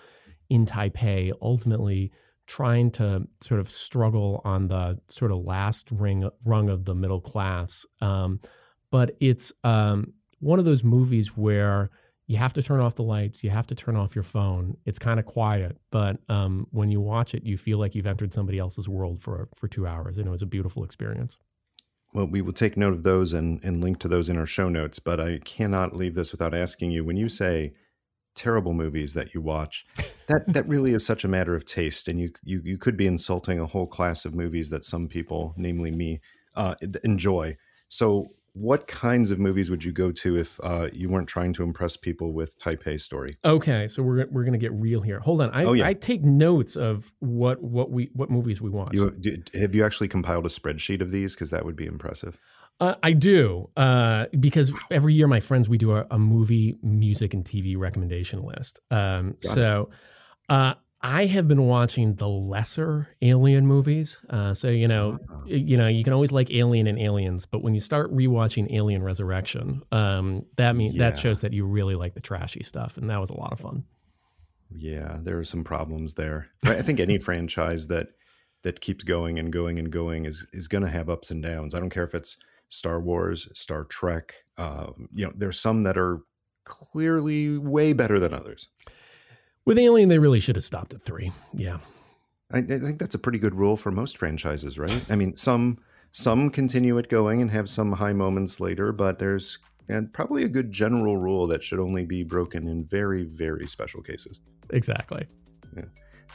in 0.49 0.67
Taipei 0.67 1.31
ultimately 1.41 2.11
trying 2.51 2.91
to 2.91 3.23
sort 3.41 3.61
of 3.61 3.71
struggle 3.71 4.41
on 4.45 4.67
the 4.67 4.99
sort 5.07 5.31
of 5.31 5.39
last 5.39 5.89
ring 5.93 6.29
rung 6.45 6.69
of 6.69 6.85
the 6.85 6.95
middle 6.97 7.21
class. 7.21 7.87
Um, 8.01 8.41
but 8.91 9.17
it's 9.21 9.53
um, 9.63 10.15
one 10.41 10.59
of 10.59 10.65
those 10.65 10.83
movies 10.83 11.37
where 11.37 11.91
you 12.27 12.39
have 12.39 12.53
to 12.55 12.63
turn 12.63 12.81
off 12.81 12.97
the 12.97 13.05
lights, 13.05 13.45
you 13.45 13.51
have 13.51 13.69
to 13.69 13.77
turn 13.77 13.95
off 13.95 14.17
your 14.17 14.25
phone. 14.25 14.77
It's 14.85 14.99
kind 14.99 15.21
of 15.21 15.27
quiet, 15.27 15.79
but 15.93 16.17
um, 16.29 16.67
when 16.73 16.91
you 16.91 17.01
watch 17.01 17.35
it, 17.35 17.45
you 17.45 17.57
feel 17.57 17.79
like 17.79 17.95
you've 17.95 18.09
entered 18.09 18.33
somebody 18.33 18.59
else's 18.59 18.89
world 18.89 19.23
for 19.23 19.49
for 19.55 19.69
two 19.69 19.87
hours, 19.87 20.19
and 20.19 20.27
it 20.27 20.31
was 20.31 20.43
a 20.43 20.47
beautiful 20.47 20.83
experience. 20.83 21.39
Well, 22.13 22.27
we 22.27 22.43
will 22.43 22.53
take 22.53 22.77
note 22.77 22.95
of 22.95 23.05
those 23.05 23.33
and, 23.33 23.65
and 23.65 23.81
link 23.81 24.01
to 24.01 24.09
those 24.09 24.29
in 24.29 24.37
our 24.37 24.47
show 24.47 24.69
notes. 24.69 24.99
But 24.99 25.21
I 25.21 25.39
cannot 25.45 25.95
leave 25.95 26.17
this 26.17 26.33
without 26.33 26.55
asking 26.55 26.91
you 26.91 27.05
when 27.05 27.17
you 27.17 27.29
say 27.29 27.75
terrible 28.41 28.73
movies 28.73 29.13
that 29.13 29.35
you 29.35 29.41
watch. 29.43 29.85
That 30.27 30.51
that 30.53 30.67
really 30.67 30.95
is 30.95 31.05
such 31.05 31.25
a 31.25 31.29
matter 31.29 31.55
of 31.55 31.67
taste, 31.67 32.09
and 32.09 32.19
you 32.19 32.31
you 32.43 32.63
you 32.65 32.79
could 32.79 32.97
be 32.97 33.07
insulting 33.07 33.61
a 33.61 33.67
whole 33.67 33.87
class 33.87 34.25
of 34.25 34.35
movies 34.35 34.71
that 34.71 34.85
some 34.85 35.09
people, 35.09 35.55
namely 35.57 35.91
me, 35.91 36.21
uh, 36.57 36.75
enjoy. 37.05 37.57
So, 37.89 38.29
what 38.55 38.87
kinds 38.87 39.31
of 39.31 39.39
movies 39.39 39.71
would 39.71 39.85
you 39.85 39.93
go 39.93 40.11
to 40.13 40.39
if 40.39 40.59
uh, 40.63 40.89
you 40.91 41.11
weren't 41.11 41.29
trying 41.29 41.53
to 41.55 41.63
impress 41.63 41.99
people 41.99 42.33
with 42.33 42.59
Taipei 42.59 42.99
Story? 42.99 43.37
Okay, 43.45 43.87
so 43.89 44.03
we're 44.03 44.27
we're 44.31 44.45
gonna 44.45 44.57
get 44.59 44.73
real 44.73 45.03
here. 45.03 45.21
Hold 45.21 45.43
on, 45.43 45.51
I, 45.51 45.65
oh, 45.65 45.75
yeah. 45.75 45.87
I 45.87 45.93
take 45.93 46.23
notes 46.25 46.77
of 46.77 47.13
what 47.19 47.63
what 47.63 47.91
we 47.91 48.11
what 48.15 48.31
movies 48.31 48.63
we 48.63 48.71
watch. 48.71 48.95
You, 48.95 49.13
have 49.55 49.75
you 49.75 49.85
actually 49.85 50.09
compiled 50.09 50.47
a 50.47 50.49
spreadsheet 50.49 51.03
of 51.03 51.11
these? 51.11 51.35
Because 51.35 51.51
that 51.51 51.67
would 51.67 51.77
be 51.77 51.87
impressive. 51.87 52.39
Uh, 52.81 52.95
I 53.03 53.13
do 53.13 53.69
uh, 53.77 54.27
because 54.39 54.73
every 54.91 55.13
year, 55.13 55.27
my 55.27 55.41
friends, 55.41 55.69
we 55.69 55.77
do 55.77 55.93
a, 55.93 56.07
a 56.11 56.19
movie, 56.19 56.79
music, 56.83 57.35
and 57.35 57.45
TV 57.45 57.77
recommendation 57.77 58.43
list. 58.43 58.79
Um, 58.91 59.37
so 59.43 59.91
uh, 60.49 60.75
I 61.03 61.27
have 61.27 61.47
been 61.47 61.67
watching 61.67 62.15
the 62.15 62.27
lesser 62.27 63.15
Alien 63.21 63.67
movies. 63.67 64.19
Uh, 64.31 64.55
so 64.55 64.69
you 64.69 64.89
know, 64.89 65.19
you 65.47 65.77
know, 65.77 65.89
you 65.89 66.03
can 66.03 66.15
always 66.15 66.33
like 66.33 66.51
Alien 66.51 66.87
and 66.87 66.99
Aliens, 66.99 67.45
but 67.45 67.63
when 67.63 67.75
you 67.75 67.81
start 67.81 68.15
rewatching 68.15 68.73
Alien 68.75 69.03
Resurrection, 69.03 69.83
um, 69.93 70.47
that 70.57 70.75
means 70.75 70.95
yeah. 70.95 71.11
that 71.11 71.19
shows 71.19 71.43
that 71.43 71.53
you 71.53 71.67
really 71.67 71.95
like 71.95 72.15
the 72.15 72.21
trashy 72.21 72.63
stuff, 72.63 72.97
and 72.97 73.11
that 73.11 73.21
was 73.21 73.29
a 73.29 73.35
lot 73.35 73.53
of 73.53 73.61
fun. 73.61 73.85
Yeah, 74.75 75.19
there 75.21 75.39
are 75.39 75.45
some 75.45 75.65
problems 75.65 76.15
there. 76.15 76.49
I 76.65 76.83
think 76.83 77.01
any 77.01 77.19
franchise 77.19 77.87
that 77.89 78.09
that 78.63 78.81
keeps 78.81 79.05
going 79.05 79.39
and 79.39 79.53
going 79.53 79.79
and 79.79 79.91
going 79.91 80.25
is 80.27 80.47
is 80.53 80.69
going 80.69 80.85
to 80.85 80.91
have 80.91 81.09
ups 81.11 81.31
and 81.31 81.43
downs. 81.43 81.75
I 81.75 81.81
don't 81.81 81.91
care 81.91 82.05
if 82.05 82.15
it's 82.15 82.37
Star 82.71 83.01
Wars, 83.01 83.49
Star 83.53 83.85
Trek. 83.85 84.35
Uh, 84.57 84.93
you 85.13 85.27
know, 85.27 85.33
there's 85.37 85.61
some 85.61 85.83
that 85.83 85.99
are 85.99 86.21
clearly 86.65 87.59
way 87.59 87.93
better 87.93 88.19
than 88.19 88.33
others. 88.33 88.69
With 89.67 89.79
Alien, 89.79 90.09
they 90.09 90.19
really 90.19 90.41
should 90.41 90.57
have 90.57 90.65
stopped 90.65 90.95
at 90.95 91.05
three. 91.05 91.33
Yeah, 91.53 91.79
I, 92.53 92.59
I 92.59 92.63
think 92.63 92.99
that's 92.99 93.15
a 93.15 93.19
pretty 93.19 93.39
good 93.39 93.55
rule 93.55 93.77
for 93.77 93.91
most 93.91 94.17
franchises, 94.17 94.79
right? 94.79 95.05
I 95.11 95.17
mean, 95.17 95.37
some 95.37 95.79
some 96.13 96.51
continue 96.51 96.97
it 96.99 97.09
going 97.09 97.43
and 97.43 97.51
have 97.51 97.69
some 97.69 97.93
high 97.93 98.13
moments 98.13 98.59
later, 98.59 98.93
but 98.93 99.19
there's 99.19 99.59
and 99.89 100.13
probably 100.13 100.45
a 100.45 100.49
good 100.49 100.71
general 100.71 101.17
rule 101.17 101.47
that 101.49 101.63
should 101.63 101.81
only 101.81 102.05
be 102.05 102.23
broken 102.23 102.69
in 102.69 102.85
very, 102.85 103.25
very 103.25 103.67
special 103.67 104.03
cases. 104.03 104.41
Exactly. 104.71 105.27
Yeah. 105.77 105.85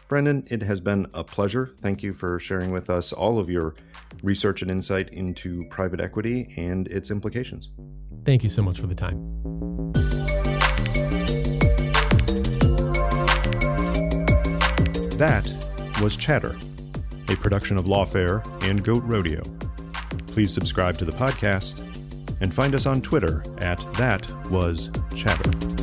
Brendan, 0.08 0.46
it 0.48 0.62
has 0.62 0.80
been 0.80 1.08
a 1.14 1.24
pleasure. 1.24 1.74
Thank 1.82 2.04
you 2.04 2.14
for 2.14 2.40
sharing 2.40 2.72
with 2.72 2.90
us 2.90 3.12
all 3.12 3.40
of 3.40 3.50
your 3.50 3.74
research 4.22 4.62
and 4.62 4.70
insight 4.70 5.10
into 5.10 5.66
private 5.70 6.00
equity 6.00 6.54
and 6.58 6.88
its 6.90 7.10
implications. 7.10 7.72
Thank 8.24 8.44
you 8.44 8.50
so 8.50 8.62
much 8.62 8.80
for 8.80 8.88
the 8.88 8.96
time. 8.96 9.20
That 15.18 15.50
was 16.02 16.18
Chatter, 16.18 16.56
a 17.30 17.36
production 17.38 17.78
of 17.78 17.86
Lawfare 17.86 18.46
and 18.64 18.84
Goat 18.84 19.04
Rodeo. 19.06 19.42
Please 20.28 20.54
subscribe 20.54 20.98
to 20.98 21.06
the 21.06 21.14
podcast 21.14 21.80
and 22.42 22.54
find 22.54 22.76
us 22.76 22.86
on 22.86 23.02
Twitter 23.02 23.42
at 23.60 23.80
That 23.94 24.30
Was 24.52 24.92
Chatter. 25.16 25.75